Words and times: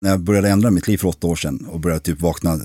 När 0.00 0.10
jag 0.10 0.20
började 0.20 0.48
ändra 0.48 0.70
mitt 0.70 0.88
liv 0.88 0.98
för 0.98 1.08
åtta 1.08 1.26
år 1.26 1.36
sedan 1.36 1.66
och 1.70 1.80
började 1.80 2.00
typ 2.00 2.20
vakna 2.20 2.58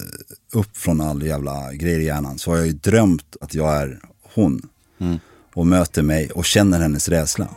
upp 0.53 0.77
från 0.77 1.01
all 1.01 1.23
jävla 1.23 1.73
grejer 1.73 1.99
i 1.99 2.05
hjärnan 2.05 2.39
så 2.39 2.51
har 2.51 2.57
jag 2.57 2.67
ju 2.67 2.73
drömt 2.73 3.35
att 3.41 3.53
jag 3.53 3.75
är 3.75 3.99
hon. 4.35 4.61
Mm. 4.99 5.19
Och 5.55 5.67
möter 5.67 6.01
mig 6.01 6.29
och 6.31 6.45
känner 6.45 6.79
hennes 6.79 7.09
rädsla. 7.09 7.47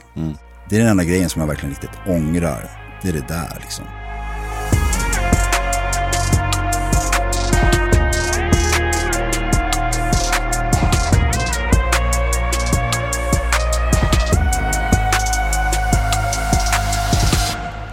Det 0.71 0.77
är 0.77 0.81
den 0.81 0.89
enda 0.89 1.05
grejen 1.05 1.29
som 1.29 1.41
jag 1.41 1.49
verkligen 1.49 1.71
riktigt 1.71 1.99
ångrar. 2.07 2.71
Det 3.03 3.09
är 3.09 3.13
det 3.13 3.29
där 3.29 3.59
liksom. 3.63 3.85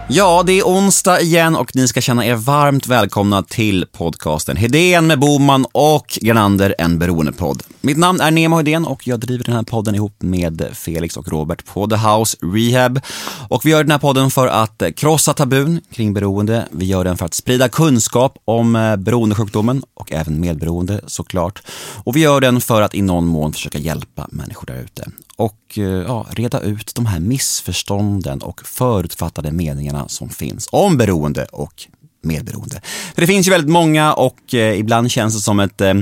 Ja, 0.08 0.42
det 0.46 0.52
är 0.52 0.62
onsdag 0.62 1.20
igen 1.20 1.56
och 1.56 1.76
ni 1.76 1.88
ska 1.88 2.00
känna 2.00 2.26
er 2.26 2.34
varmt 2.34 2.86
välkomna 2.86 3.42
till 3.42 3.86
podcasten 3.92 4.56
Hedén 4.56 5.06
med 5.06 5.18
Boman 5.18 5.66
och 5.72 6.18
Granander, 6.22 6.74
en 6.78 6.98
beroendepodd. 6.98 7.62
Mitt 7.80 7.96
namn 7.96 8.20
är 8.20 8.30
Nemo 8.30 8.56
Hedén 8.56 8.84
och 8.84 9.06
jag 9.06 9.20
driver 9.20 9.44
den 9.44 9.54
här 9.54 9.62
podden 9.62 9.94
ihop 9.94 10.22
med 10.22 10.66
Felix 10.72 11.16
och 11.16 11.28
Robert 11.28 11.64
på 11.64 11.86
The 11.86 11.96
House 11.96 12.36
Rehab. 12.40 13.00
Och 13.48 13.66
vi 13.66 13.70
gör 13.70 13.84
den 13.84 13.90
här 13.90 13.98
podden 13.98 14.30
för 14.30 14.46
att 14.46 14.82
krossa 14.96 15.34
tabun 15.34 15.80
kring 15.92 16.14
beroende. 16.14 16.68
Vi 16.70 16.84
gör 16.86 17.04
den 17.04 17.16
för 17.16 17.26
att 17.26 17.34
sprida 17.34 17.68
kunskap 17.68 18.38
om 18.44 18.76
eh, 18.76 18.96
beroendesjukdomen 18.96 19.82
och 19.94 20.12
även 20.12 20.40
medberoende 20.40 21.00
såklart. 21.06 21.62
Och 22.04 22.16
vi 22.16 22.20
gör 22.20 22.40
den 22.40 22.60
för 22.60 22.82
att 22.82 22.94
i 22.94 23.02
någon 23.02 23.26
mån 23.26 23.52
försöka 23.52 23.78
hjälpa 23.78 24.28
människor 24.30 24.66
där 24.66 24.80
ute 24.80 25.10
och 25.36 25.58
eh, 25.76 25.84
ja, 25.84 26.26
reda 26.30 26.60
ut 26.60 26.94
de 26.94 27.06
här 27.06 27.20
missförstånden 27.20 28.42
och 28.42 28.66
förutfattade 28.66 29.52
meningarna 29.52 30.08
som 30.08 30.28
finns 30.28 30.68
om 30.72 30.96
beroende 30.98 31.44
och 31.44 31.86
medberoende. 32.22 32.80
För 33.14 33.20
det 33.20 33.26
finns 33.26 33.46
ju 33.46 33.50
väldigt 33.50 33.70
många 33.70 34.14
och 34.14 34.54
eh, 34.54 34.78
ibland 34.78 35.10
känns 35.10 35.34
det 35.34 35.40
som 35.40 35.60
ett 35.60 35.80
eh, 35.80 35.94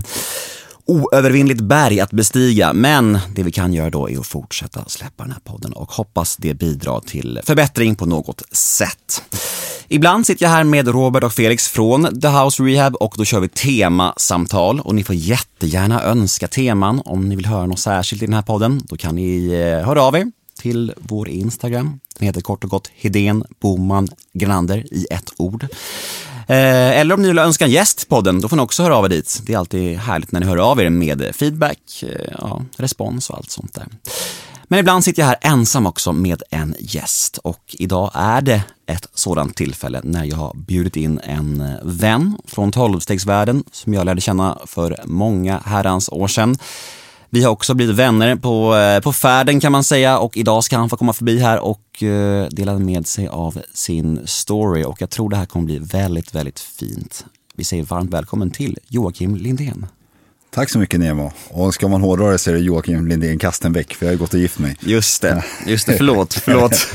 oövervinnligt 0.84 1.60
berg 1.60 2.00
att 2.00 2.10
bestiga. 2.10 2.72
Men 2.72 3.19
det 3.34 3.42
vi 3.42 3.53
kan 3.53 3.72
göra 3.72 3.91
då 3.91 4.10
är 4.10 4.19
att 4.19 4.27
fortsätta 4.27 4.84
släppa 4.86 5.22
den 5.22 5.33
här 5.33 5.41
podden 5.41 5.72
och 5.72 5.92
hoppas 5.92 6.36
det 6.36 6.55
bidrar 6.55 7.00
till 7.00 7.41
förbättring 7.44 7.94
på 7.97 8.06
något 8.06 8.42
sätt. 8.53 9.22
Ibland 9.92 10.26
sitter 10.26 10.44
jag 10.44 10.50
här 10.50 10.64
med 10.64 10.88
Robert 10.88 11.24
och 11.24 11.32
Felix 11.32 11.68
från 11.68 12.20
The 12.20 12.28
House 12.28 12.62
Rehab 12.62 12.94
och 12.94 13.14
då 13.16 13.24
kör 13.24 13.40
vi 13.40 13.48
temasamtal 13.48 14.80
och 14.80 14.94
ni 14.94 15.04
får 15.04 15.14
jättegärna 15.14 16.02
önska 16.02 16.48
teman 16.48 17.02
om 17.04 17.28
ni 17.28 17.36
vill 17.36 17.46
höra 17.46 17.66
något 17.66 17.78
särskilt 17.78 18.22
i 18.22 18.26
den 18.26 18.34
här 18.34 18.42
podden. 18.42 18.82
Då 18.84 18.96
kan 18.96 19.14
ni 19.14 19.46
eh, 19.46 19.86
höra 19.86 20.02
av 20.02 20.16
er 20.16 20.26
till 20.60 20.92
vår 20.96 21.28
Instagram. 21.28 22.00
Den 22.18 22.26
heter 22.26 22.40
kort 22.40 22.64
och 22.64 22.70
gott 22.70 22.90
Hedén 22.94 23.44
Boman 23.60 24.08
Granander 24.32 24.84
i 24.94 25.06
ett 25.10 25.32
ord. 25.36 25.62
Eh, 26.46 26.98
eller 27.00 27.14
om 27.14 27.22
ni 27.22 27.28
vill 27.28 27.38
önska 27.38 27.64
en 27.64 27.70
gäst 27.70 28.08
på 28.08 28.16
podden, 28.16 28.40
då 28.40 28.48
får 28.48 28.56
ni 28.56 28.62
också 28.62 28.82
höra 28.82 28.96
av 28.96 29.04
er 29.04 29.08
dit. 29.08 29.40
Det 29.46 29.54
är 29.54 29.58
alltid 29.58 29.98
härligt 29.98 30.32
när 30.32 30.40
ni 30.40 30.46
hör 30.46 30.56
av 30.56 30.80
er 30.80 30.90
med 30.90 31.30
feedback, 31.34 32.02
eh, 32.02 32.34
ja, 32.38 32.62
respons 32.76 33.30
och 33.30 33.36
allt 33.36 33.50
sånt 33.50 33.74
där. 33.74 33.86
Men 34.73 34.78
ibland 34.81 35.05
sitter 35.05 35.23
jag 35.23 35.27
här 35.27 35.37
ensam 35.41 35.87
också 35.87 36.12
med 36.12 36.42
en 36.51 36.75
gäst 36.78 37.39
och 37.39 37.77
idag 37.78 38.11
är 38.15 38.41
det 38.41 38.65
ett 38.87 39.09
sådant 39.15 39.56
tillfälle 39.56 40.01
när 40.05 40.25
jag 40.25 40.37
har 40.37 40.55
bjudit 40.55 40.97
in 40.97 41.20
en 41.25 41.65
vän 41.83 42.39
från 42.45 42.73
tolvstegsvärlden 42.73 43.65
som 43.73 43.95
jag 43.95 44.06
lärde 44.06 44.20
känna 44.20 44.59
för 44.67 45.00
många 45.05 45.59
herrans 45.65 46.09
år 46.09 46.28
sedan. 46.28 46.56
Vi 47.31 47.43
har 47.43 47.50
också 47.50 47.75
blivit 47.75 47.97
vänner 47.97 48.37
på, 48.37 48.77
eh, 48.77 49.00
på 49.00 49.12
färden 49.12 49.61
kan 49.61 49.73
man 49.73 49.84
säga 49.84 50.19
och 50.19 50.37
idag 50.37 50.65
ska 50.65 50.77
han 50.77 50.89
få 50.89 50.97
komma 50.97 51.12
förbi 51.12 51.39
här 51.39 51.59
och 51.59 52.03
eh, 52.03 52.48
dela 52.48 52.78
med 52.78 53.06
sig 53.06 53.28
av 53.28 53.59
sin 53.75 54.20
story 54.25 54.84
och 54.84 55.00
jag 55.00 55.11
tror 55.11 55.31
det 55.31 55.37
här 55.37 55.47
kommer 55.47 55.67
bli 55.67 55.78
väldigt, 55.78 56.34
väldigt 56.34 56.61
fint. 56.61 57.25
Vi 57.55 57.65
säger 57.65 57.83
varmt 57.83 58.11
välkommen 58.11 58.50
till 58.50 58.78
Joakim 58.89 59.37
Lindén. 59.37 59.87
Tack 60.55 60.70
så 60.70 60.78
mycket 60.78 61.00
Nemo. 61.00 61.33
Och 61.48 61.75
ska 61.75 61.89
man 61.89 62.00
hårdra 62.03 62.31
det 62.31 62.39
så 62.39 62.50
är 62.50 62.55
det 62.55 62.61
Joakim 62.61 63.06
Lindén 63.06 63.38
Kastenbäck, 63.38 63.94
för 63.94 64.06
jag 64.06 64.12
har 64.12 64.19
gått 64.19 64.34
och 64.34 64.41
gift 64.41 64.59
mig. 64.59 64.76
Just 64.81 65.22
det, 65.22 65.44
just 65.66 65.87
det, 65.87 65.97
förlåt, 65.97 66.34
förlåt. 66.34 66.88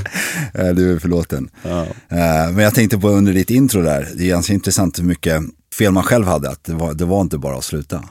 Du 0.75 0.93
är 0.95 0.99
förlåten. 0.99 1.49
Ja. 1.63 1.81
Eh, 2.09 2.51
Men 2.51 2.57
jag 2.57 2.75
tänkte 2.75 2.97
på 2.97 3.09
under 3.09 3.33
ditt 3.33 3.49
intro 3.49 3.81
där, 3.81 4.07
det 4.15 4.23
är 4.23 4.27
ganska 4.27 4.53
intressant 4.53 4.99
hur 4.99 5.03
mycket 5.03 5.41
fel 5.77 5.91
man 5.91 6.03
själv 6.03 6.25
hade, 6.27 6.49
att 6.49 6.63
det 6.63 6.73
var, 6.73 6.93
det 6.93 7.05
var 7.05 7.21
inte 7.21 7.37
bara 7.37 7.57
att 7.57 7.63
sluta. 7.63 8.03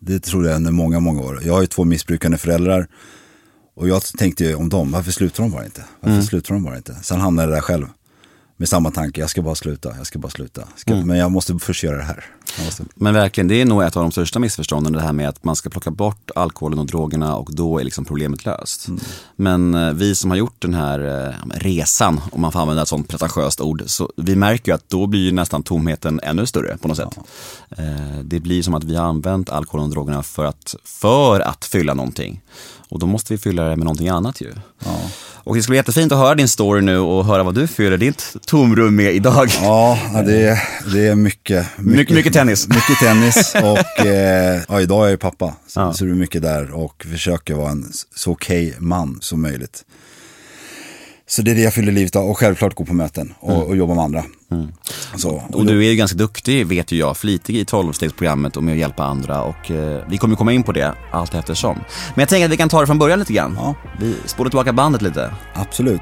Det 0.00 0.20
trodde 0.20 0.48
jag 0.48 0.56
under 0.56 0.70
många, 0.72 1.00
många 1.00 1.20
år. 1.22 1.40
Jag 1.44 1.52
har 1.54 1.60
ju 1.60 1.66
två 1.66 1.84
missbrukande 1.84 2.38
föräldrar 2.38 2.86
och 3.76 3.88
jag 3.88 4.02
tänkte 4.02 4.44
ju 4.44 4.54
om 4.54 4.68
dem, 4.68 4.90
varför 4.92 5.12
slutar 5.12 5.42
de 5.42 5.52
bara 5.52 5.64
inte? 5.64 5.84
Varför 6.00 6.22
slutar 6.22 6.54
de 6.54 6.64
bara 6.64 6.76
inte? 6.76 6.94
Sen 7.02 7.20
hamnade 7.20 7.48
jag 7.48 7.56
där 7.56 7.60
själv 7.62 7.86
med 8.60 8.68
samma 8.68 8.90
tanke, 8.90 9.20
jag 9.20 9.30
ska 9.30 9.42
bara 9.42 9.54
sluta, 9.54 9.94
jag 9.96 10.06
ska 10.06 10.18
bara 10.18 10.30
sluta. 10.30 10.62
Ska, 10.76 10.94
Men 10.94 11.16
jag 11.18 11.32
måste 11.32 11.58
först 11.58 11.82
göra 11.84 11.96
det 11.96 12.02
här. 12.02 12.24
Måste, 12.64 12.84
Men 12.94 13.14
verkligen, 13.14 13.48
det 13.48 13.54
är 13.60 13.64
nog 13.64 13.82
ett 13.82 13.96
av 13.96 14.02
de 14.02 14.12
största 14.12 14.38
missförstånden 14.38 14.92
det 14.92 15.00
här 15.00 15.12
med 15.12 15.28
att 15.28 15.44
man 15.44 15.56
ska 15.56 15.70
plocka 15.70 15.90
bort 15.90 16.30
alkoholen 16.36 16.78
och 16.78 16.86
drogerna 16.86 17.36
och 17.36 17.54
då 17.54 17.78
är 17.78 17.84
liksom 17.84 18.04
problemet 18.04 18.44
löst. 18.44 18.86
Men 19.36 19.74
eh, 19.74 19.92
vi 19.92 20.14
som 20.14 20.30
har 20.30 20.38
gjort 20.38 20.62
den 20.62 20.74
här 20.74 21.26
eh, 21.28 21.34
resan, 21.58 22.20
om 22.32 22.40
man 22.40 22.52
får 22.52 22.60
använda 22.60 22.82
ett 22.82 22.88
sånt 22.88 23.08
pretentiöst 23.08 23.60
ord, 23.60 23.82
så 23.86 24.12
vi 24.16 24.36
märker 24.36 24.72
ju 24.72 24.74
att 24.74 24.88
då 24.90 25.06
blir 25.06 25.32
nästan 25.32 25.62
tomheten 25.62 26.20
ännu 26.22 26.46
större 26.46 26.76
på 26.76 26.88
något 26.88 26.96
sätt. 26.96 27.18
Eh, 27.70 28.18
Det 28.24 28.40
blir 28.40 28.62
som 28.62 28.74
att 28.74 28.84
vi 28.84 28.96
har 28.96 29.04
använt 29.04 29.50
alkoholen 29.50 29.84
och 29.84 29.90
drogerna 29.92 30.22
för 30.22 30.44
att, 30.44 30.74
för 30.84 31.40
att 31.40 31.64
fylla 31.64 31.94
någonting. 31.94 32.40
Och 32.90 32.98
då 32.98 33.06
måste 33.06 33.32
vi 33.34 33.38
fylla 33.38 33.62
det 33.64 33.76
med 33.76 33.84
någonting 33.84 34.08
annat 34.08 34.40
ju. 34.40 34.52
Och 35.44 35.54
det 35.56 35.62
skulle 35.62 35.72
bli 35.72 35.76
jättefint 35.78 36.12
att 36.12 36.18
höra 36.18 36.34
din 36.34 36.48
story 36.48 36.80
nu 36.80 36.98
och 36.98 37.24
höra 37.24 37.42
vad 37.42 37.54
du 37.54 37.66
fyller 37.66 37.96
ditt 37.98 38.36
tomrum 38.46 38.96
med 38.96 39.14
idag. 39.14 39.48
ja, 39.62 39.98
ja, 40.12 40.22
det 40.22 40.40
är, 40.48 40.58
det 40.92 41.06
är 41.08 41.14
mycket, 41.14 41.66
Mycket- 41.78 42.14
mycket 42.16 42.32
tennis. 42.32 42.68
Mycket 42.68 42.98
tennis 43.00 43.54
och 43.54 44.06
eh, 44.06 44.60
ja, 44.68 44.80
idag 44.80 44.98
är 44.98 45.02
jag 45.02 45.10
ju 45.10 45.16
pappa. 45.16 45.54
Så, 45.66 45.80
Ja. 45.80 45.92
så 45.92 46.04
det 46.04 46.10
är 46.10 46.14
mycket 46.14 46.42
där 46.42 46.70
och 46.70 47.06
försöker 47.10 47.54
vara 47.54 47.70
en 47.70 47.92
så 48.14 48.32
okej 48.32 48.74
man 48.78 49.18
som 49.20 49.42
möjligt. 49.42 49.84
Så 51.30 51.42
det 51.42 51.50
är 51.50 51.54
det 51.54 51.60
jag 51.60 51.74
fyller 51.74 51.92
livet 51.92 52.16
av 52.16 52.30
och 52.30 52.38
självklart 52.38 52.74
gå 52.74 52.84
på 52.84 52.94
möten 52.94 53.34
och, 53.40 53.66
och 53.66 53.76
jobba 53.76 53.94
med 53.94 54.04
andra. 54.04 54.24
Så, 55.16 55.30
Mm. 55.30 55.54
Och 55.54 55.66
du 55.66 55.84
är 55.84 55.90
ju 55.90 55.96
ganska 55.96 56.18
duktig, 56.18 56.66
vet 56.66 56.92
ju 56.92 56.98
jag, 56.98 57.16
flitig 57.16 57.56
i 57.56 57.64
12-stegsprogrammet 57.64 58.56
och 58.56 58.62
med 58.62 58.72
att 58.72 58.78
hjälpa 58.78 59.04
andra 59.04 59.42
och 59.42 59.70
eh, 59.70 60.02
vi 60.08 60.18
kommer 60.18 60.36
komma 60.36 60.52
in 60.52 60.62
på 60.62 60.72
det 60.72 60.94
allt 61.12 61.34
eftersom. 61.34 61.76
Men 62.14 62.22
jag 62.22 62.28
tänker 62.28 62.44
att 62.44 62.52
vi 62.52 62.56
kan 62.56 62.68
ta 62.68 62.80
det 62.80 62.86
från 62.86 62.98
början 62.98 63.18
lite 63.18 63.32
grann. 63.32 63.54
Ja. 63.60 63.74
Vi 64.00 64.14
spolar 64.26 64.50
tillbaka 64.50 64.72
bandet 64.72 65.02
lite. 65.02 65.30
Absolut. 65.54 66.00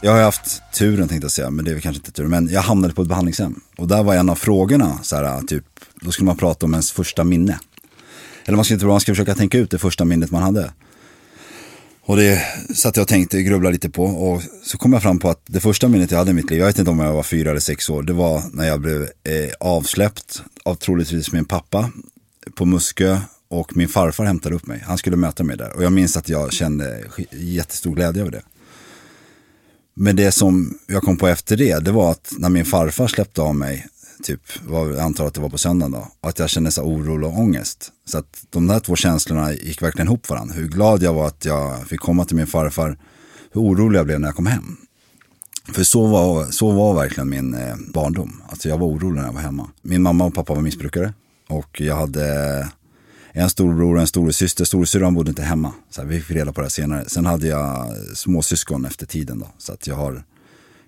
Jag 0.00 0.12
har 0.12 0.22
haft 0.22 0.59
turen 0.72 1.08
tänkte 1.08 1.24
jag 1.24 1.32
säga, 1.32 1.50
men 1.50 1.64
det 1.64 1.70
är 1.70 1.72
väl 1.72 1.82
kanske 1.82 1.98
inte 1.98 2.12
tur. 2.12 2.26
Men 2.26 2.48
jag 2.48 2.62
hamnade 2.62 2.94
på 2.94 3.02
ett 3.02 3.08
behandlingshem. 3.08 3.60
Och 3.76 3.88
där 3.88 4.02
var 4.02 4.14
en 4.14 4.28
av 4.28 4.34
frågorna, 4.34 4.98
så 5.02 5.16
här, 5.16 5.40
typ, 5.40 5.64
då 6.00 6.12
skulle 6.12 6.26
man 6.26 6.36
prata 6.36 6.66
om 6.66 6.72
ens 6.72 6.92
första 6.92 7.24
minne. 7.24 7.58
Eller 8.44 8.56
man 8.56 8.64
ska 8.64 8.74
inte 8.74 8.86
man 8.86 9.00
ska 9.00 9.12
försöka 9.12 9.34
tänka 9.34 9.58
ut 9.58 9.70
det 9.70 9.78
första 9.78 10.04
minnet 10.04 10.30
man 10.30 10.42
hade. 10.42 10.72
Och 12.02 12.16
det 12.16 12.42
satt 12.74 12.96
jag 12.96 13.02
och 13.02 13.08
tänkte, 13.08 13.42
grubblade 13.42 13.72
lite 13.72 13.90
på 13.90 14.04
och 14.04 14.42
så 14.62 14.78
kom 14.78 14.92
jag 14.92 15.02
fram 15.02 15.18
på 15.18 15.28
att 15.28 15.42
det 15.46 15.60
första 15.60 15.88
minnet 15.88 16.10
jag 16.10 16.18
hade 16.18 16.30
i 16.30 16.34
mitt 16.34 16.50
liv, 16.50 16.58
jag 16.58 16.66
vet 16.66 16.78
inte 16.78 16.90
om 16.90 16.98
jag 16.98 17.12
var 17.12 17.22
fyra 17.22 17.50
eller 17.50 17.60
sex 17.60 17.90
år, 17.90 18.02
det 18.02 18.12
var 18.12 18.42
när 18.52 18.68
jag 18.68 18.80
blev 18.80 19.02
eh, 19.02 19.50
avsläppt 19.60 20.42
av 20.64 20.74
troligtvis 20.74 21.32
min 21.32 21.44
pappa 21.44 21.90
på 22.54 22.64
Muskö 22.64 23.18
och 23.48 23.76
min 23.76 23.88
farfar 23.88 24.24
hämtade 24.24 24.54
upp 24.54 24.66
mig. 24.66 24.84
Han 24.86 24.98
skulle 24.98 25.16
möta 25.16 25.44
mig 25.44 25.56
där 25.56 25.76
och 25.76 25.84
jag 25.84 25.92
minns 25.92 26.16
att 26.16 26.28
jag 26.28 26.52
kände 26.52 27.04
jättestor 27.30 27.94
glädje 27.94 28.22
över 28.22 28.30
det. 28.30 28.42
Men 30.02 30.16
det 30.16 30.32
som 30.32 30.78
jag 30.86 31.02
kom 31.02 31.16
på 31.16 31.28
efter 31.28 31.56
det, 31.56 31.84
det 31.84 31.92
var 31.92 32.10
att 32.10 32.32
när 32.38 32.48
min 32.48 32.64
farfar 32.64 33.08
släppte 33.08 33.42
av 33.42 33.54
mig, 33.54 33.86
typ, 34.22 34.40
var, 34.66 34.86
jag 34.86 34.98
antar 34.98 35.26
att 35.26 35.34
det 35.34 35.40
var 35.40 35.48
på 35.48 35.58
söndagen 35.58 35.92
då, 35.92 36.08
att 36.20 36.38
jag 36.38 36.50
kände 36.50 36.70
så 36.70 36.80
här 36.80 36.88
oro 36.88 37.26
och 37.26 37.38
ångest. 37.38 37.92
Så 38.06 38.18
att 38.18 38.44
de 38.50 38.66
där 38.66 38.80
två 38.80 38.96
känslorna 38.96 39.52
gick 39.52 39.82
verkligen 39.82 40.06
ihop 40.06 40.28
varandra. 40.28 40.54
Hur 40.54 40.68
glad 40.68 41.02
jag 41.02 41.14
var 41.14 41.26
att 41.26 41.44
jag 41.44 41.88
fick 41.88 42.00
komma 42.00 42.24
till 42.24 42.36
min 42.36 42.46
farfar, 42.46 42.98
hur 43.52 43.60
orolig 43.60 43.98
jag 43.98 44.06
blev 44.06 44.20
när 44.20 44.28
jag 44.28 44.36
kom 44.36 44.46
hem. 44.46 44.76
För 45.72 45.84
så 45.84 46.06
var, 46.06 46.44
så 46.44 46.70
var 46.70 46.94
verkligen 46.94 47.28
min 47.28 47.54
eh, 47.54 47.76
barndom. 47.94 48.42
Alltså 48.48 48.68
jag 48.68 48.78
var 48.78 48.86
orolig 48.86 49.16
när 49.16 49.26
jag 49.26 49.32
var 49.32 49.40
hemma. 49.40 49.70
Min 49.82 50.02
mamma 50.02 50.24
och 50.24 50.34
pappa 50.34 50.54
var 50.54 50.62
missbrukare. 50.62 51.12
Och 51.48 51.80
jag 51.80 51.96
hade 51.96 52.68
en 53.32 53.50
storbror 53.50 53.94
och 53.94 54.00
en 54.00 54.06
storasyster. 54.06 54.64
Storasyrran 54.64 55.14
bodde 55.14 55.30
inte 55.30 55.42
hemma. 55.42 55.72
Så 55.90 56.00
här, 56.00 56.08
vi 56.08 56.20
fick 56.20 56.36
reda 56.36 56.52
på 56.52 56.60
det 56.60 56.64
här 56.64 56.70
senare. 56.70 57.04
Sen 57.08 57.26
hade 57.26 57.46
jag 57.46 57.96
småsyskon 58.14 58.84
efter 58.84 59.06
tiden 59.06 59.38
då. 59.38 59.48
Så 59.58 59.72
att 59.72 59.86
jag 59.86 59.94
har, 59.94 60.24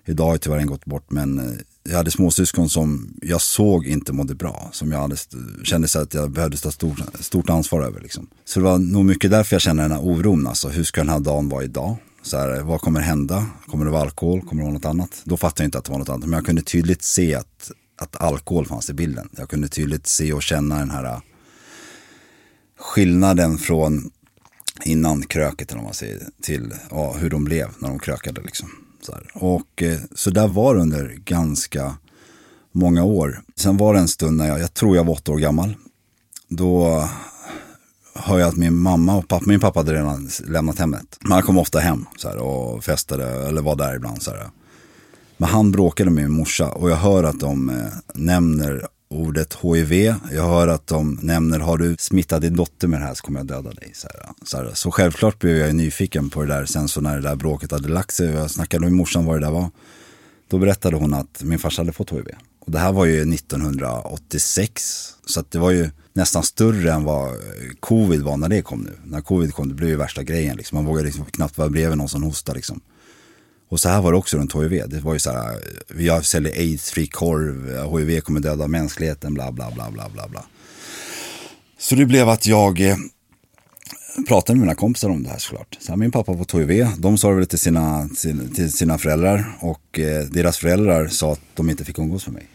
idag 0.05 0.25
har 0.25 0.37
tyvärr 0.37 0.57
en 0.57 0.67
gått 0.67 0.85
bort. 0.85 1.11
Men 1.11 1.39
eh, 1.39 1.45
jag 1.83 1.97
hade 1.97 2.11
småsyskon 2.11 2.69
som 2.69 3.13
jag 3.21 3.41
såg 3.41 3.87
inte 3.87 4.13
mådde 4.13 4.35
bra. 4.35 4.69
Som 4.71 4.91
jag 4.91 4.99
hade, 4.99 5.15
kände 5.63 5.87
så 5.87 5.99
att 5.99 6.13
jag 6.13 6.31
behövde 6.31 6.57
ta 6.57 6.71
stort, 6.71 6.99
stort 7.19 7.49
ansvar 7.49 7.81
över. 7.81 8.01
Liksom. 8.01 8.27
Så 8.45 8.59
det 8.59 8.63
var 8.63 8.77
nog 8.77 9.05
mycket 9.05 9.31
därför 9.31 9.55
jag 9.55 9.61
kände 9.61 9.83
den 9.83 9.91
här 9.91 10.05
oron. 10.05 10.47
Alltså, 10.47 10.69
hur 10.69 10.83
ska 10.83 11.01
den 11.01 11.09
här 11.09 11.19
dagen 11.19 11.49
vara 11.49 11.63
idag? 11.63 11.95
Så 12.23 12.37
här, 12.37 12.61
vad 12.61 12.81
kommer 12.81 13.01
hända? 13.01 13.45
Kommer 13.67 13.85
det 13.85 13.91
vara 13.91 14.01
alkohol? 14.01 14.41
Kommer 14.41 14.61
det 14.61 14.65
vara 14.65 14.73
något 14.73 14.85
annat? 14.85 15.21
Då 15.23 15.37
fattade 15.37 15.63
jag 15.63 15.67
inte 15.67 15.77
att 15.77 15.85
det 15.85 15.91
var 15.91 15.99
något 15.99 16.09
annat. 16.09 16.29
Men 16.29 16.33
jag 16.33 16.45
kunde 16.45 16.61
tydligt 16.61 17.03
se 17.03 17.35
att, 17.35 17.71
att 18.01 18.21
alkohol 18.21 18.65
fanns 18.65 18.89
i 18.89 18.93
bilden. 18.93 19.29
Jag 19.37 19.49
kunde 19.49 19.67
tydligt 19.67 20.07
se 20.07 20.33
och 20.33 20.43
känna 20.43 20.79
den 20.79 20.91
här 20.91 21.21
skillnaden 22.93 23.57
från 23.57 24.11
innan 24.83 25.23
kröket 25.23 25.71
eller 25.71 25.79
vad 25.79 25.87
man 25.87 25.93
säger 25.93 26.19
till 26.41 26.73
ja, 26.89 27.13
hur 27.13 27.29
de 27.29 27.43
blev 27.43 27.69
när 27.79 27.89
de 27.89 27.99
krökade. 27.99 28.41
Liksom. 28.41 28.69
Så, 29.01 29.17
och, 29.33 29.83
eh, 29.83 29.99
så 30.15 30.29
där 30.29 30.47
var 30.47 30.75
det 30.75 30.81
under 30.81 31.17
ganska 31.25 31.95
många 32.71 33.03
år. 33.03 33.41
Sen 33.55 33.77
var 33.77 33.93
det 33.93 33.99
en 33.99 34.07
stund 34.07 34.37
när 34.37 34.47
jag, 34.47 34.59
jag 34.59 34.73
tror 34.73 34.95
jag 34.95 35.03
var 35.03 35.13
åtta 35.13 35.31
år 35.31 35.37
gammal. 35.37 35.75
Då 36.47 37.03
hör 38.15 38.39
jag 38.39 38.49
att 38.49 38.57
min 38.57 38.75
mamma 38.75 39.15
och 39.15 39.27
pappa, 39.27 39.45
min 39.47 39.59
pappa 39.59 39.79
hade 39.79 39.93
redan 39.93 40.29
lämnat 40.47 40.79
hemmet. 40.79 41.17
Men 41.19 41.31
han 41.31 41.43
kom 41.43 41.57
ofta 41.57 41.79
hem 41.79 42.05
så 42.17 42.29
här, 42.29 42.37
och 42.37 42.83
festade 42.83 43.47
eller 43.47 43.61
var 43.61 43.75
där 43.75 43.95
ibland. 43.95 44.21
Så 44.21 44.31
här. 44.31 44.49
Men 45.37 45.49
han 45.49 45.71
bråkade 45.71 46.09
med 46.09 46.23
min 46.23 46.33
morsa 46.33 46.69
och 46.69 46.89
jag 46.89 46.95
hör 46.95 47.23
att 47.23 47.39
de 47.39 47.69
eh, 47.69 47.75
nämner 48.13 48.87
ordet 49.13 49.57
HIV. 49.61 50.15
Jag 50.31 50.47
hör 50.47 50.67
att 50.67 50.87
de 50.87 51.19
nämner, 51.21 51.59
har 51.59 51.77
du 51.77 51.95
smittat 51.99 52.41
din 52.41 52.55
dotter 52.55 52.87
med 52.87 53.01
det 53.01 53.05
här 53.05 53.13
så 53.13 53.23
kommer 53.23 53.39
jag 53.39 53.47
döda 53.47 53.71
dig. 53.71 53.91
Så, 53.93 54.07
här, 54.07 54.29
så, 54.43 54.57
här. 54.57 54.71
så 54.73 54.91
självklart 54.91 55.39
blev 55.39 55.57
jag 55.57 55.75
nyfiken 55.75 56.29
på 56.29 56.41
det 56.41 56.47
där. 56.47 56.65
Sen 56.65 56.87
så 56.87 57.01
när 57.01 57.15
det 57.15 57.21
där 57.21 57.35
bråket 57.35 57.71
hade 57.71 57.89
lagt 57.89 58.13
sig 58.13 58.29
och 58.29 58.39
jag 58.39 58.51
snackade 58.51 58.81
med 58.81 58.91
morsan 58.91 59.25
vad 59.25 59.35
det 59.35 59.45
där 59.45 59.51
var. 59.51 59.69
Då 60.47 60.57
berättade 60.57 60.95
hon 60.95 61.13
att 61.13 61.43
min 61.43 61.59
farsa 61.59 61.81
hade 61.81 61.91
fått 61.91 62.11
HIV. 62.11 62.27
Och 62.59 62.71
det 62.71 62.79
här 62.79 62.91
var 62.91 63.05
ju 63.05 63.33
1986. 63.33 65.09
Så 65.25 65.39
att 65.39 65.51
det 65.51 65.59
var 65.59 65.71
ju 65.71 65.89
nästan 66.13 66.43
större 66.43 66.91
än 66.91 67.03
vad 67.03 67.31
covid 67.79 68.21
var 68.21 68.37
när 68.37 68.49
det 68.49 68.61
kom 68.61 68.81
nu. 68.81 68.91
När 69.03 69.21
covid 69.21 69.53
kom, 69.53 69.69
det 69.69 69.75
blev 69.75 69.89
ju 69.89 69.95
värsta 69.95 70.23
grejen. 70.23 70.57
Liksom. 70.57 70.75
Man 70.75 70.85
vågade 70.85 71.05
liksom 71.05 71.25
knappt 71.25 71.57
vara 71.57 71.69
bredvid 71.69 71.97
någon 71.97 72.09
som 72.09 72.23
hostade. 72.23 72.55
Liksom. 72.55 72.81
Och 73.73 73.79
så 73.79 73.89
här 73.89 74.01
var 74.01 74.11
det 74.11 74.17
också 74.17 74.37
runt 74.37 74.55
HIV. 74.55 74.89
Det 74.89 74.99
var 74.99 75.13
ju 75.13 75.19
så 75.19 75.31
här, 75.31 75.59
vi 75.87 76.23
säljer 76.23 76.53
aids-fri 76.53 77.07
korv, 77.07 77.97
HIV 77.97 78.21
kommer 78.21 78.39
döda 78.39 78.67
mänskligheten, 78.67 79.33
bla 79.33 79.51
bla 79.51 79.71
bla 79.71 79.91
bla 79.91 80.09
bla 80.09 80.27
bla. 80.27 80.45
Så 81.79 81.95
det 81.95 82.05
blev 82.05 82.29
att 82.29 82.45
jag 82.45 82.81
eh, 82.81 82.97
pratade 84.27 84.57
med 84.57 84.61
mina 84.61 84.75
kompisar 84.75 85.09
om 85.09 85.23
det 85.23 85.29
här 85.29 85.37
såklart. 85.37 85.77
Så 85.79 85.91
här, 85.91 85.97
min 85.97 86.11
pappa 86.11 86.33
på 86.33 86.57
HIV, 86.57 86.87
de 86.97 87.17
sa 87.17 87.33
det 87.33 87.45
till 87.45 87.59
sina, 87.59 88.09
till 88.55 88.73
sina 88.73 88.97
föräldrar 88.97 89.57
och 89.59 89.99
eh, 89.99 90.25
deras 90.25 90.57
föräldrar 90.57 91.07
sa 91.07 91.33
att 91.33 91.41
de 91.53 91.69
inte 91.69 91.85
fick 91.85 91.99
umgås 91.99 92.27
med 92.27 92.33
mig. 92.33 92.47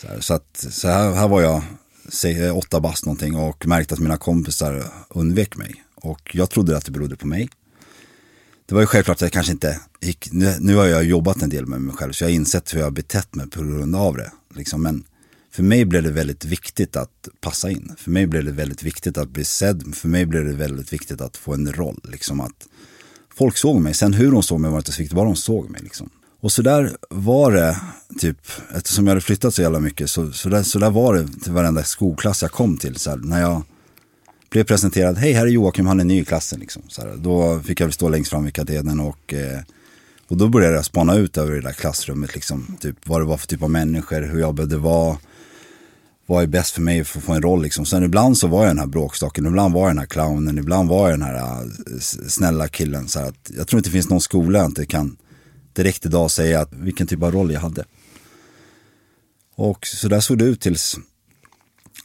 Så, 0.00 0.08
här, 0.08 0.20
så, 0.20 0.34
att, 0.34 0.66
så 0.70 0.88
här, 0.88 1.12
här 1.12 1.28
var 1.28 1.42
jag 1.42 1.62
säg, 2.08 2.46
eh, 2.46 2.56
åtta 2.56 2.80
bast 2.80 3.06
någonting 3.06 3.36
och 3.36 3.66
märkte 3.66 3.94
att 3.94 4.00
mina 4.00 4.16
kompisar 4.16 4.84
undvek 5.08 5.56
mig. 5.56 5.84
Och 5.94 6.30
jag 6.32 6.50
trodde 6.50 6.76
att 6.76 6.84
det 6.84 6.90
berodde 6.90 7.16
på 7.16 7.26
mig 7.26 7.48
det 8.66 8.74
var 8.74 8.82
ju 8.82 8.86
självklart 8.86 9.16
att 9.16 9.20
jag 9.20 9.32
kanske 9.32 9.52
inte 9.52 9.80
gick, 10.00 10.32
nu, 10.32 10.54
nu, 10.60 10.74
har 10.74 10.86
jag 10.86 11.04
jobbat 11.04 11.42
en 11.42 11.50
del 11.50 11.66
med 11.66 11.80
mig 11.80 11.96
själv 11.96 12.12
så 12.12 12.24
jag 12.24 12.28
har 12.28 12.34
insett 12.34 12.74
hur 12.74 12.78
jag 12.78 12.86
har 12.86 12.90
betett 12.90 13.34
mig 13.34 13.50
på 13.50 13.62
grund 13.62 13.96
av 13.96 14.16
det. 14.16 14.32
Liksom. 14.54 14.82
Men 14.82 15.04
för 15.50 15.62
mig 15.62 15.84
blev 15.84 16.02
det 16.02 16.10
väldigt 16.10 16.44
viktigt 16.44 16.96
att 16.96 17.28
passa 17.40 17.70
in. 17.70 17.94
För 17.98 18.10
mig 18.10 18.26
blev 18.26 18.44
det 18.44 18.52
väldigt 18.52 18.82
viktigt 18.82 19.18
att 19.18 19.28
bli 19.28 19.44
sedd. 19.44 19.94
För 19.94 20.08
mig 20.08 20.26
blev 20.26 20.44
det 20.44 20.52
väldigt 20.52 20.92
viktigt 20.92 21.20
att 21.20 21.36
få 21.36 21.54
en 21.54 21.72
roll. 21.72 22.00
Liksom 22.04 22.40
att 22.40 22.68
folk 23.34 23.56
såg 23.56 23.80
mig. 23.80 23.94
Sen 23.94 24.12
hur 24.12 24.32
de 24.32 24.42
såg 24.42 24.60
mig 24.60 24.70
var 24.70 24.78
inte 24.78 24.92
så 24.92 25.02
viktigt, 25.02 25.16
bara 25.16 25.26
de 25.26 25.36
såg 25.36 25.70
mig. 25.70 25.80
Liksom. 25.82 26.10
Och 26.40 26.52
så 26.52 26.62
där 26.62 26.96
var 27.10 27.52
det, 27.52 27.76
typ, 28.18 28.38
eftersom 28.74 29.06
jag 29.06 29.10
hade 29.10 29.20
flyttat 29.20 29.54
så 29.54 29.62
jävla 29.62 29.80
mycket, 29.80 30.10
så, 30.10 30.32
så, 30.32 30.48
där, 30.48 30.62
så 30.62 30.78
där 30.78 30.90
var 30.90 31.14
det 31.14 31.28
till 31.42 31.52
varenda 31.52 31.84
skolklass 31.84 32.42
jag 32.42 32.52
kom 32.52 32.78
till. 32.78 32.96
Så 32.96 33.10
här, 33.10 33.16
när 33.16 33.40
jag 33.40 33.62
blev 34.56 34.64
presenterad, 34.64 35.18
hej 35.18 35.32
här 35.32 35.46
är 35.46 35.50
Joakim, 35.50 35.86
han 35.86 36.00
är 36.00 36.04
ny 36.04 36.20
i 36.20 36.24
klassen. 36.24 36.60
Liksom. 36.60 36.82
Så 36.88 37.02
här, 37.02 37.16
då 37.16 37.60
fick 37.60 37.80
jag 37.80 37.94
stå 37.94 38.08
längst 38.08 38.30
fram 38.30 38.46
i 38.46 38.52
katedern 38.52 39.00
och, 39.00 39.34
eh, 39.34 39.60
och 40.28 40.36
då 40.36 40.48
började 40.48 40.74
jag 40.74 40.84
spana 40.84 41.14
ut 41.14 41.36
över 41.36 41.54
det 41.54 41.60
där 41.60 41.72
klassrummet. 41.72 42.34
Liksom, 42.34 42.76
typ, 42.80 42.96
vad 43.04 43.20
det 43.20 43.24
var 43.24 43.36
för 43.36 43.46
typ 43.46 43.62
av 43.62 43.70
människor, 43.70 44.22
hur 44.22 44.40
jag 44.40 44.54
behövde 44.54 44.76
vara. 44.76 45.18
Vad 46.26 46.42
är 46.42 46.46
bäst 46.46 46.70
för 46.70 46.80
mig 46.80 47.04
för 47.04 47.18
att 47.18 47.24
få 47.24 47.32
en 47.32 47.42
roll 47.42 47.62
liksom. 47.62 47.86
Sen 47.86 48.04
ibland 48.04 48.38
så 48.38 48.46
var 48.46 48.60
jag 48.60 48.70
den 48.70 48.78
här 48.78 48.86
bråkstaken, 48.86 49.46
ibland 49.46 49.74
var 49.74 49.80
jag 49.80 49.90
den 49.90 49.98
här 49.98 50.06
clownen, 50.06 50.58
ibland 50.58 50.88
var 50.88 51.10
jag 51.10 51.18
den 51.18 51.28
här 51.28 51.62
eh, 51.62 51.70
snälla 52.28 52.68
killen. 52.68 53.08
Så 53.08 53.20
att, 53.20 53.50
jag 53.56 53.68
tror 53.68 53.78
inte 53.78 53.88
det 53.88 53.92
finns 53.92 54.10
någon 54.10 54.20
skola 54.20 54.58
jag 54.58 54.66
inte 54.66 54.86
kan 54.86 55.16
direkt 55.72 56.06
idag 56.06 56.30
säga 56.30 56.60
att, 56.60 56.72
vilken 56.72 57.06
typ 57.06 57.22
av 57.22 57.32
roll 57.32 57.52
jag 57.52 57.60
hade. 57.60 57.84
Och 59.56 59.86
så 59.86 60.08
där 60.08 60.20
såg 60.20 60.38
det 60.38 60.44
ut 60.44 60.60
tills 60.60 60.96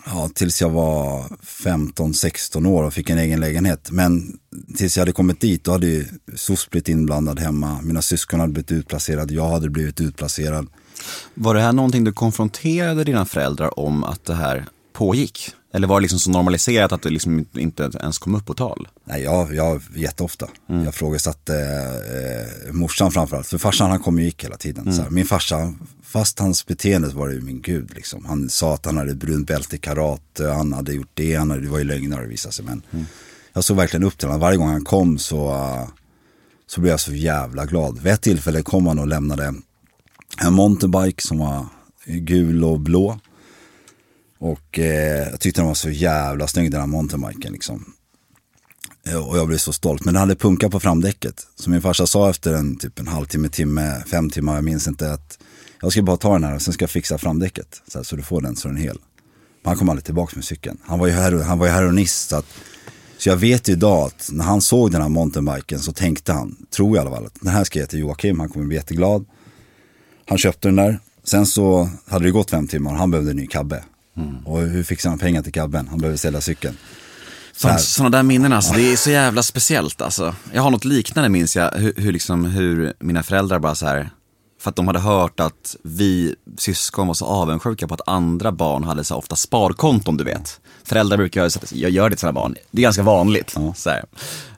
ja, 0.05 0.29
tills 0.35 0.61
jag 0.61 0.69
var 0.69 1.23
15-16 1.43 2.67
år 2.67 2.83
och 2.83 2.93
fick 2.93 3.09
en 3.09 3.17
egen 3.17 3.39
lägenhet. 3.39 3.91
Men 3.91 4.39
tills 4.77 4.97
jag 4.97 5.01
hade 5.01 5.11
kommit 5.11 5.41
dit, 5.41 5.63
då 5.63 5.71
hade 5.71 5.87
ju 5.87 6.05
SOS 6.35 6.69
blivit 6.69 6.89
inblandad 6.89 7.39
hemma. 7.39 7.81
Mina 7.81 8.01
syskon 8.01 8.39
hade 8.39 8.53
blivit 8.53 8.71
utplacerade, 8.71 9.33
jag 9.33 9.49
hade 9.49 9.69
blivit 9.69 10.01
utplacerad. 10.01 10.67
Var 11.33 11.53
det 11.53 11.61
här 11.61 11.73
någonting 11.73 12.03
du 12.03 12.13
konfronterade 12.13 13.03
dina 13.03 13.25
föräldrar 13.25 13.79
om 13.79 14.03
att 14.03 14.25
det 14.25 14.35
här 14.35 14.65
pågick? 14.93 15.51
Eller 15.73 15.87
var 15.87 15.99
det 15.99 16.01
liksom 16.01 16.19
så 16.19 16.31
normaliserat 16.31 16.91
att 16.91 17.01
det 17.01 17.09
liksom 17.09 17.45
inte 17.53 17.91
ens 17.99 18.17
kom 18.17 18.35
upp 18.35 18.45
på 18.45 18.53
tal? 18.53 18.87
Nej, 19.03 19.23
jag, 19.23 19.55
jag 19.55 19.81
jätteofta. 19.95 20.47
Mm. 20.69 20.83
Jag 20.83 20.95
frågasatte 20.95 21.55
eh, 22.67 22.73
morsan 22.73 23.11
framförallt. 23.11 23.47
För 23.47 23.57
farsan 23.57 23.89
han 23.89 23.99
kom 23.99 24.15
och 24.15 24.21
gick 24.21 24.43
hela 24.43 24.57
tiden. 24.57 24.83
Mm. 24.83 24.95
Så 24.95 25.01
här, 25.01 25.09
min 25.09 25.25
farsa, 25.25 25.73
fast 26.03 26.39
hans 26.39 26.65
beteende 26.65 27.07
var 27.07 27.27
det 27.27 27.33
ju 27.33 27.41
min 27.41 27.61
gud. 27.61 27.91
Liksom. 27.95 28.25
Han 28.25 28.49
sa 28.49 28.73
att 28.73 28.85
han 28.85 28.97
hade 28.97 29.15
brunt 29.15 29.47
bälte 29.47 29.75
i 29.75 29.79
karate, 29.79 30.47
han 30.47 30.73
hade 30.73 30.93
gjort 30.93 31.11
det, 31.13 31.35
han 31.35 31.49
hade, 31.49 31.61
det 31.61 31.69
var 31.69 31.77
ju 31.77 31.83
lögner 31.83 32.21
det 32.21 32.27
visade 32.27 32.53
sig. 32.53 32.65
Men 32.65 32.81
mm. 32.91 33.05
jag 33.53 33.63
såg 33.63 33.77
verkligen 33.77 34.03
upp 34.03 34.17
till 34.17 34.27
honom. 34.27 34.41
Varje 34.41 34.57
gång 34.57 34.69
han 34.69 34.85
kom 34.85 35.17
så, 35.17 35.67
så 36.67 36.81
blev 36.81 36.91
jag 36.91 36.99
så 36.99 37.13
jävla 37.13 37.65
glad. 37.65 37.99
Vid 37.99 38.13
ett 38.13 38.21
tillfälle 38.21 38.61
kom 38.61 38.87
han 38.87 38.99
och 38.99 39.07
lämnade 39.07 39.53
en 40.41 40.53
mountainbike 40.53 41.21
som 41.21 41.37
var 41.37 41.65
gul 42.05 42.63
och 42.63 42.79
blå. 42.79 43.19
Och 44.41 44.79
eh, 44.79 45.29
jag 45.29 45.39
tyckte 45.39 45.61
den 45.61 45.67
var 45.67 45.73
så 45.73 45.89
jävla 45.89 46.47
snygg 46.47 46.71
den 46.71 46.79
här 46.79 46.87
mountainbiken 46.87 47.53
liksom. 47.53 47.93
Eh, 49.07 49.27
och 49.27 49.37
jag 49.37 49.47
blev 49.47 49.57
så 49.57 49.73
stolt. 49.73 50.05
Men 50.05 50.13
den 50.13 50.21
hade 50.21 50.35
punka 50.35 50.69
på 50.69 50.79
framdäcket. 50.79 51.47
Så 51.55 51.69
min 51.69 51.81
farsa 51.81 52.07
sa 52.07 52.29
efter 52.29 52.53
en 52.53 52.75
typ 52.75 52.99
en 52.99 53.07
halvtimme, 53.07 53.49
timme, 53.49 54.03
fem 54.07 54.29
timmar, 54.29 54.55
jag 54.55 54.63
minns 54.63 54.87
inte 54.87 55.13
att 55.13 55.39
jag 55.81 55.91
ska 55.91 56.01
bara 56.01 56.17
ta 56.17 56.33
den 56.33 56.43
här 56.43 56.55
och 56.55 56.61
sen 56.61 56.73
ska 56.73 56.83
jag 56.83 56.89
fixa 56.89 57.17
framdäcket. 57.17 57.81
Så, 57.87 57.99
här, 57.99 58.03
så 58.03 58.15
du 58.15 58.21
får 58.21 58.41
den 58.41 58.55
så 58.55 58.67
den 58.67 58.77
är 58.77 58.81
hel. 58.81 58.97
Men 59.63 59.69
han 59.69 59.77
kom 59.77 59.89
aldrig 59.89 60.05
tillbaka 60.05 60.35
med 60.35 60.45
cykeln. 60.45 60.77
Han 60.83 60.99
var 60.99 61.07
ju, 61.07 61.13
her 61.13 61.31
han 61.31 61.59
var 61.59 61.65
ju 61.65 61.71
heroinist. 61.71 62.29
Så, 62.29 62.35
att, 62.35 62.45
så 63.17 63.29
jag 63.29 63.37
vet 63.37 63.69
ju 63.69 63.73
idag 63.73 64.07
att 64.07 64.29
när 64.31 64.45
han 64.45 64.61
såg 64.61 64.91
den 64.91 65.01
här 65.01 65.09
mountainbiken 65.09 65.79
så 65.79 65.91
tänkte 65.91 66.33
han, 66.33 66.65
tror 66.75 66.97
jag 66.97 67.03
i 67.03 67.07
alla 67.07 67.15
fall, 67.15 67.25
att 67.25 67.41
den 67.41 67.53
här 67.53 67.63
ska 67.63 67.79
jag 67.79 67.83
ge 67.83 67.87
till 67.87 67.99
Joakim, 67.99 68.39
han 68.39 68.49
kommer 68.49 68.65
bli 68.65 68.75
jätteglad. 68.75 69.25
Han 70.27 70.37
köpte 70.37 70.67
den 70.67 70.75
där. 70.75 70.99
Sen 71.23 71.45
så 71.45 71.89
hade 72.05 72.25
det 72.25 72.31
gått 72.31 72.49
fem 72.49 72.67
timmar 72.67 72.91
och 72.91 72.97
han 72.97 73.11
behövde 73.11 73.31
en 73.31 73.37
ny 73.37 73.47
kabbe. 73.47 73.83
Mm. 74.17 74.47
Och 74.47 74.59
hur 74.59 74.83
fixar 74.83 75.09
han 75.09 75.19
pengar 75.19 75.41
till 75.41 75.53
kabben? 75.53 75.87
Han 75.87 75.99
behöver 75.99 76.17
sälja 76.17 76.41
cykeln. 76.41 76.77
Sådana 77.79 78.17
där 78.17 78.23
minnen 78.23 78.53
alltså, 78.53 78.73
det 78.73 78.91
är 78.91 78.95
så 78.95 79.09
jävla 79.09 79.43
speciellt 79.43 80.01
alltså. 80.01 80.35
Jag 80.53 80.61
har 80.61 80.71
något 80.71 80.85
liknande 80.85 81.29
minns 81.29 81.55
jag, 81.55 81.71
hur, 81.71 81.93
hur, 81.97 82.11
liksom, 82.11 82.45
hur 82.45 82.93
mina 82.99 83.23
föräldrar 83.23 83.59
bara 83.59 83.75
så 83.75 83.85
här, 83.85 84.09
för 84.61 84.69
att 84.69 84.75
de 84.75 84.87
hade 84.87 84.99
hört 84.99 85.39
att 85.39 85.75
vi 85.83 86.35
syskon 86.57 87.07
var 87.07 87.13
så 87.13 87.25
avundsjuka 87.25 87.87
på 87.87 87.93
att 87.93 88.01
andra 88.05 88.51
barn 88.51 88.83
hade 88.83 89.03
så 89.03 89.15
ofta 89.15 89.35
sparkonton, 89.35 90.17
du 90.17 90.23
vet. 90.23 90.59
Föräldrar 90.83 91.17
brukar 91.17 91.41
göra 91.41 91.49
jag 91.71 91.91
gör 91.91 92.09
det 92.09 92.15
till 92.15 92.19
sina 92.19 92.33
barn. 92.33 92.55
Det 92.71 92.81
är 92.81 92.83
ganska 92.83 93.03
vanligt. 93.03 93.53
Ja. 93.55 93.73
Så 93.73 93.89
här. 93.89 94.05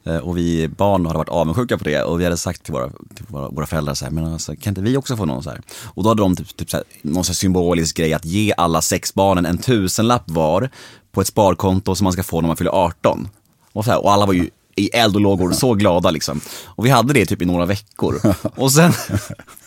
Eh, 0.04 0.18
och 0.18 0.38
vi 0.38 0.68
barn 0.68 1.06
hade 1.06 1.18
varit 1.18 1.30
avundsjuka 1.30 1.78
på 1.78 1.84
det 1.84 2.04
och 2.04 2.20
vi 2.20 2.24
hade 2.24 2.38
sagt 2.38 2.64
till 2.64 2.74
våra, 2.74 2.90
till 2.90 3.26
våra, 3.28 3.50
våra 3.50 3.66
föräldrar 3.66 3.94
så 3.94 4.06
här, 4.06 4.12
men 4.12 4.34
alltså, 4.34 4.56
kan 4.56 4.72
inte 4.72 4.82
vi 4.82 4.98
också 4.98 5.18
få 5.18 5.26
någon 5.26 5.44
så 5.44 5.50
här? 5.50 5.62
Och 5.84 6.04
då 6.04 6.10
hade 6.10 6.22
de 6.22 6.36
typ, 6.36 6.58
typ 6.58 6.70
så 6.70 6.78
här, 6.78 6.84
någon 7.02 7.24
så 7.24 7.34
symbolisk 7.34 7.98
grej 7.98 8.14
att 8.14 8.26
ge 8.26 8.54
alla 8.58 8.82
sex 8.82 9.14
barnen 9.14 9.46
en 9.46 9.58
tusenlapp 9.58 10.24
var 10.26 10.70
på 11.12 11.22
ett 11.22 11.28
sparkonto 11.28 11.96
som 11.96 12.04
man 12.04 12.14
ska 12.14 12.24
få 12.24 12.42
när 12.42 12.48
man 12.48 12.58
fyller 12.58 12.72
18. 12.72 13.28
Och, 13.74 13.86
så 13.86 13.92
här, 13.92 14.04
och 14.04 14.14
alla 14.14 14.26
var 14.26 14.34
ju 14.34 14.50
i 14.76 14.90
eld 14.90 15.16
och 15.16 15.22
lågor, 15.22 15.52
så 15.52 15.74
glada 15.74 16.12
liksom. 16.12 16.42
Och 16.66 16.86
vi 16.86 16.90
hade 16.90 17.14
det 17.14 17.26
typ 17.26 17.42
i 17.42 17.46
några 17.46 17.66
veckor. 17.66 18.36
Och 18.56 18.72
sen, 18.72 18.94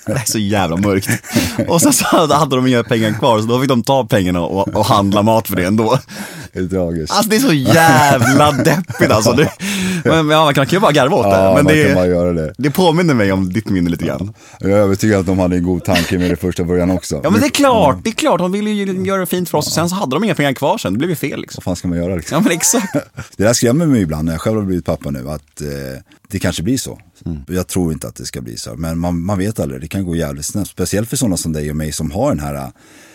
det 0.15 0.21
är 0.21 0.25
så 0.27 0.39
jävla 0.39 0.77
mörkt. 0.77 1.09
Och 1.69 1.83
sen 1.83 1.93
så 1.93 2.35
hade 2.35 2.57
de 2.57 2.67
inga 2.67 2.85
pengar 2.85 3.13
kvar, 3.13 3.41
så 3.41 3.47
då 3.47 3.61
fick 3.61 3.69
de 3.69 3.83
ta 3.83 4.07
pengarna 4.07 4.41
och, 4.41 4.69
och 4.69 4.87
handla 4.87 5.23
mat 5.23 5.49
för 5.49 5.57
det 5.57 5.65
ändå. 5.65 5.99
Det 6.53 6.59
är 6.59 6.69
tragiskt. 6.69 7.13
Alltså 7.13 7.31
det 7.31 7.37
är 7.37 7.41
så 7.41 7.53
jävla 7.53 8.53
deppigt 8.65 9.11
alltså. 9.11 9.33
Det, 9.33 9.51
men, 10.05 10.31
ja, 10.31 10.45
man 10.45 10.55
kan 10.55 10.67
ju 10.67 10.81
bara 10.81 10.93
garva 10.93 11.17
åt 11.17 11.25
det. 11.25 11.31
Ja, 11.31 11.55
men 11.55 11.65
man 11.65 11.73
det, 11.73 11.85
kan 11.85 11.95
bara 11.95 12.07
göra 12.07 12.33
det. 12.33 12.55
det 12.59 12.71
påminner 12.71 13.15
mig 13.15 13.33
om 13.33 13.53
ditt 13.53 13.69
minne 13.69 13.91
lite 13.91 14.05
grann. 14.05 14.35
Jag 14.61 14.71
är 14.71 14.77
övertygad 14.77 15.21
att 15.21 15.27
de 15.27 15.39
hade 15.39 15.57
en 15.57 15.63
god 15.63 15.85
tanke 15.85 16.19
med 16.19 16.31
det 16.31 16.37
första 16.37 16.65
början 16.65 16.91
också. 16.91 17.21
Ja 17.25 17.31
men 17.31 17.41
det 17.41 17.47
är 17.47 17.51
klart, 17.51 17.99
det 18.03 18.11
är 18.11 18.15
klart. 18.15 18.39
De 18.39 18.53
ville 18.53 18.71
ju 18.71 19.05
göra 19.05 19.21
det 19.21 19.27
fint 19.27 19.49
för 19.49 19.59
oss 19.59 19.67
och 19.67 19.73
sen 19.73 19.89
så 19.89 19.95
hade 19.95 20.17
de 20.17 20.25
inga 20.25 20.35
pengar 20.35 20.53
kvar 20.53 20.79
sen. 20.79 20.93
Det 20.93 20.99
blev 20.99 21.11
ju 21.11 21.17
fel 21.17 21.41
liksom. 21.41 21.63
Vad 21.65 21.65
fan 21.65 21.77
ska 21.77 21.89
man 21.89 21.99
göra 21.99 22.17
liksom? 22.17 22.37
Ja 22.37 22.41
men 22.41 22.53
exakt. 22.53 22.93
Det 23.37 23.45
där 23.45 23.53
skrämmer 23.53 23.87
mig 23.87 24.03
ibland 24.03 24.25
när 24.25 24.33
jag 24.33 24.41
själv 24.41 24.57
har 24.57 24.65
blivit 24.65 24.85
pappa 24.85 25.11
nu. 25.11 25.31
Att 25.31 25.61
eh, 25.61 25.67
det 26.29 26.39
kanske 26.39 26.63
blir 26.63 26.79
så. 26.79 26.99
Mm. 27.27 27.43
Jag 27.49 27.67
tror 27.67 27.93
inte 27.93 28.09
att 28.09 28.15
det 28.15 28.25
ska 28.25 28.41
bli 28.41 28.57
så. 28.57 28.77
Men 28.77 28.99
man, 28.99 29.21
man 29.21 29.39
vet 29.39 29.61
aldrig, 29.61 29.81
det 29.81 29.89
kan 29.89 30.05
gå 30.05 30.17
jävligt 30.17 30.47
snabbt. 30.47 30.71
Speciellt 30.71 31.09
för 31.09 31.17
sådana 31.17 31.37
som 31.37 31.53
dig 31.53 31.71
och 31.71 31.77
mig 31.77 31.93
som 31.93 32.11
har 32.11 32.29
den 32.29 32.41
här 32.41 32.55
äh, 32.55 32.69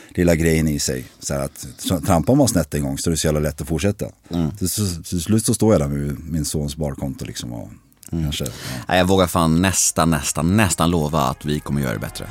lilla 0.10 0.36
grejen 0.36 0.68
i 0.68 0.80
sig. 0.80 1.06
Så 1.20 1.34
att 1.34 2.06
trampar 2.06 2.36
man 2.36 2.48
snett 2.48 2.74
en 2.74 2.84
gång 2.84 2.98
så 2.98 3.10
är 3.10 3.12
det 3.12 3.18
så 3.18 3.27
jävla 3.27 3.39
lätt 3.39 3.62
att 3.62 3.68
fortsätta. 3.68 4.06
Mm. 4.30 4.51
Till, 4.51 4.70
till 5.03 5.22
slut 5.22 5.46
så 5.46 5.53
står 5.53 5.74
jag 5.74 5.82
där 5.82 5.88
med 5.88 6.20
min 6.20 6.46
sons 6.46 6.75
barkonto 6.75 7.25
liksom. 7.25 7.53
Och, 7.53 7.70
mm. 8.12 8.24
kanske, 8.24 8.46
ja. 8.88 8.98
Jag 8.98 9.06
vågar 9.06 9.27
fan 9.27 9.62
nästan, 9.62 10.10
nästan, 10.10 10.58
nästan 10.58 10.91
lova 10.91 11.22
att 11.22 11.46
vi 11.46 11.60
kommer 11.60 11.82
göra 11.82 11.94
det 11.94 12.00
bättre. 12.00 12.27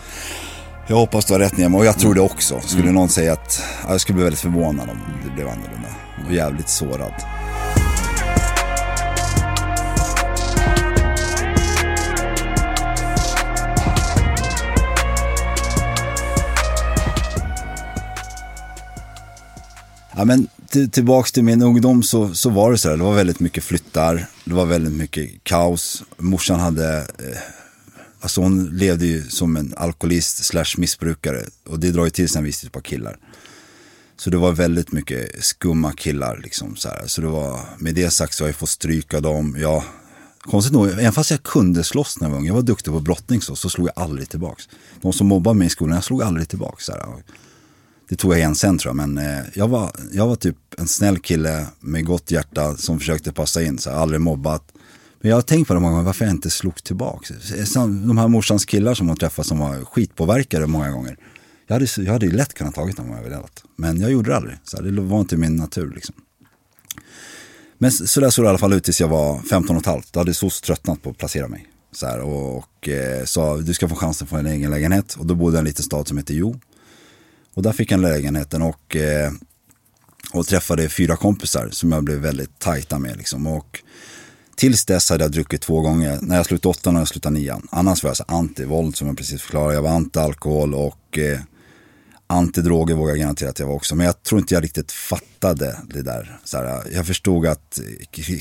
Jag 0.88 0.96
hoppas 0.96 1.24
du 1.24 1.32
har 1.32 1.40
rätt 1.40 1.58
Nemo 1.58 1.78
och 1.78 1.86
jag 1.86 1.98
tror 1.98 2.14
det 2.14 2.20
också. 2.20 2.60
Skulle 2.60 2.82
mm. 2.82 2.94
någon 2.94 3.08
säga 3.08 3.32
att, 3.32 3.62
ja, 3.84 3.90
jag 3.90 4.00
skulle 4.00 4.14
bli 4.14 4.24
väldigt 4.24 4.40
förvånad 4.40 4.90
om 4.90 4.98
det 5.24 5.30
blev 5.34 5.48
annorlunda. 5.48 5.88
Och 6.26 6.34
jävligt 6.34 6.68
sårad. 6.68 7.12
Ja, 20.20 20.24
men 20.24 20.48
tillbaks 20.90 21.32
till 21.32 21.44
min 21.44 21.62
ungdom 21.62 22.02
så, 22.02 22.34
så 22.34 22.50
var 22.50 22.72
det 22.72 22.78
så 22.78 22.88
här, 22.88 22.96
det 22.96 23.02
var 23.02 23.14
väldigt 23.14 23.40
mycket 23.40 23.64
flyttar, 23.64 24.26
det 24.44 24.54
var 24.54 24.66
väldigt 24.66 24.92
mycket 24.92 25.44
kaos. 25.44 26.02
Morsan 26.16 26.60
hade, 26.60 26.98
eh, 26.98 27.38
alltså 28.20 28.40
hon 28.40 28.66
levde 28.66 29.06
ju 29.06 29.22
som 29.22 29.56
en 29.56 29.74
alkoholist 29.76 30.44
slash 30.44 30.74
missbrukare 30.78 31.44
och 31.66 31.80
det 31.80 31.90
drar 31.90 32.04
ju 32.04 32.10
till 32.10 32.28
sig 32.28 32.38
en 32.38 32.44
viss 32.44 32.60
typ 32.60 32.76
av 32.76 32.80
killar. 32.80 33.16
Så 34.16 34.30
det 34.30 34.36
var 34.36 34.52
väldigt 34.52 34.92
mycket 34.92 35.44
skumma 35.44 35.92
killar 35.92 36.40
liksom 36.42 36.76
så 36.76 36.88
här. 36.88 37.06
Så 37.06 37.20
det 37.20 37.28
var, 37.28 37.60
med 37.78 37.94
det 37.94 38.10
sagt 38.10 38.34
så 38.34 38.44
har 38.44 38.48
jag 38.48 38.56
fått 38.56 38.68
stryka 38.68 39.20
dem. 39.20 39.56
Ja, 39.60 39.84
konstigt 40.40 40.72
nog, 40.72 40.88
även 40.90 41.12
fast 41.12 41.30
jag 41.30 41.42
kunde 41.42 41.84
slåss 41.84 42.20
när 42.20 42.28
jag 42.28 42.30
var 42.30 42.38
ung, 42.38 42.46
jag 42.46 42.54
var 42.54 42.62
duktig 42.62 42.92
på 42.92 43.00
brottning 43.00 43.42
så, 43.42 43.56
så 43.56 43.70
slog 43.70 43.88
jag 43.88 44.02
aldrig 44.04 44.28
tillbaks. 44.28 44.68
De 45.00 45.12
som 45.12 45.26
mobbade 45.26 45.58
mig 45.58 45.66
i 45.66 45.70
skolan, 45.70 45.94
jag 45.94 46.04
slog 46.04 46.22
aldrig 46.22 46.48
tillbaks. 46.48 46.84
Så 46.84 46.92
här. 46.92 47.06
Det 48.10 48.16
tog 48.16 48.32
jag 48.32 48.38
igen 48.38 48.54
sen 48.54 48.78
tror 48.78 48.90
jag, 48.90 49.08
men 49.08 49.18
eh, 49.18 49.44
jag, 49.54 49.68
var, 49.68 49.92
jag 50.12 50.26
var 50.26 50.36
typ 50.36 50.56
en 50.78 50.88
snäll 50.88 51.18
kille 51.18 51.66
med 51.80 52.04
gott 52.04 52.30
hjärta 52.30 52.76
som 52.76 52.98
försökte 52.98 53.32
passa 53.32 53.62
in, 53.62 53.78
så 53.78 53.90
aldrig 53.90 54.20
mobbat. 54.20 54.72
Men 55.20 55.30
jag 55.30 55.36
har 55.36 55.42
tänkt 55.42 55.68
på 55.68 55.74
det 55.74 55.80
många 55.80 55.92
gånger, 55.92 56.04
varför 56.04 56.24
jag 56.24 56.34
inte 56.34 56.50
slog 56.50 56.84
tillbaka. 56.84 57.34
Eh, 57.56 57.86
de 57.86 58.18
här 58.18 58.28
morsans 58.28 58.64
killar 58.64 58.94
som 58.94 59.08
hon 59.08 59.16
träffade 59.16 59.48
som 59.48 59.58
var 59.58 59.84
skitpåverkade 59.84 60.66
många 60.66 60.90
gånger. 60.90 61.16
Jag 61.66 61.74
hade, 61.74 61.86
jag 61.96 62.12
hade 62.12 62.26
ju 62.26 62.32
lätt 62.32 62.54
kunnat 62.54 62.74
tagit 62.74 62.96
dem 62.96 63.10
om 63.10 63.16
jag 63.16 63.22
velat. 63.22 63.64
Men 63.76 64.00
jag 64.00 64.10
gjorde 64.10 64.30
det 64.30 64.36
aldrig. 64.36 64.58
Så 64.64 64.82
det 64.82 65.00
var 65.00 65.20
inte 65.20 65.36
min 65.36 65.56
natur 65.56 65.92
liksom. 65.94 66.14
Men 67.78 67.92
så 67.92 68.20
där 68.20 68.30
såg 68.30 68.44
det 68.44 68.46
i 68.46 68.48
alla 68.48 68.58
fall 68.58 68.72
ut 68.72 68.84
tills 68.84 69.00
jag 69.00 69.08
var 69.08 69.38
15 69.38 69.76
och 69.76 69.82
ett 69.82 69.86
halvt. 69.86 70.12
Då 70.12 70.20
hade 70.20 70.34
SOS 70.34 70.60
tröttnat 70.60 71.02
på 71.02 71.10
att 71.10 71.18
placera 71.18 71.48
mig. 71.48 71.66
Så 71.92 72.06
här, 72.06 72.20
och, 72.20 72.56
och 72.56 72.88
eh, 72.88 73.24
sa 73.24 73.56
du 73.56 73.74
ska 73.74 73.88
få 73.88 73.94
chansen 73.94 74.24
att 74.24 74.30
få 74.30 74.36
en 74.36 74.46
egen 74.46 74.70
lägenhet. 74.70 75.14
Och 75.14 75.26
då 75.26 75.34
bodde 75.34 75.56
jag 75.56 75.58
i 75.58 75.62
en 75.62 75.64
liten 75.64 75.84
stad 75.84 76.08
som 76.08 76.18
heter 76.18 76.34
Jo. 76.34 76.60
Och 77.60 77.64
där 77.64 77.72
fick 77.72 77.90
han 77.90 78.00
lägenheten 78.00 78.62
och, 78.62 78.96
eh, 78.96 79.32
och 80.32 80.46
träffade 80.46 80.88
fyra 80.88 81.16
kompisar 81.16 81.68
som 81.70 81.92
jag 81.92 82.04
blev 82.04 82.18
väldigt 82.18 82.58
tajta 82.58 82.98
med. 82.98 83.16
Liksom. 83.16 83.46
Och 83.46 83.82
tills 84.56 84.84
dess 84.84 85.10
hade 85.10 85.24
jag 85.24 85.32
druckit 85.32 85.62
två 85.62 85.80
gånger. 85.80 86.18
När 86.22 86.36
jag 86.36 86.46
slutade 86.46 86.70
åttan 86.70 86.96
och 86.96 87.00
jag 87.00 87.08
slutade 87.08 87.34
nian. 87.34 87.68
Annars 87.70 88.02
var 88.02 88.10
jag 88.10 88.16
så 88.16 88.24
anti-våld 88.24 88.96
som 88.96 89.06
jag 89.06 89.16
precis 89.16 89.42
förklarade. 89.42 89.74
Jag 89.74 89.82
var 89.82 89.90
anti-alkohol 89.90 90.74
och 90.74 91.18
eh, 91.18 91.40
antidroger 92.26 92.94
vågar 92.94 93.12
jag 93.12 93.18
garantera 93.18 93.50
att 93.50 93.58
jag 93.58 93.66
var 93.66 93.74
också. 93.74 93.94
Men 93.94 94.06
jag 94.06 94.22
tror 94.22 94.40
inte 94.40 94.54
jag 94.54 94.64
riktigt 94.64 94.92
fattade 94.92 95.78
det 95.94 96.02
där. 96.02 96.38
Så 96.44 96.56
här, 96.56 96.82
jag 96.92 97.06
förstod 97.06 97.46
att 97.46 97.80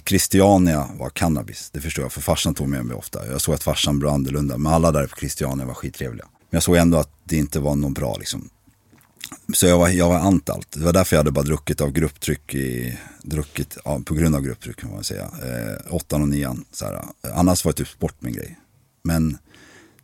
Christiania 0.05 0.89
var 0.99 1.09
cannabis. 1.09 1.69
Det 1.73 1.81
förstod 1.81 2.05
jag, 2.05 2.11
för 2.11 2.21
farsan 2.21 2.53
tog 2.53 2.67
med 2.67 2.85
mig 2.85 2.95
ofta. 2.95 3.27
Jag 3.27 3.41
såg 3.41 3.55
att 3.55 3.63
farsan 3.63 3.99
var 3.99 4.11
annorlunda, 4.11 4.57
men 4.57 4.73
alla 4.73 4.91
där 4.91 5.07
på 5.07 5.15
Christiania 5.15 5.65
var 5.65 5.73
skittrevliga. 5.73 6.25
Men 6.49 6.57
jag 6.57 6.63
såg 6.63 6.75
ändå 6.75 6.97
att 6.97 7.11
det 7.23 7.38
inte 7.38 7.59
var 7.59 7.75
någon 7.75 7.93
bra 7.93 8.15
liksom. 8.19 8.49
Så 9.53 9.65
jag 9.65 9.79
var, 9.79 9.89
jag 9.89 10.09
var 10.09 10.19
ant 10.19 10.50
allt. 10.50 10.71
Det 10.71 10.83
var 10.83 10.93
därför 10.93 11.15
jag 11.15 11.19
hade 11.19 11.31
bara 11.31 11.45
druckit 11.45 11.81
av 11.81 11.91
grupptryck, 11.91 12.55
i, 12.55 12.98
druckit 13.21 13.77
ja, 13.86 14.01
på 14.05 14.13
grund 14.13 14.36
av 14.36 14.41
grupptryck 14.41 14.77
kan 14.77 14.91
man 14.91 15.03
säga. 15.03 15.24
Eh, 15.24 15.95
åttan 15.95 16.21
och 16.21 16.29
nian. 16.29 16.65
Så 16.71 16.86
här. 16.86 17.01
Annars 17.33 17.65
var 17.65 17.71
det 17.71 17.77
typ 17.77 17.88
sport 17.88 18.15
min 18.19 18.33
grej. 18.33 18.59
Men 19.03 19.38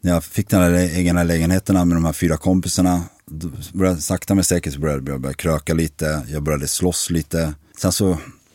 när 0.02 0.12
jag 0.12 0.24
fick 0.24 0.50
den 0.50 0.62
här 0.62 0.98
egna 0.98 1.24
lägenheterna 1.24 1.86
med 1.86 1.98
de 1.98 2.06
här 2.06 2.14
fyra 2.14 2.38
kompisarna, 2.38 3.04
då 3.26 3.50
började, 3.74 4.02
sakta 4.02 4.36
men 4.36 4.44
säkert 4.44 4.74
så 4.74 4.80
började 4.80 5.12
jag 5.12 5.22
börja 5.22 5.34
kröka 5.34 5.74
lite, 5.74 6.22
jag 6.30 6.44
började 6.44 6.68
slåss 6.68 7.10
lite. 7.10 7.54
Sen 7.78 7.92
så, 7.92 8.06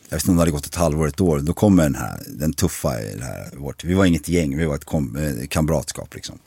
jag 0.09 0.17
vet 0.17 0.23
inte 0.23 0.31
om 0.31 0.35
det 0.35 0.41
hade 0.41 0.51
gått 0.51 0.65
ett 0.65 0.75
halvår, 0.75 1.07
ett 1.07 1.21
år, 1.21 1.39
då 1.39 1.53
kommer 1.53 1.83
den 1.83 1.95
här, 1.95 2.23
den 2.27 2.53
tuffa 2.53 3.01
i 3.01 3.15
det 3.15 3.23
här, 3.23 3.49
vårt, 3.57 3.83
vi 3.83 3.93
var 3.93 4.05
inget 4.05 4.27
gäng, 4.27 4.57
vi 4.57 4.65
var 4.65 4.75
ett 4.75 4.85
kom, 4.85 5.15
eh, 5.15 5.47
kamratskap 5.47 6.15
liksom 6.15 6.39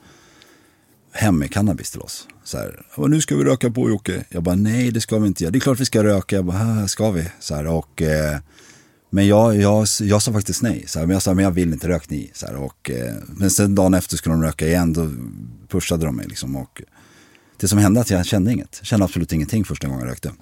hem 1.15 1.39
med 1.39 1.53
cannabis 1.53 1.91
till 1.91 2.01
oss. 2.01 2.29
Så 2.45 2.59
här, 2.59 2.87
bara, 2.97 3.07
nu 3.07 3.21
ska 3.21 3.37
vi 3.37 3.45
röka 3.45 3.71
på 3.71 3.89
Jocke. 3.89 4.25
Jag 4.29 4.43
bara, 4.43 4.55
nej 4.55 4.91
det 4.91 5.01
ska 5.01 5.19
vi 5.19 5.27
inte 5.27 5.45
göra. 5.45 5.51
Det 5.51 5.59
är 5.59 5.61
klart 5.61 5.81
vi 5.81 5.85
ska 5.85 6.05
röka. 6.05 6.37
Jag 6.37 6.45
bara, 6.45 6.89
ska 6.89 7.11
vi. 7.11 7.25
Så 7.41 7.55
här, 7.55 7.67
och, 7.67 8.03
eh, 8.03 8.39
men 9.11 9.27
jag, 9.27 9.57
jag, 9.57 9.87
jag 10.01 10.23
sa 10.23 10.33
faktiskt 10.33 10.63
nej. 10.63 10.85
Så 10.87 10.99
här, 10.99 11.07
men 11.07 11.15
jag 11.15 11.23
sa, 11.23 11.35
men 11.35 11.45
jag 11.45 11.51
vill 11.51 11.73
inte 11.73 11.89
rök 11.89 12.11
ni. 12.11 12.31
Så 12.35 12.47
här, 12.47 12.57
och, 12.57 12.91
eh, 12.91 13.15
men 13.29 13.51
sen 13.51 13.75
dagen 13.75 13.95
efter 13.95 14.17
skulle 14.17 14.35
de 14.35 14.43
röka 14.43 14.67
igen, 14.67 14.93
då 14.93 15.11
pushade 15.69 16.07
de 16.07 16.17
mig. 16.17 16.27
Liksom, 16.27 16.57
och, 16.57 16.83
det 17.57 17.69
som 17.69 17.79
hände 17.79 18.01
att 18.01 18.11
jag 18.11 18.27
kände 18.27 18.53
inget. 18.53 18.77
Jag 18.81 18.87
kände 18.87 19.05
absolut 19.05 19.33
ingenting 19.33 19.65
första 19.65 19.87
gången 19.87 20.03
jag 20.03 20.11
rökte. 20.11 20.33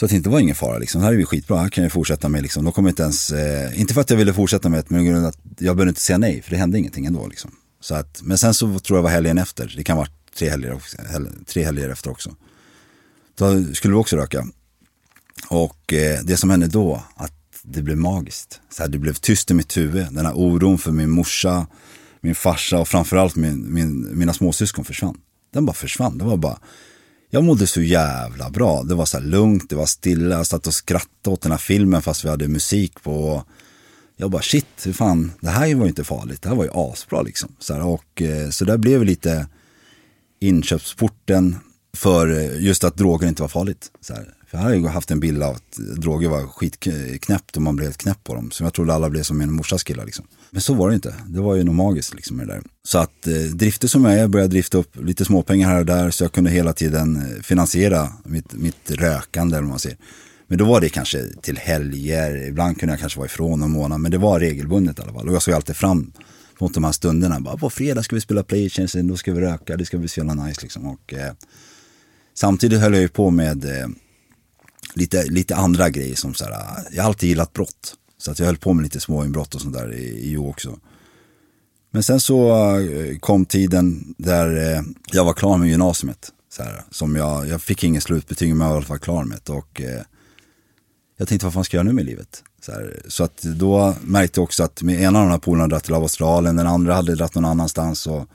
Så 0.00 0.04
att 0.04 0.10
det 0.10 0.16
inte 0.16 0.28
var 0.28 0.40
ingen 0.40 0.54
fara 0.54 0.78
liksom. 0.78 1.00
Det 1.00 1.06
här 1.06 1.14
är 1.14 1.18
ju 1.18 1.26
skitbra, 1.26 1.58
här 1.58 1.68
kan 1.68 1.84
jag 1.84 1.92
fortsätta 1.92 2.28
med 2.28 2.42
liksom. 2.42 2.64
De 2.64 2.72
kommer 2.72 2.88
inte 2.88 3.02
ens, 3.02 3.32
eh, 3.32 3.80
inte 3.80 3.94
för 3.94 4.00
att 4.00 4.10
jag 4.10 4.16
ville 4.16 4.32
fortsätta 4.32 4.68
med 4.68 4.84
det, 4.88 4.94
men 4.94 5.24
att 5.24 5.38
jag 5.58 5.76
behövde 5.76 5.88
inte 5.90 6.00
säga 6.00 6.18
nej, 6.18 6.42
för 6.42 6.50
det 6.50 6.56
hände 6.56 6.78
ingenting 6.78 7.06
ändå 7.06 7.26
liksom. 7.26 7.50
Så 7.80 7.94
att, 7.94 8.20
men 8.22 8.38
sen 8.38 8.54
så 8.54 8.78
tror 8.78 8.98
jag 8.98 9.02
var 9.02 9.10
helgen 9.10 9.38
efter, 9.38 9.74
det 9.76 9.84
kan 9.84 9.96
vara 9.96 10.08
tre 10.34 10.50
helger, 10.50 10.80
tre 11.46 11.64
helger 11.64 11.88
efter 11.88 12.10
också. 12.10 12.36
Då 13.34 13.74
skulle 13.74 13.94
vi 13.94 14.00
också 14.00 14.16
röka. 14.16 14.46
Och 15.48 15.92
eh, 15.92 16.20
det 16.24 16.36
som 16.36 16.50
hände 16.50 16.66
då, 16.66 17.02
att 17.16 17.32
det 17.62 17.82
blev 17.82 17.96
magiskt. 17.96 18.60
Så 18.70 18.82
här, 18.82 18.88
det 18.90 18.98
blev 18.98 19.14
tyst 19.14 19.50
i 19.50 19.54
mitt 19.54 19.76
huvud. 19.76 20.06
Den 20.10 20.26
här 20.26 20.32
oron 20.34 20.78
för 20.78 20.92
min 20.92 21.10
morsa, 21.10 21.66
min 22.20 22.34
farsa 22.34 22.78
och 22.78 22.88
framförallt 22.88 23.36
min, 23.36 23.74
min, 23.74 24.18
mina 24.18 24.32
småsyskon 24.32 24.84
försvann. 24.84 25.20
Den 25.52 25.66
bara 25.66 25.72
försvann. 25.72 26.18
Det 26.18 26.24
var 26.24 26.36
bara, 26.36 26.58
jag 27.30 27.44
mådde 27.44 27.66
så 27.66 27.82
jävla 27.82 28.50
bra. 28.50 28.82
Det 28.82 28.94
var 28.94 29.04
så 29.06 29.18
här 29.18 29.24
lugnt, 29.24 29.70
det 29.70 29.76
var 29.76 29.86
stilla. 29.86 30.36
Jag 30.36 30.46
satt 30.46 30.66
och 30.66 30.74
skrattade 30.74 31.34
åt 31.34 31.42
den 31.42 31.52
här 31.52 31.58
filmen 31.58 32.02
fast 32.02 32.24
vi 32.24 32.28
hade 32.28 32.48
musik 32.48 33.02
på. 33.02 33.44
Jag 34.20 34.30
bara 34.30 34.42
shit, 34.42 34.66
hur 34.86 34.92
fan, 34.92 35.32
det 35.40 35.48
här 35.48 35.74
var 35.74 35.84
ju 35.84 35.88
inte 35.88 36.04
farligt. 36.04 36.42
Det 36.42 36.48
här 36.48 36.56
var 36.56 36.64
ju 36.64 36.70
asbra 36.74 37.22
liksom. 37.22 37.52
Så, 37.58 37.74
här, 37.74 37.82
och, 37.82 38.22
eh, 38.22 38.50
så 38.50 38.64
där 38.64 38.76
blev 38.76 39.04
lite 39.04 39.46
inköpsporten 40.40 41.56
för 41.96 42.38
eh, 42.38 42.62
just 42.62 42.84
att 42.84 42.96
droger 42.96 43.28
inte 43.28 43.42
var 43.42 43.48
farligt. 43.48 43.90
Så 44.00 44.14
här. 44.14 44.34
För 44.46 44.58
jag 44.58 44.64
har 44.64 44.74
ju 44.74 44.86
haft 44.86 45.10
en 45.10 45.20
bild 45.20 45.42
av 45.42 45.54
att 45.54 45.76
droger 45.96 46.28
var 46.28 46.46
skitknäppt 46.46 47.56
och 47.56 47.62
man 47.62 47.76
blev 47.76 47.86
helt 47.86 47.98
knäpp 47.98 48.24
på 48.24 48.34
dem. 48.34 48.50
Så 48.50 48.64
jag 48.64 48.74
trodde 48.74 48.94
alla 48.94 49.10
blev 49.10 49.22
som 49.22 49.38
min 49.38 49.52
morsas 49.52 49.82
killar 49.82 50.04
liksom. 50.04 50.26
Men 50.50 50.62
så 50.62 50.74
var 50.74 50.88
det 50.88 50.94
inte. 50.94 51.14
Det 51.26 51.40
var 51.40 51.54
ju 51.54 51.64
något 51.64 51.74
magiskt 51.74 52.14
liksom 52.14 52.36
det 52.36 52.46
där. 52.46 52.62
Så 52.84 52.98
att 52.98 53.26
eh, 53.26 53.34
drifter 53.34 53.88
som 53.88 54.04
jag 54.04 54.14
är 54.14 54.28
började 54.28 54.50
drifta 54.50 54.78
upp 54.78 54.96
lite 54.96 55.24
småpengar 55.24 55.68
här 55.68 55.80
och 55.80 55.86
där. 55.86 56.10
Så 56.10 56.24
jag 56.24 56.32
kunde 56.32 56.50
hela 56.50 56.72
tiden 56.72 57.16
eh, 57.16 57.42
finansiera 57.42 58.12
mitt, 58.24 58.52
mitt 58.52 58.90
rökande 58.90 59.56
eller 59.56 59.64
vad 59.64 59.70
man 59.70 59.78
säger. 59.78 59.98
Men 60.50 60.58
då 60.58 60.64
var 60.64 60.80
det 60.80 60.88
kanske 60.88 61.24
till 61.42 61.58
helger, 61.58 62.48
ibland 62.48 62.78
kunde 62.80 62.92
jag 62.92 63.00
kanske 63.00 63.18
vara 63.18 63.26
ifrån 63.26 63.60
någon 63.60 63.70
månad. 63.70 64.00
Men 64.00 64.10
det 64.10 64.18
var 64.18 64.40
regelbundet 64.40 64.98
i 64.98 65.02
alla 65.02 65.12
fall. 65.12 65.28
Och 65.28 65.34
jag 65.34 65.42
såg 65.42 65.54
alltid 65.54 65.76
fram 65.76 66.12
mot 66.58 66.74
de 66.74 66.84
här 66.84 66.92
stunderna. 66.92 67.40
Bara, 67.40 67.56
på 67.56 67.70
fredag 67.70 68.02
ska 68.02 68.16
vi 68.16 68.20
spela 68.20 68.42
Playstation, 68.42 69.08
då 69.08 69.16
ska 69.16 69.32
vi 69.32 69.40
röka, 69.40 69.76
det 69.76 69.84
ska 69.84 69.98
bli 69.98 70.08
så 70.08 70.20
jävla 70.20 70.34
nice 70.34 70.60
liksom. 70.62 70.86
Och, 70.86 71.14
eh, 71.14 71.32
samtidigt 72.34 72.80
höll 72.80 72.92
jag 72.92 73.02
ju 73.02 73.08
på 73.08 73.30
med 73.30 73.64
eh, 73.64 73.88
lite, 74.94 75.24
lite 75.24 75.56
andra 75.56 75.90
grejer 75.90 76.14
som 76.14 76.34
så 76.34 76.44
här, 76.44 76.52
eh, 76.52 76.84
jag 76.92 77.02
har 77.02 77.08
alltid 77.08 77.28
gillat 77.28 77.52
brott. 77.52 77.94
Så 78.18 78.30
att 78.30 78.38
jag 78.38 78.46
höll 78.46 78.56
på 78.56 78.72
med 78.72 78.82
lite 78.82 79.00
småinbrott 79.00 79.54
och 79.54 79.60
sånt 79.60 79.74
där 79.74 79.92
i, 79.94 80.04
i 80.04 80.30
Jo 80.30 80.50
också. 80.50 80.78
Men 81.90 82.02
sen 82.02 82.20
så 82.20 82.50
eh, 82.78 83.18
kom 83.18 83.44
tiden 83.44 84.14
där 84.18 84.74
eh, 84.74 84.82
jag 85.12 85.24
var 85.24 85.32
klar 85.32 85.58
med 85.58 85.68
gymnasiet. 85.68 86.32
Så 86.52 86.62
här, 86.62 86.82
som 86.90 87.16
jag, 87.16 87.48
jag 87.48 87.62
fick 87.62 87.84
ingen 87.84 88.02
slutbetyg 88.02 88.56
men 88.56 88.66
jag 88.66 88.68
var 88.68 88.74
i 88.74 88.76
alla 88.76 88.86
fall 88.86 88.98
klar 88.98 89.24
med 89.24 89.38
det. 89.44 89.52
Och 89.52 89.80
eh, 89.80 90.02
jag 91.20 91.28
tänkte 91.28 91.46
vad 91.46 91.54
fan 91.54 91.64
ska 91.64 91.76
jag 91.76 91.84
göra 91.84 91.92
nu 91.92 91.94
med 91.94 92.06
livet? 92.06 92.44
Så, 92.60 92.72
här, 92.72 93.02
så 93.08 93.24
att 93.24 93.42
då 93.42 93.94
märkte 94.02 94.40
jag 94.40 94.44
också 94.44 94.62
att 94.62 94.82
med 94.82 95.00
ena 95.00 95.18
av 95.18 95.24
de 95.24 95.30
här 95.30 95.38
polarna 95.38 95.68
dratt 95.68 95.84
till 95.84 95.94
Australien, 95.94 96.56
den 96.56 96.66
andra 96.66 96.94
hade 96.94 97.14
dratt 97.14 97.34
någon 97.34 97.44
annanstans. 97.44 98.06
Och, 98.06 98.26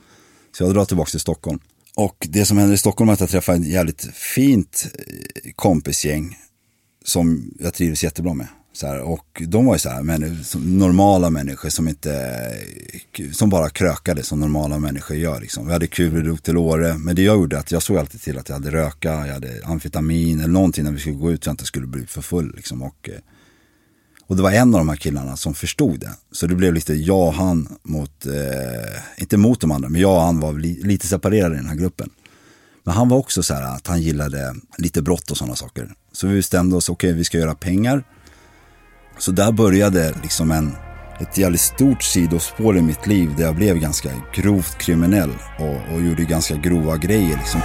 så 0.57 0.63
jag 0.63 0.73
drar 0.73 0.85
tillbaka 0.85 1.09
till 1.09 1.19
Stockholm. 1.19 1.59
Och 1.95 2.27
det 2.29 2.45
som 2.45 2.57
händer 2.57 2.73
i 2.73 2.77
Stockholm 2.77 3.09
är 3.09 3.13
att 3.13 3.19
jag 3.19 3.29
träffar 3.29 3.53
ett 3.53 3.67
jävligt 3.67 4.01
fint 4.13 4.87
eh, 4.93 5.51
kompisgäng 5.55 6.37
som 7.05 7.53
jag 7.59 7.73
trivs 7.73 8.03
jättebra 8.03 8.33
med. 8.33 8.47
Så 8.75 8.87
här, 8.87 8.99
och 8.99 9.41
de 9.47 9.65
var 9.65 9.75
ju 9.75 9.79
så 9.79 9.89
här, 9.89 10.03
men, 10.03 10.43
normala 10.55 11.29
människor 11.29 11.69
som 11.69 11.87
inte, 11.87 12.51
som 13.31 13.49
bara 13.49 13.69
krökade 13.69 14.23
som 14.23 14.39
normala 14.39 14.79
människor 14.79 15.17
gör. 15.17 15.41
Liksom. 15.41 15.65
Vi 15.65 15.73
hade 15.73 15.87
kul, 15.87 16.11
vi 16.11 16.21
drog 16.21 16.43
till 16.43 16.57
Åre, 16.57 16.97
men 16.97 17.15
det 17.15 17.21
jag 17.21 17.35
gjorde 17.35 17.59
att 17.59 17.71
jag 17.71 17.83
såg 17.83 17.97
alltid 17.97 18.21
till 18.21 18.37
att 18.37 18.49
jag 18.49 18.55
hade 18.55 18.71
röka, 18.71 19.27
jag 19.27 19.33
hade 19.33 19.61
amfetamin 19.63 20.39
eller 20.39 20.53
någonting 20.53 20.83
när 20.83 20.91
vi 20.91 20.99
skulle 20.99 21.15
gå 21.15 21.31
ut 21.31 21.43
så 21.43 21.47
jag 21.47 21.53
inte 21.53 21.65
skulle 21.65 21.87
bli 21.87 22.05
för 22.05 22.21
full. 22.21 22.55
Liksom. 22.55 22.81
Och, 22.81 23.09
eh, 23.09 23.19
och 24.27 24.35
det 24.35 24.41
var 24.41 24.51
en 24.51 24.75
av 24.75 24.79
de 24.79 24.89
här 24.89 24.95
killarna 24.95 25.37
som 25.37 25.53
förstod 25.53 25.99
det. 25.99 26.11
Så 26.31 26.47
det 26.47 26.55
blev 26.55 26.73
lite 26.73 26.93
jag 26.93 27.27
och 27.27 27.33
han 27.33 27.77
mot, 27.83 28.25
eh, 28.25 29.01
inte 29.17 29.37
mot 29.37 29.61
de 29.61 29.71
andra, 29.71 29.89
men 29.89 30.01
jag 30.01 30.15
och 30.15 30.21
han 30.21 30.39
var 30.39 30.53
li, 30.53 30.81
lite 30.83 31.07
separerade 31.07 31.55
i 31.55 31.57
den 31.57 31.69
här 31.69 31.75
gruppen. 31.75 32.09
Men 32.83 32.93
han 32.93 33.09
var 33.09 33.17
också 33.17 33.43
så 33.43 33.53
här 33.53 33.75
att 33.75 33.87
han 33.87 34.01
gillade 34.01 34.55
lite 34.77 35.01
brott 35.01 35.31
och 35.31 35.37
sådana 35.37 35.55
saker. 35.55 35.93
Så 36.11 36.27
vi 36.27 36.35
bestämde 36.35 36.75
oss, 36.75 36.89
okej 36.89 37.09
okay, 37.09 37.17
vi 37.17 37.23
ska 37.23 37.37
göra 37.37 37.55
pengar. 37.55 38.03
Så 39.17 39.31
där 39.31 39.51
började 39.51 40.13
liksom 40.23 40.51
en, 40.51 40.75
ett 41.19 41.37
jävligt 41.37 41.61
stort 41.61 42.03
sidospår 42.03 42.77
i 42.77 42.81
mitt 42.81 43.07
liv 43.07 43.35
där 43.37 43.43
jag 43.43 43.55
blev 43.55 43.77
ganska 43.77 44.09
grovt 44.33 44.77
kriminell 44.77 45.31
och, 45.59 45.93
och 45.93 46.01
gjorde 46.01 46.23
ganska 46.23 46.55
grova 46.55 46.97
grejer. 46.97 47.37
Liksom. 47.37 47.61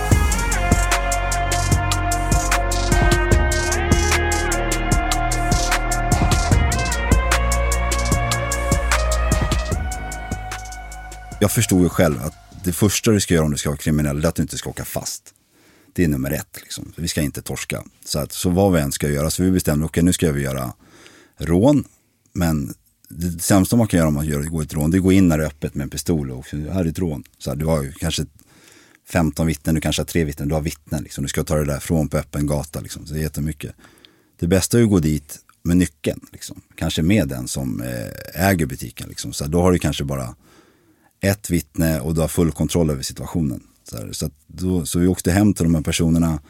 Jag 11.41 11.51
förstod 11.51 11.83
ju 11.83 11.89
själv 11.89 12.23
att 12.23 12.35
det 12.65 12.73
första 12.73 13.11
du 13.11 13.21
ska 13.21 13.35
göra 13.35 13.45
om 13.45 13.51
du 13.51 13.57
ska 13.57 13.69
vara 13.69 13.79
kriminell 13.79 14.25
är 14.25 14.29
att 14.29 14.35
du 14.35 14.43
inte 14.43 14.59
ska 14.59 14.71
åka 14.71 14.85
fast. 14.85 15.35
Det 15.93 16.05
är 16.05 16.09
nummer 16.09 16.31
ett. 16.31 16.59
Liksom. 16.63 16.93
Vi 16.97 17.09
ska 17.09 17.21
inte 17.21 17.43
torska. 17.43 17.85
Så, 18.05 18.19
att, 18.19 18.33
så 18.33 18.51
vad 18.51 18.73
vi 18.73 18.81
än 18.81 18.93
ska 18.93 19.09
göra, 19.09 19.31
så 19.31 19.43
vi 19.43 19.51
bestämde 19.51 19.85
okej 19.85 19.91
okay, 19.91 20.03
nu 20.03 20.13
ska 20.13 20.33
vi 20.33 20.43
göra 20.43 20.73
rån, 21.41 21.85
men 22.33 22.75
det 23.09 23.43
sämsta 23.43 23.77
man 23.77 23.87
kan 23.87 23.99
göra 23.99 24.09
om 24.09 24.15
man 24.15 24.27
gör, 24.27 24.43
går 24.43 24.63
ett 24.63 24.75
rån, 24.75 24.91
det 24.91 24.97
är 24.97 24.99
att 24.99 25.05
gå 25.05 25.13
in 25.13 25.29
när 25.29 25.39
det 25.39 25.45
är 25.45 25.49
öppet 25.49 25.75
med 25.75 25.85
en 25.85 25.91
pistol 25.91 26.31
och 26.31 26.47
här 26.51 26.85
är 26.85 26.89
ett 26.89 26.99
rån. 26.99 27.25
Så 27.39 27.51
här, 27.51 27.57
du 27.57 27.67
har 27.67 27.95
kanske 27.99 28.27
15 29.11 29.47
vittnen, 29.47 29.75
du 29.75 29.81
kanske 29.81 30.03
har 30.03 30.07
tre 30.07 30.25
vittnen, 30.25 30.49
du 30.49 30.55
har 30.55 30.63
vittnen. 30.63 31.03
Liksom. 31.03 31.23
Du 31.23 31.29
ska 31.29 31.45
ta 31.45 31.57
det 31.57 31.65
därifrån 31.65 32.09
på 32.09 32.17
öppen 32.17 32.47
gata. 32.47 32.81
Liksom. 32.81 33.07
Så 33.07 33.15
det 33.15 33.21
är 33.21 33.23
jättemycket. 33.23 33.75
Det 34.39 34.47
bästa 34.47 34.79
är 34.79 34.83
att 34.83 34.91
gå 34.91 34.99
dit 34.99 35.39
med 35.63 35.77
nyckeln. 35.77 36.21
Liksom. 36.33 36.61
Kanske 36.75 37.03
med 37.03 37.29
den 37.29 37.49
som 37.49 37.81
eh, 37.81 38.49
äger 38.49 38.67
butiken. 38.67 39.09
Liksom. 39.09 39.33
Så 39.33 39.45
här, 39.45 39.51
då 39.51 39.63
har 39.63 39.73
du 39.73 39.79
kanske 39.79 40.05
bara 40.05 40.35
ett 41.21 41.51
vittne 41.51 42.01
och 42.01 42.15
du 42.15 42.21
har 42.21 42.29
full 42.29 42.53
kontroll 42.53 42.91
över 42.91 43.03
situationen. 43.03 43.63
Så, 43.91 43.97
här, 43.97 44.13
så, 44.13 44.31
då, 44.47 44.87
så 44.87 44.99
vi 44.99 45.07
åkte 45.07 45.33
hem 45.33 45.55
till 45.55 45.65
de 45.65 45.75
här 45.75 45.83
personerna, 45.83 46.41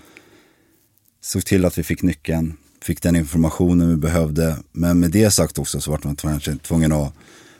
såg 1.21 1.45
till 1.45 1.65
att 1.65 1.79
vi 1.79 1.83
fick 1.83 2.03
nyckeln, 2.03 2.57
fick 2.83 3.03
den 3.03 3.17
informationen 3.17 3.89
vi 3.89 3.97
behövde. 3.97 4.57
Men 4.73 5.01
med 5.01 5.11
det 5.11 5.31
sagt 5.31 5.59
också 5.59 5.81
så 5.81 5.91
var 5.91 6.01
man 6.05 6.17
kanske 6.17 6.57
tvungen 6.57 6.93
att 6.93 7.13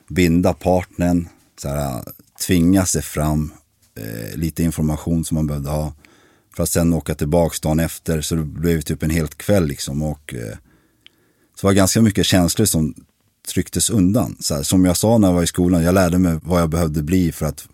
binda 0.09 0.53
partnern, 0.53 1.29
så 1.63 1.69
här, 1.69 2.05
tvinga 2.47 2.87
sig 2.87 3.03
fram, 3.03 3.53
eh, 3.97 4.39
lite 4.39 4.63
information 4.63 5.25
som 5.25 5.35
man 5.35 5.47
behövde 5.47 5.71
ha. 5.71 5.93
För 6.57 6.63
att 6.63 6.69
sen 6.69 6.93
åka 6.93 7.15
tillbaka 7.15 7.57
dagen 7.63 7.81
efter, 7.81 8.21
så 8.21 8.35
det 8.35 8.45
blev 8.45 8.81
typ 8.81 9.03
en 9.03 9.11
helt 9.11 9.39
kväll 9.39 9.67
liksom. 9.67 10.03
Och, 10.03 10.35
eh, 10.35 10.57
så 11.55 11.61
det 11.61 11.65
var 11.67 11.73
ganska 11.73 12.03
mycket 12.03 12.27
känslor 12.27 12.67
som 12.67 12.95
trycktes 13.49 13.91
undan. 13.91 14.37
Så 14.41 14.55
här, 14.55 14.63
som 14.63 14.85
jag 14.85 14.97
sa 14.97 15.19
när 15.19 15.29
jag 15.29 15.35
var 15.35 15.43
i 15.43 15.47
skolan, 15.47 15.83
jag 15.83 15.95
lärde 15.95 16.19
mig 16.19 16.39
vad 16.43 16.61
jag 16.61 16.71
behövde 16.71 17.03
bli 17.03 17.33
för 17.33 17.47
att 17.47 17.69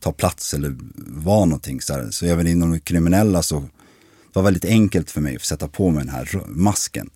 ta 0.00 0.12
plats 0.12 0.54
eller 0.54 0.76
vara 1.06 1.44
någonting. 1.44 1.80
Så, 1.80 1.92
här. 1.92 2.10
så 2.10 2.26
även 2.26 2.46
inom 2.46 2.70
det 2.70 2.80
kriminella 2.80 3.42
så 3.42 3.64
det 4.34 4.38
var 4.40 4.44
väldigt 4.44 4.64
enkelt 4.64 5.10
för 5.10 5.20
mig 5.20 5.36
att 5.36 5.44
sätta 5.44 5.68
på 5.68 5.90
mig 5.90 6.04
den 6.04 6.14
här 6.14 6.42
masken. 6.46 7.10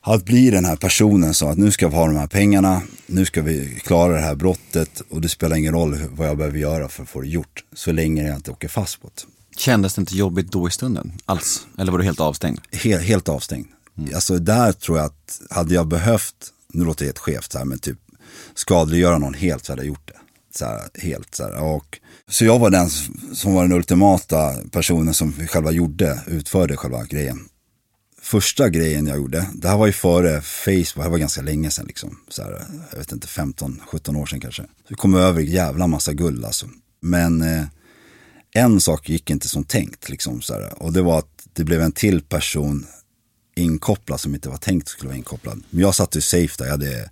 Att 0.00 0.24
bli 0.24 0.50
den 0.50 0.64
här 0.64 0.76
personen 0.76 1.34
som 1.34 1.50
att 1.50 1.58
nu 1.58 1.70
ska 1.70 1.88
vi 1.88 1.94
ha 1.94 2.06
de 2.06 2.16
här 2.16 2.26
pengarna, 2.26 2.82
nu 3.06 3.24
ska 3.24 3.42
vi 3.42 3.80
klara 3.84 4.12
det 4.12 4.20
här 4.20 4.34
brottet 4.34 5.00
och 5.08 5.20
det 5.20 5.28
spelar 5.28 5.56
ingen 5.56 5.72
roll 5.72 5.98
vad 6.10 6.28
jag 6.28 6.36
behöver 6.36 6.58
göra 6.58 6.88
för 6.88 7.02
att 7.02 7.08
få 7.08 7.20
det 7.20 7.26
gjort. 7.26 7.64
Så 7.72 7.92
länge 7.92 8.26
jag 8.26 8.36
inte 8.36 8.50
åker 8.50 8.68
fast 8.68 9.02
på 9.02 9.10
det. 9.14 9.22
Kändes 9.56 9.94
det 9.94 10.00
inte 10.00 10.16
jobbigt 10.16 10.52
då 10.52 10.68
i 10.68 10.70
stunden 10.70 11.12
alls? 11.26 11.66
Eller 11.78 11.92
var 11.92 11.98
du 11.98 12.04
helt 12.04 12.20
avstängd? 12.20 12.60
Helt, 12.72 13.02
helt 13.02 13.28
avstängd. 13.28 13.66
Mm. 13.98 14.14
Alltså 14.14 14.38
där 14.38 14.72
tror 14.72 14.98
jag 14.98 15.06
att 15.06 15.40
hade 15.50 15.74
jag 15.74 15.86
behövt, 15.86 16.52
nu 16.72 16.84
låter 16.84 17.04
det 17.04 17.08
helt 17.08 17.18
skevt 17.18 17.54
här, 17.54 17.64
men 17.64 17.78
typ 17.78 17.98
skadliggöra 18.54 19.18
någon 19.18 19.34
helt 19.34 19.64
så 19.64 19.72
hade 19.72 19.82
jag 19.82 19.88
gjort 19.88 20.08
det. 20.08 20.18
Så 20.54 20.64
här, 20.64 20.80
helt 20.94 21.34
så 21.34 21.42
här. 21.42 21.62
Och, 21.62 22.00
så 22.30 22.44
jag 22.44 22.58
var 22.58 22.70
den 22.70 22.90
som 23.34 23.54
var 23.54 23.62
den 23.62 23.72
ultimata 23.72 24.54
personen 24.70 25.14
som 25.14 25.32
själva 25.32 25.70
gjorde, 25.70 26.20
utförde 26.26 26.76
själva 26.76 27.04
grejen. 27.04 27.48
Första 28.22 28.68
grejen 28.68 29.06
jag 29.06 29.16
gjorde, 29.16 29.46
det 29.54 29.68
här 29.68 29.76
var 29.76 29.86
ju 29.86 29.92
före 29.92 30.40
Facebook, 30.40 30.94
det 30.94 31.02
här 31.02 31.10
var 31.10 31.18
ganska 31.18 31.42
länge 31.42 31.70
sedan 31.70 31.86
liksom. 31.86 32.18
Så 32.28 32.42
här, 32.42 32.64
jag 32.90 32.98
vet 32.98 33.12
inte, 33.12 33.26
15-17 33.26 34.16
år 34.16 34.26
sedan 34.26 34.40
kanske. 34.40 34.62
Så 34.62 34.68
vi 34.88 34.94
kom 34.94 35.14
över 35.14 35.40
jävla 35.40 35.86
massa 35.86 36.12
guld 36.12 36.44
alltså. 36.44 36.66
Men 37.00 37.42
eh, 37.42 37.64
en 38.54 38.80
sak 38.80 39.08
gick 39.08 39.30
inte 39.30 39.48
som 39.48 39.64
tänkt 39.64 40.08
liksom. 40.08 40.42
Så 40.42 40.54
här, 40.54 40.82
och 40.82 40.92
det 40.92 41.02
var 41.02 41.18
att 41.18 41.46
det 41.52 41.64
blev 41.64 41.80
en 41.80 41.92
till 41.92 42.22
person 42.22 42.86
inkopplad 43.56 44.20
som 44.20 44.34
inte 44.34 44.48
var 44.48 44.56
tänkt 44.56 44.88
skulle 44.88 45.08
vara 45.08 45.16
inkopplad. 45.16 45.62
Men 45.70 45.80
jag 45.80 45.94
satt 45.94 46.16
ju 46.16 46.20
safe 46.20 46.54
där, 46.58 46.64
jag 46.64 46.72
hade, 46.72 47.10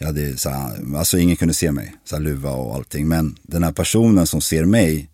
jag 0.00 0.06
hade 0.06 0.36
så 0.36 0.50
här, 0.50 0.96
alltså 0.96 1.18
ingen 1.18 1.36
kunde 1.36 1.54
se 1.54 1.72
mig, 1.72 1.94
så 2.04 2.16
här, 2.16 2.22
luva 2.22 2.50
och 2.50 2.74
allting. 2.74 3.08
Men 3.08 3.36
den 3.42 3.62
här 3.62 3.72
personen 3.72 4.26
som 4.26 4.40
ser 4.40 4.64
mig, 4.64 5.10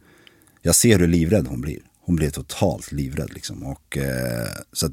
jag 0.62 0.74
ser 0.74 0.98
hur 0.98 1.06
livrädd 1.06 1.46
hon 1.46 1.60
blir. 1.60 1.78
Hon 2.00 2.16
blir 2.16 2.30
totalt 2.30 2.92
livrädd 2.92 3.34
liksom. 3.34 3.62
Och, 3.62 3.96
eh, 3.98 4.48
så 4.72 4.90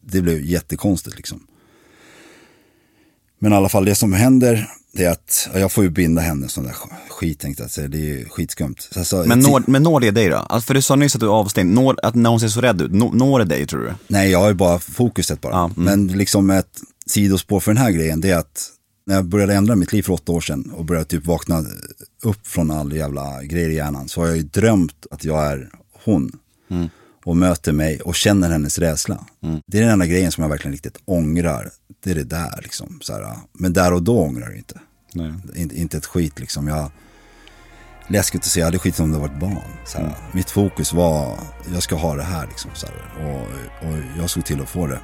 det 0.00 0.20
blev 0.20 0.40
jättekonstigt 0.40 1.16
liksom. 1.16 1.46
Men 3.38 3.52
i 3.52 3.54
alla 3.54 3.68
fall 3.68 3.84
det 3.84 3.94
som 3.94 4.12
händer 4.12 4.68
det 4.92 5.04
är 5.04 5.10
att 5.10 5.48
jag 5.54 5.72
får 5.72 5.84
ju 5.84 5.90
binda 5.90 6.22
henne 6.22 6.48
sån 6.48 6.64
där 6.64 6.74
skit 7.08 7.40
tänkte 7.40 7.62
jag 7.62 7.70
säga. 7.70 7.88
Det 7.88 7.98
är 7.98 8.18
ju 8.18 8.28
skitskumt. 8.28 8.76
Alltså, 8.96 9.24
men, 9.26 9.40
når, 9.40 9.62
men 9.66 9.82
når 9.82 10.00
det 10.00 10.10
dig 10.10 10.28
då? 10.28 10.36
Alltså, 10.36 10.66
för 10.66 10.74
du 10.74 10.82
sa 10.82 10.96
nyss 10.96 11.14
att 11.14 11.20
du 11.20 11.26
är 11.26 11.30
avstängd. 11.30 11.74
Når, 11.74 11.96
att 12.02 12.14
när 12.14 12.30
hon 12.30 12.40
ser 12.40 12.48
så 12.48 12.60
rädd 12.60 12.82
ut, 12.82 12.92
når 12.92 13.38
det 13.38 13.44
dig 13.44 13.66
tror 13.66 13.80
du? 13.80 13.94
Nej, 14.08 14.30
jag 14.30 14.38
har 14.38 14.48
ju 14.48 14.54
bara 14.54 14.78
fokuset 14.78 15.40
bara. 15.40 15.52
Ja, 15.52 15.64
mm. 15.64 15.84
Men 15.84 16.18
liksom 16.18 16.50
ett 16.50 16.80
sidospår 17.06 17.60
för 17.60 17.72
den 17.72 17.82
här 17.82 17.90
grejen 17.90 18.20
det 18.20 18.30
är 18.30 18.36
att 18.36 18.77
när 19.08 19.14
jag 19.14 19.24
började 19.24 19.54
ändra 19.54 19.76
mitt 19.76 19.92
liv 19.92 20.02
för 20.02 20.12
åtta 20.12 20.32
år 20.32 20.40
sedan 20.40 20.72
och 20.76 20.84
började 20.84 21.04
typ 21.04 21.26
vakna 21.26 21.64
upp 22.22 22.46
från 22.46 22.70
all 22.70 22.92
jävla 22.92 23.42
grejer 23.42 23.68
i 23.68 23.74
hjärnan 23.74 24.08
så 24.08 24.20
har 24.20 24.28
jag 24.28 24.36
ju 24.36 24.42
drömt 24.42 25.06
att 25.10 25.24
jag 25.24 25.46
är 25.46 25.70
hon. 26.04 26.38
Mm 26.70 26.88
och 27.24 27.36
möter 27.36 27.72
mig 27.72 28.00
och 28.00 28.14
känner 28.14 28.50
hennes 28.50 28.78
rädsla. 28.78 29.26
Mm. 29.42 29.60
Det 29.66 29.78
är 29.78 29.82
den 29.82 29.90
enda 29.90 30.06
grejen 30.06 30.32
som 30.32 30.42
jag 30.42 30.48
verkligen 30.48 30.72
riktigt 30.72 30.98
ångrar. 31.04 31.70
Det 32.04 32.10
är 32.10 32.14
det 32.14 32.24
där 32.24 32.60
liksom. 32.62 32.98
Så 33.02 33.12
här, 33.12 33.36
men 33.52 33.72
där 33.72 33.92
och 33.92 34.02
då 34.02 34.18
ångrar 34.18 34.48
jag 34.48 34.56
inte. 34.56 34.80
Nej. 35.12 35.32
Inte, 35.56 35.80
inte 35.80 35.96
ett 35.96 36.06
skit 36.06 36.40
liksom. 36.40 36.68
Jag, 36.68 36.90
läskigt 38.08 38.40
att 38.40 38.46
säga, 38.46 38.62
jag 38.62 38.66
hade 38.66 38.78
skit 38.78 39.00
om 39.00 39.12
det 39.12 39.18
var 39.18 39.26
ett 39.26 39.40
barn. 39.40 39.72
Så 39.86 39.98
mm. 39.98 40.12
Mitt 40.32 40.50
fokus 40.50 40.92
var, 40.92 41.38
jag 41.72 41.82
ska 41.82 41.96
ha 41.96 42.14
det 42.14 42.22
här 42.22 42.46
liksom. 42.46 42.70
Så 42.74 42.86
här, 42.86 43.26
och, 43.26 43.42
och 43.88 43.98
jag 44.18 44.30
såg 44.30 44.44
till 44.44 44.60
att 44.60 44.68
få 44.68 44.86
det. 44.86 45.00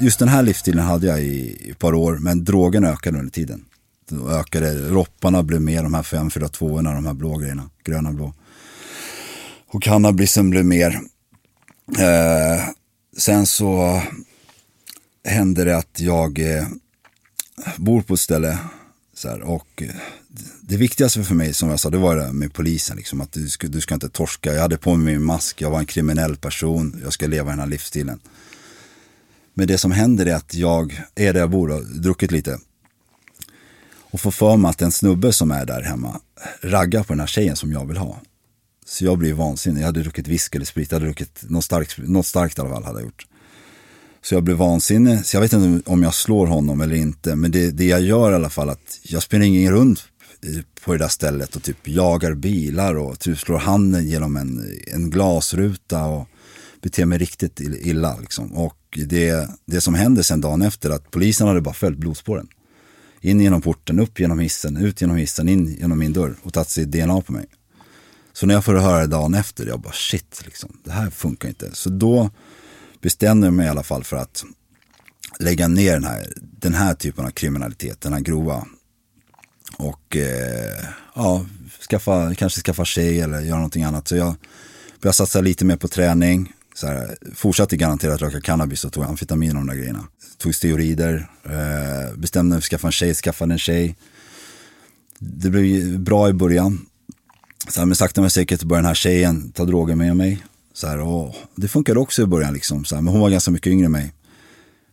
Just 0.00 0.18
den 0.18 0.28
här 0.28 0.42
livsstilen 0.42 0.84
hade 0.84 1.06
jag 1.06 1.22
i 1.22 1.70
ett 1.70 1.78
par 1.78 1.94
år, 1.94 2.18
men 2.18 2.44
drogen 2.44 2.84
ökade 2.84 3.18
under 3.18 3.32
tiden. 3.32 3.64
Då 4.08 4.30
ökade, 4.30 4.88
ropparna 4.88 5.42
blev 5.42 5.60
mer, 5.60 5.82
de 5.82 5.94
här 5.94 6.02
542 6.02 6.82
de 6.82 7.06
här 7.06 7.14
blå 7.14 7.36
grejerna, 7.36 7.70
gröna 7.84 8.12
blå. 8.12 8.34
Och 9.66 9.82
cannabisen 9.82 10.50
blev 10.50 10.64
mer. 10.64 11.00
Eh, 11.98 12.64
sen 13.16 13.46
så 13.46 14.02
hände 15.24 15.64
det 15.64 15.76
att 15.76 16.00
jag 16.00 16.38
eh, 16.38 16.66
bor 17.76 18.02
på 18.02 18.14
ett 18.14 18.20
ställe 18.20 18.58
så 19.14 19.28
här, 19.28 19.40
och 19.40 19.82
eh, 19.82 19.94
det 20.60 20.76
viktigaste 20.76 21.24
för 21.24 21.34
mig 21.34 21.54
som 21.54 21.68
jag 21.68 21.80
sa, 21.80 21.90
det 21.90 21.98
var 21.98 22.16
det 22.16 22.32
med 22.32 22.52
polisen. 22.52 22.96
Liksom, 22.96 23.20
att 23.20 23.32
du 23.32 23.48
ska, 23.48 23.66
du 23.66 23.80
ska 23.80 23.94
inte 23.94 24.08
torska. 24.08 24.54
Jag 24.54 24.62
hade 24.62 24.78
på 24.78 24.96
mig 24.96 25.14
min 25.14 25.24
mask, 25.24 25.60
jag 25.60 25.70
var 25.70 25.78
en 25.78 25.86
kriminell 25.86 26.36
person, 26.36 27.00
jag 27.04 27.12
ska 27.12 27.26
leva 27.26 27.50
den 27.50 27.60
här 27.60 27.66
livsstilen. 27.66 28.20
Men 29.58 29.66
det 29.66 29.78
som 29.78 29.92
händer 29.92 30.26
är 30.26 30.34
att 30.34 30.54
jag 30.54 31.02
är 31.14 31.32
där 31.32 31.40
jag 31.40 31.50
bor 31.50 31.70
och 31.70 31.86
druckit 31.86 32.30
lite. 32.30 32.58
Och 34.10 34.20
får 34.20 34.30
för 34.30 34.56
mig 34.56 34.70
att 34.70 34.82
en 34.82 34.92
snubbe 34.92 35.32
som 35.32 35.50
är 35.50 35.66
där 35.66 35.82
hemma 35.82 36.20
raggar 36.62 37.02
på 37.02 37.12
den 37.12 37.20
här 37.20 37.26
tjejen 37.26 37.56
som 37.56 37.72
jag 37.72 37.86
vill 37.86 37.96
ha. 37.96 38.20
Så 38.86 39.04
jag 39.04 39.18
blir 39.18 39.34
vansinnig. 39.34 39.80
Jag 39.80 39.86
hade 39.86 40.02
druckit 40.02 40.28
whisky 40.28 40.56
eller 40.56 40.66
sprit, 40.66 40.90
jag 40.90 40.96
hade 40.96 41.06
druckit 41.06 41.42
något 41.42 41.64
starkt, 41.64 41.98
något 41.98 42.26
starkt 42.26 42.58
i 42.58 42.60
alla 42.60 42.70
fall 42.70 42.84
hade 42.84 42.98
jag 42.98 43.04
gjort. 43.04 43.26
Så 44.22 44.34
jag 44.34 44.42
blev 44.42 44.56
vansinnig. 44.56 45.26
Så 45.26 45.36
jag 45.36 45.40
vet 45.40 45.52
inte 45.52 45.90
om 45.90 46.02
jag 46.02 46.14
slår 46.14 46.46
honom 46.46 46.80
eller 46.80 46.96
inte. 46.96 47.36
Men 47.36 47.50
det, 47.50 47.70
det 47.70 47.86
jag 47.86 48.00
gör 48.00 48.32
i 48.32 48.34
alla 48.34 48.50
fall 48.50 48.70
att 48.70 49.00
jag 49.02 49.22
springer 49.22 49.72
runt 49.72 50.04
på 50.84 50.92
det 50.92 50.98
där 50.98 51.08
stället 51.08 51.56
och 51.56 51.62
typ 51.62 51.88
jagar 51.88 52.34
bilar 52.34 52.94
och 52.94 53.18
typ 53.18 53.38
slår 53.38 53.58
handen 53.58 54.06
genom 54.06 54.36
en, 54.36 54.80
en 54.86 55.10
glasruta 55.10 56.04
och 56.04 56.28
beter 56.82 57.04
mig 57.04 57.18
riktigt 57.18 57.60
illa. 57.60 58.16
Liksom. 58.20 58.52
Och 58.52 58.77
det, 58.90 59.50
det 59.64 59.80
som 59.80 59.94
hände 59.94 60.24
sen 60.24 60.40
dagen 60.40 60.62
efter 60.62 60.90
att 60.90 61.10
polisen 61.10 61.48
hade 61.48 61.60
bara 61.60 61.74
följt 61.74 61.98
blodspåren. 61.98 62.48
In 63.20 63.40
genom 63.40 63.60
porten, 63.60 64.00
upp 64.00 64.20
genom 64.20 64.38
hissen, 64.38 64.76
ut 64.76 65.00
genom 65.00 65.16
hissen, 65.16 65.48
in 65.48 65.66
genom 65.66 65.98
min 65.98 66.12
dörr 66.12 66.34
och 66.42 66.52
tagit 66.52 66.68
sitt 66.68 66.90
DNA 66.90 67.20
på 67.20 67.32
mig. 67.32 67.46
Så 68.32 68.46
när 68.46 68.54
jag 68.54 68.64
får 68.64 68.74
höra 68.74 69.00
det 69.00 69.06
dagen 69.06 69.34
efter, 69.34 69.66
jag 69.66 69.80
bara 69.80 69.92
shit, 69.92 70.42
liksom, 70.44 70.78
det 70.84 70.92
här 70.92 71.10
funkar 71.10 71.48
inte. 71.48 71.74
Så 71.74 71.90
då 71.90 72.30
bestämde 73.00 73.46
jag 73.46 73.54
mig 73.54 73.66
i 73.66 73.68
alla 73.68 73.82
fall 73.82 74.04
för 74.04 74.16
att 74.16 74.44
lägga 75.38 75.68
ner 75.68 75.92
den 75.92 76.04
här, 76.04 76.32
den 76.36 76.74
här 76.74 76.94
typen 76.94 77.24
av 77.24 77.30
kriminalitet, 77.30 78.00
den 78.00 78.12
här 78.12 78.20
grova. 78.20 78.66
Och 79.76 80.16
eh, 80.16 80.84
ja, 81.14 81.46
skaffa, 81.90 82.34
kanske 82.34 82.60
skaffa 82.60 82.84
tjej 82.84 83.20
eller 83.20 83.40
göra 83.40 83.56
någonting 83.56 83.82
annat. 83.82 84.08
Så 84.08 84.16
jag 84.16 84.34
började 85.00 85.16
satsa 85.16 85.40
lite 85.40 85.64
mer 85.64 85.76
på 85.76 85.88
träning, 85.88 86.52
så 86.78 86.86
här, 86.86 87.16
fortsatte 87.34 87.76
garanterat 87.76 88.22
röka 88.22 88.40
cannabis 88.40 88.84
och 88.84 88.92
tog 88.92 89.04
amfetamin 89.04 89.50
och 89.50 89.56
de 89.56 89.66
där 89.66 89.74
grejerna. 89.74 90.04
Tog 90.38 90.54
steroider, 90.54 91.30
eh, 91.44 92.16
bestämde 92.16 92.54
mig 92.54 92.60
för 92.60 92.66
att 92.66 92.70
skaffa 92.70 92.88
en 92.88 92.92
tjej, 92.92 93.14
skaffade 93.14 93.54
en 93.54 93.58
tjej. 93.58 93.96
Det 95.18 95.50
blev 95.50 95.98
bra 95.98 96.28
i 96.28 96.32
början. 96.32 96.86
Så 97.68 97.80
här, 97.80 97.86
men 97.86 97.96
sakta 97.96 98.20
men 98.20 98.30
säkert 98.30 98.62
började 98.62 98.82
den 98.82 98.86
här 98.86 98.94
tjejen 98.94 99.52
ta 99.52 99.64
droger 99.64 99.94
med 99.94 100.16
mig. 100.16 100.44
Så 100.72 100.86
här, 100.86 100.98
och 100.98 101.34
det 101.56 101.68
funkade 101.68 102.00
också 102.00 102.22
i 102.22 102.26
början, 102.26 102.54
liksom, 102.54 102.84
så 102.84 102.94
här, 102.94 103.02
men 103.02 103.12
hon 103.12 103.20
var 103.20 103.30
ganska 103.30 103.50
mycket 103.50 103.70
yngre 103.70 103.86
än 103.86 103.92
mig. 103.92 104.12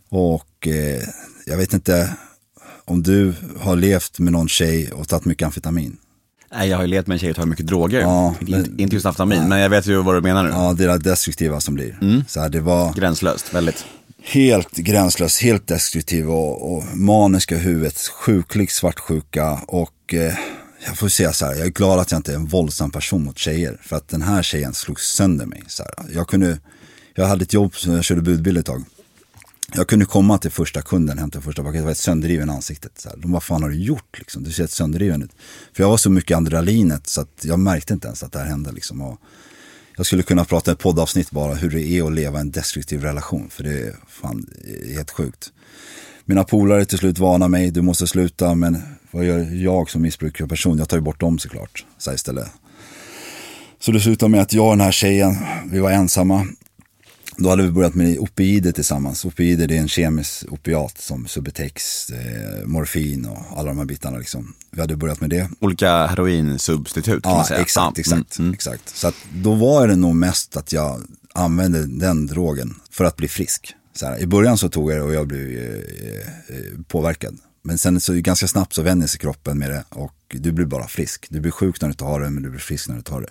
Och 0.09 0.67
eh, 0.67 1.03
jag 1.45 1.57
vet 1.57 1.73
inte 1.73 2.13
om 2.85 3.03
du 3.03 3.33
har 3.59 3.75
levt 3.75 4.19
med 4.19 4.33
någon 4.33 4.47
tjej 4.47 4.91
och 4.91 5.07
tagit 5.07 5.25
mycket 5.25 5.45
amfetamin. 5.45 5.97
Nej, 6.57 6.69
jag 6.69 6.77
har 6.77 6.83
ju 6.83 6.87
levt 6.89 7.07
med 7.07 7.15
en 7.15 7.19
tjej 7.19 7.29
och 7.29 7.35
tagit 7.35 7.49
mycket 7.49 7.67
droger. 7.67 8.01
Ja, 8.01 8.35
inte, 8.41 8.51
men- 8.51 8.79
inte 8.79 8.95
just 8.95 9.05
amfetamin, 9.05 9.49
men 9.49 9.59
jag 9.59 9.69
vet 9.69 9.87
ju 9.87 10.01
vad 10.03 10.15
du 10.15 10.21
menar 10.21 10.43
nu. 10.43 10.49
Ja, 10.49 10.73
det 10.77 10.85
där 10.85 10.97
destruktiva 10.97 11.59
som 11.59 11.73
blir. 11.75 11.97
Mm. 12.01 12.23
Så 12.27 12.39
här, 12.41 12.49
det 12.49 12.59
var 12.59 12.93
Gränslöst, 12.93 13.53
väldigt. 13.53 13.85
helt 14.23 14.71
gränslös, 14.75 15.41
helt 15.41 15.67
destruktiv 15.67 16.29
och, 16.29 16.75
och 16.75 16.83
maniska 16.97 17.57
huvudet, 17.57 17.97
sjuklig 17.97 18.71
svartsjuka 18.71 19.51
och 19.67 20.13
eh, 20.13 20.33
jag 20.87 20.97
får 20.97 21.07
säga 21.09 21.33
så 21.33 21.45
här, 21.45 21.53
jag 21.55 21.65
är 21.65 21.71
glad 21.71 21.99
att 21.99 22.11
jag 22.11 22.19
inte 22.19 22.31
är 22.31 22.35
en 22.35 22.45
våldsam 22.45 22.91
person 22.91 23.23
mot 23.23 23.37
tjejer. 23.37 23.77
För 23.81 23.95
att 23.95 24.07
den 24.07 24.21
här 24.21 24.43
tjejen 24.43 24.73
slog 24.73 24.99
sönder 24.99 25.45
mig. 25.45 25.63
Så 25.67 25.83
här. 25.83 25.93
Jag, 26.13 26.27
kunde, 26.27 26.57
jag 27.15 27.27
hade 27.27 27.43
ett 27.43 27.53
jobb, 27.53 27.73
jag 27.85 28.03
körde 28.03 28.21
budbil 28.21 28.57
ett 28.57 28.65
tag. 28.65 28.83
Jag 29.73 29.87
kunde 29.87 30.05
komma 30.05 30.37
till 30.37 30.51
första 30.51 30.81
kunden, 30.81 31.17
hämta 31.17 31.41
första 31.41 31.63
paketet, 31.63 31.81
det 31.81 31.85
var 31.85 31.91
ett 31.91 31.97
sönderdriven 31.97 32.49
ansiktet. 32.49 32.91
Så 32.97 33.09
här. 33.09 33.17
De 33.17 33.31
bara, 33.31 33.33
vad 33.33 33.43
fan 33.43 33.63
har 33.63 33.69
du 33.69 33.75
gjort 33.83 34.19
liksom? 34.19 34.43
Du 34.43 34.51
ser 34.51 34.63
ett 34.63 34.71
sönderdriven 34.71 35.23
ut. 35.23 35.31
För 35.73 35.83
jag 35.83 35.89
var 35.89 35.97
så 35.97 36.09
mycket 36.09 36.37
adrenalinet 36.37 37.07
så 37.07 37.21
att 37.21 37.41
jag 37.45 37.59
märkte 37.59 37.93
inte 37.93 38.07
ens 38.07 38.23
att 38.23 38.31
det 38.31 38.39
här 38.39 38.45
hände 38.45 38.71
liksom. 38.71 39.01
Och 39.01 39.19
jag 39.97 40.05
skulle 40.05 40.23
kunna 40.23 40.45
prata 40.45 40.71
ett 40.71 40.79
poddavsnitt 40.79 41.31
bara 41.31 41.53
hur 41.53 41.69
det 41.69 41.81
är 41.81 42.03
att 42.07 42.13
leva 42.13 42.39
en 42.39 42.51
destruktiv 42.51 43.01
relation. 43.01 43.49
För 43.49 43.63
det 43.63 43.79
är 43.79 43.95
fan 44.07 44.47
det 44.63 44.91
är 44.91 44.93
helt 44.93 45.11
sjukt. 45.11 45.51
Mina 46.25 46.43
polare 46.43 46.85
till 46.85 46.97
slut 46.97 47.19
varnar 47.19 47.47
mig, 47.47 47.71
du 47.71 47.81
måste 47.81 48.07
sluta. 48.07 48.55
Men 48.55 48.81
vad 49.11 49.25
gör 49.25 49.63
jag 49.63 49.89
som 49.89 50.01
missbrukare 50.01 50.47
person? 50.47 50.77
Jag 50.77 50.89
tar 50.89 50.97
ju 50.97 51.03
bort 51.03 51.19
dem 51.19 51.39
såklart. 51.39 51.85
Så 51.97 52.13
istället. 52.13 52.47
Så 53.79 53.91
det 53.91 53.99
slutade 53.99 54.29
med 54.29 54.41
att 54.41 54.53
jag 54.53 54.65
och 54.65 54.71
den 54.71 54.81
här 54.81 54.91
tjejen, 54.91 55.35
vi 55.71 55.79
var 55.79 55.91
ensamma. 55.91 56.47
Då 57.37 57.49
hade 57.49 57.63
vi 57.63 57.71
börjat 57.71 57.95
med 57.95 58.17
opioider 58.19 58.71
tillsammans. 58.71 59.25
Opioider 59.25 59.71
är 59.71 59.77
en 59.77 59.87
kemisk 59.87 60.45
opiat 60.51 60.97
som 60.97 61.27
Subutex, 61.27 62.09
eh, 62.09 62.65
morfin 62.65 63.25
och 63.25 63.37
alla 63.57 63.67
de 63.69 63.77
här 63.77 63.85
bitarna 63.85 64.17
liksom. 64.17 64.53
Vi 64.71 64.81
hade 64.81 64.95
börjat 64.95 65.21
med 65.21 65.29
det. 65.29 65.49
Olika 65.59 66.05
heroinsubstitut 66.07 67.23
kan 67.23 67.31
man 67.31 67.39
Ja, 67.41 67.47
säga. 67.47 67.59
exakt, 67.59 67.99
exakt, 67.99 68.37
mm, 68.39 68.47
mm. 68.47 68.53
exakt. 68.53 68.89
Så 68.97 69.07
att 69.07 69.15
då 69.33 69.53
var 69.55 69.87
det 69.87 69.95
nog 69.95 70.15
mest 70.15 70.57
att 70.57 70.73
jag 70.73 71.01
använde 71.33 71.85
den 71.85 72.27
drogen 72.27 72.75
för 72.91 73.03
att 73.03 73.15
bli 73.15 73.27
frisk. 73.27 73.75
Här, 74.01 74.19
I 74.19 74.27
början 74.27 74.57
så 74.57 74.69
tog 74.69 74.91
jag 74.91 74.97
det 74.97 75.03
och 75.03 75.13
jag 75.13 75.27
blev 75.27 75.41
eh, 75.41 75.75
eh, 76.57 76.79
påverkad. 76.87 77.37
Men 77.63 77.77
sen 77.77 78.01
så 78.01 78.13
ganska 78.13 78.47
snabbt 78.47 78.73
så 78.73 78.81
vänjer 78.81 79.07
sig 79.07 79.19
kroppen 79.19 79.57
med 79.59 79.69
det 79.69 79.83
och 79.89 80.13
du 80.27 80.51
blir 80.51 80.65
bara 80.65 80.87
frisk. 80.87 81.25
Du 81.29 81.39
blir 81.39 81.51
sjuk 81.51 81.81
när 81.81 81.87
du 81.89 81.95
tar 81.95 82.19
det 82.19 82.29
men 82.29 82.43
du 82.43 82.49
blir 82.49 82.59
frisk 82.59 82.87
när 82.87 82.95
du 82.95 83.01
tar 83.01 83.21
det. 83.21 83.29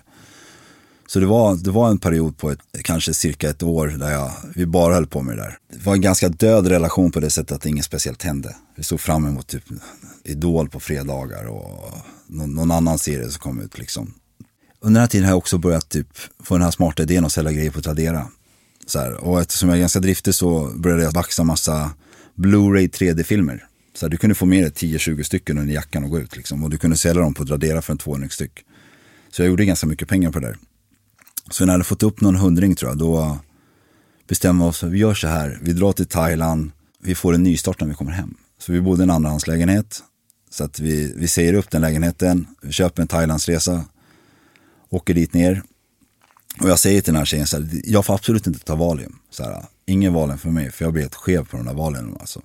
Så 1.07 1.19
det 1.19 1.25
var, 1.25 1.55
det 1.55 1.71
var 1.71 1.89
en 1.89 1.97
period 1.97 2.37
på 2.37 2.51
ett, 2.51 2.59
kanske 2.83 3.13
cirka 3.13 3.49
ett 3.49 3.63
år 3.63 3.87
där 3.87 4.11
jag, 4.11 4.31
vi 4.55 4.65
bara 4.65 4.93
höll 4.93 5.07
på 5.07 5.21
med 5.21 5.37
det 5.37 5.43
där. 5.43 5.57
Det 5.73 5.85
var 5.85 5.93
en 5.93 6.01
ganska 6.01 6.29
död 6.29 6.67
relation 6.67 7.11
på 7.11 7.19
det 7.19 7.29
sättet 7.29 7.51
att 7.51 7.65
inget 7.65 7.85
speciellt 7.85 8.23
hände. 8.23 8.55
Vi 8.75 8.83
såg 8.83 8.99
fram 8.99 9.25
emot 9.25 9.47
typ 9.47 9.63
Idol 10.23 10.69
på 10.69 10.79
fredagar 10.79 11.45
och 11.45 11.93
någon, 12.27 12.55
någon 12.55 12.71
annan 12.71 12.99
serie 12.99 13.29
som 13.29 13.39
kom 13.39 13.61
ut 13.61 13.77
liksom. 13.77 14.13
Under 14.79 14.99
den 14.99 15.01
här 15.01 15.07
tiden 15.07 15.25
har 15.25 15.31
jag 15.31 15.37
också 15.37 15.57
börjat 15.57 15.89
typ 15.89 16.07
få 16.43 16.55
den 16.55 16.63
här 16.63 16.71
smarta 16.71 17.03
idén 17.03 17.25
att 17.25 17.31
sälja 17.31 17.51
grejer 17.51 17.71
på 17.71 17.81
Tradera. 17.81 18.27
Så 18.85 18.99
här, 18.99 19.13
och 19.13 19.41
eftersom 19.41 19.69
jag 19.69 19.75
är 19.75 19.79
ganska 19.79 19.99
driftig 19.99 20.35
så 20.35 20.71
började 20.75 21.03
jag 21.03 21.13
baxa 21.13 21.43
massa 21.43 21.91
Blu-ray 22.35 22.89
3D-filmer. 22.89 23.65
Så 23.93 24.05
här, 24.05 24.11
du 24.11 24.17
kunde 24.17 24.35
få 24.35 24.45
med 24.45 24.63
dig 24.63 24.71
10-20 24.71 25.23
stycken 25.23 25.57
under 25.57 25.73
jackan 25.73 26.03
och 26.03 26.09
gå 26.09 26.19
ut 26.19 26.37
liksom. 26.37 26.63
Och 26.63 26.69
du 26.69 26.77
kunde 26.77 26.97
sälja 26.97 27.21
dem 27.21 27.33
på 27.33 27.45
Tradera 27.45 27.81
för 27.81 27.93
en 27.93 27.97
200 27.97 28.29
styck. 28.29 28.51
Så 29.31 29.41
jag 29.41 29.49
gjorde 29.49 29.65
ganska 29.65 29.87
mycket 29.87 30.07
pengar 30.07 30.31
på 30.31 30.39
det 30.39 30.47
där. 30.47 30.57
Så 31.49 31.65
när 31.65 31.67
jag 31.67 31.73
hade 31.73 31.83
fått 31.83 32.03
upp 32.03 32.21
någon 32.21 32.35
hundring 32.35 32.75
tror 32.75 32.91
jag, 32.91 32.97
då 32.97 33.37
bestämde 34.27 34.63
vi 34.63 34.69
oss 34.69 34.79
för 34.79 34.87
vi 34.87 34.99
gör 34.99 35.13
så 35.13 35.27
här. 35.27 35.59
Vi 35.61 35.73
drar 35.73 35.91
till 35.91 36.05
Thailand, 36.05 36.71
vi 36.99 37.15
får 37.15 37.33
en 37.33 37.43
nystart 37.43 37.81
när 37.81 37.87
vi 37.87 37.93
kommer 37.93 38.11
hem. 38.11 38.35
Så 38.59 38.71
vi 38.71 38.81
bodde 38.81 39.01
i 39.01 39.03
en 39.03 39.09
andrahandslägenhet. 39.09 40.03
Så 40.49 40.63
att 40.63 40.79
vi, 40.79 41.13
vi 41.17 41.27
säger 41.27 41.53
upp 41.53 41.71
den 41.71 41.81
lägenheten, 41.81 42.47
vi 42.61 42.71
köper 42.71 43.01
en 43.01 43.07
Thailandsresa, 43.07 43.85
åker 44.89 45.13
dit 45.13 45.33
ner. 45.33 45.63
Och 46.61 46.69
jag 46.69 46.79
säger 46.79 47.01
till 47.01 47.13
den 47.13 47.19
här 47.19 47.25
tjejen 47.25 47.47
så 47.47 47.57
här, 47.57 47.69
jag 47.83 48.05
får 48.05 48.13
absolut 48.13 48.47
inte 48.47 48.59
ta 48.59 48.75
Valium. 48.75 49.19
Så 49.29 49.43
här, 49.43 49.65
ingen 49.85 50.13
Valium 50.13 50.37
för 50.37 50.49
mig, 50.49 50.71
för 50.71 50.85
jag 50.85 50.93
blir 50.93 51.03
helt 51.03 51.15
skev 51.15 51.45
på 51.45 51.57
de 51.57 51.65
där 51.65 51.73
Valium. 51.73 52.17
Alltså. 52.19 52.41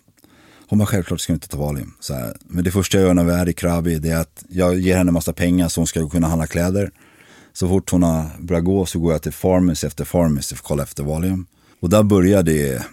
Hon 0.68 0.78
bara, 0.78 0.86
självklart 0.86 1.20
ska 1.20 1.32
du 1.32 1.34
inte 1.34 1.48
ta 1.48 1.58
Valium. 1.58 1.94
Så 2.00 2.14
här, 2.14 2.36
men 2.40 2.64
det 2.64 2.70
första 2.70 2.98
jag 2.98 3.06
gör 3.06 3.14
när 3.14 3.24
vi 3.24 3.32
är 3.32 3.48
i 3.48 3.52
Krabi, 3.52 3.98
det 3.98 4.10
är 4.10 4.20
att 4.20 4.44
jag 4.48 4.78
ger 4.78 4.96
henne 4.96 5.12
massa 5.12 5.32
pengar 5.32 5.68
så 5.68 5.80
hon 5.80 5.86
ska 5.86 6.08
kunna 6.08 6.28
handla 6.28 6.46
kläder. 6.46 6.90
Så 7.60 7.68
fort 7.68 7.90
hon 7.90 8.02
har 8.02 8.30
börjat 8.38 8.64
gå 8.64 8.86
så 8.86 8.98
går 8.98 9.12
jag 9.12 9.22
till 9.22 9.32
Farmers 9.32 9.84
efter 9.84 10.04
Farmers 10.04 10.48
för 10.48 10.54
att 10.54 10.60
kolla 10.60 10.82
efter 10.82 11.02
Valium. 11.02 11.46
Och 11.80 11.90
där 11.90 12.02
började 12.02 12.84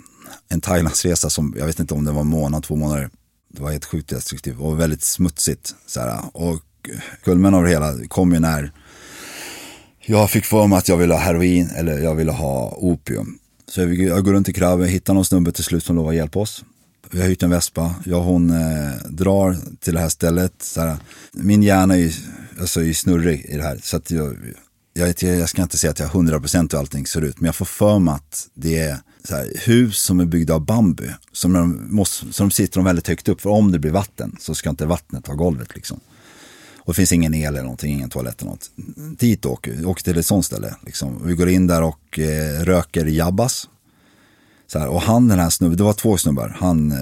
en 0.49 0.61
Thailandsresa 0.61 1.29
som, 1.29 1.55
jag 1.57 1.65
vet 1.65 1.79
inte 1.79 1.93
om 1.93 2.05
det 2.05 2.11
var 2.11 2.21
en 2.21 2.27
månad, 2.27 2.63
två 2.63 2.75
månader. 2.75 3.09
Det 3.53 3.61
var 3.61 3.71
helt 3.71 3.85
sjukt 3.85 4.09
destruktivt 4.09 4.59
och 4.59 4.79
väldigt 4.79 5.03
smutsigt. 5.03 5.75
Så 5.85 5.99
här. 5.99 6.19
Och 6.33 6.61
kulmen 7.23 7.53
av 7.53 7.63
det 7.63 7.69
hela 7.69 7.93
kom 8.07 8.33
ju 8.33 8.39
när 8.39 8.71
jag 10.05 10.29
fick 10.29 10.45
för 10.45 10.67
mig 10.67 10.77
att 10.77 10.89
jag 10.89 10.97
ville 10.97 11.13
ha 11.13 11.21
heroin 11.21 11.69
eller 11.69 11.99
jag 11.99 12.15
ville 12.15 12.31
ha 12.31 12.77
opium. 12.77 13.39
Så 13.67 13.81
jag, 13.81 13.95
jag 13.95 14.25
går 14.25 14.33
runt 14.33 14.49
i 14.49 14.53
Krabi, 14.53 14.87
hittar 14.87 15.13
någon 15.13 15.25
snubbe 15.25 15.51
till 15.51 15.63
slut 15.63 15.83
som 15.83 15.95
lovar 15.95 16.09
att 16.09 16.15
hjälpa 16.15 16.39
oss. 16.39 16.63
Vi 17.11 17.21
har 17.21 17.27
hyrt 17.27 17.43
en 17.43 17.49
vespa, 17.49 17.95
jag 18.05 18.19
och 18.19 18.25
hon 18.25 18.49
eh, 18.49 18.91
drar 19.09 19.57
till 19.79 19.93
det 19.93 19.99
här 19.99 20.09
stället. 20.09 20.53
Så 20.61 20.81
här, 20.81 20.97
min 21.31 21.63
hjärna 21.63 21.93
är 21.93 21.99
ju, 21.99 22.11
alltså, 22.59 22.79
är 22.79 22.83
ju 22.83 22.93
snurrig 22.93 23.45
i 23.45 23.57
det 23.57 23.63
här. 23.63 23.79
Så 23.83 23.97
att 23.97 24.11
jag, 24.11 24.37
jag, 24.93 25.13
jag 25.21 25.49
ska 25.49 25.61
inte 25.61 25.77
säga 25.77 25.91
att 25.91 25.99
jag 25.99 26.07
har 26.07 26.21
100% 26.21 26.71
hur 26.71 26.79
allting 26.79 27.07
ser 27.07 27.21
ut. 27.21 27.39
Men 27.39 27.45
jag 27.45 27.55
får 27.55 27.65
för 27.65 27.99
mig 27.99 28.13
att 28.13 28.47
det 28.53 28.79
är 28.79 28.97
så 29.23 29.35
här, 29.35 29.51
hus 29.65 29.97
som 29.97 30.19
är 30.19 30.25
byggda 30.25 30.53
av 30.53 30.65
bambu. 30.65 31.09
Som 31.31 31.53
de, 31.53 31.87
måste, 31.95 32.33
som 32.33 32.49
de 32.49 32.51
sitter 32.51 32.75
de 32.75 32.85
väldigt 32.85 33.07
högt 33.07 33.29
upp. 33.29 33.41
För 33.41 33.49
om 33.49 33.71
det 33.71 33.79
blir 33.79 33.91
vatten 33.91 34.35
så 34.39 34.55
ska 34.55 34.69
inte 34.69 34.85
vattnet 34.85 35.23
ta 35.25 35.33
golvet 35.33 35.75
liksom. 35.75 35.99
Och 36.87 36.93
det 36.93 36.95
finns 36.95 37.11
ingen 37.11 37.33
el 37.33 37.53
eller 37.53 37.61
någonting, 37.61 37.93
ingen 37.93 38.09
toalett 38.09 38.41
eller 38.41 38.51
något. 38.51 38.71
Dit 39.19 39.45
åker 39.45 39.71
vi, 39.71 39.85
åker 39.85 40.03
till 40.03 40.17
ett 40.17 40.25
sånt 40.25 40.45
ställe. 40.45 40.75
Liksom. 40.85 41.21
Vi 41.27 41.33
går 41.33 41.49
in 41.49 41.67
där 41.67 41.81
och 41.81 42.19
eh, 42.19 42.63
röker 42.63 43.05
jabbas. 43.05 43.69
Så 44.67 44.79
här, 44.79 44.87
och 44.87 45.01
han 45.01 45.27
den 45.27 45.39
här 45.39 45.49
snubben, 45.49 45.77
det 45.77 45.83
var 45.83 45.93
två 45.93 46.17
snubbar. 46.17 46.55
Han, 46.59 46.91
eh, 46.91 46.97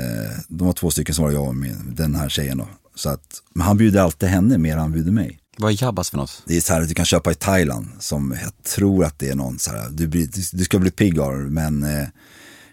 de 0.47 0.67
var 0.67 0.73
två 0.73 0.91
stycken 0.91 1.15
som 1.15 1.25
var 1.25 1.31
jag 1.31 1.47
och 1.47 1.55
min, 1.55 1.93
den 1.95 2.15
här 2.15 2.29
tjejen 2.29 2.57
då. 2.57 2.67
Så 2.95 3.09
att, 3.09 3.41
men 3.53 3.67
han 3.67 3.77
bjuder 3.77 4.01
alltid 4.01 4.29
henne 4.29 4.57
mer 4.57 4.73
än 4.73 4.79
han 4.79 4.91
bjuder 4.91 5.11
mig. 5.11 5.39
Vad 5.57 5.71
är 5.71 5.83
jabbas 5.83 6.09
för 6.09 6.17
något? 6.17 6.43
Det 6.45 6.57
är 6.57 6.61
så 6.61 6.73
här 6.73 6.81
att 6.81 6.87
du 6.87 6.93
kan 6.93 7.05
köpa 7.05 7.31
i 7.31 7.35
Thailand 7.35 7.87
som 7.99 8.37
jag 8.43 8.63
tror 8.63 9.05
att 9.05 9.19
det 9.19 9.29
är 9.29 9.35
någon 9.35 9.59
så 9.59 9.71
här, 9.71 9.89
du, 9.89 10.07
blir, 10.07 10.29
du, 10.51 10.63
ska 10.63 10.79
bli 10.79 10.91
pigg 10.91 11.19
av 11.19 11.33
men 11.33 11.83
eh, 11.83 12.07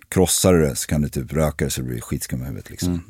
krossar 0.09 0.53
du 0.53 0.63
det 0.63 0.77
så 0.77 0.87
kan 0.87 1.03
du 1.03 1.09
typ 1.09 1.33
röka 1.33 1.65
det 1.65 1.71
så 1.71 1.83
blir 1.83 2.01
skitskum 2.01 2.43
i 2.43 2.45
huvudet 2.45 2.71
liksom. 2.71 3.03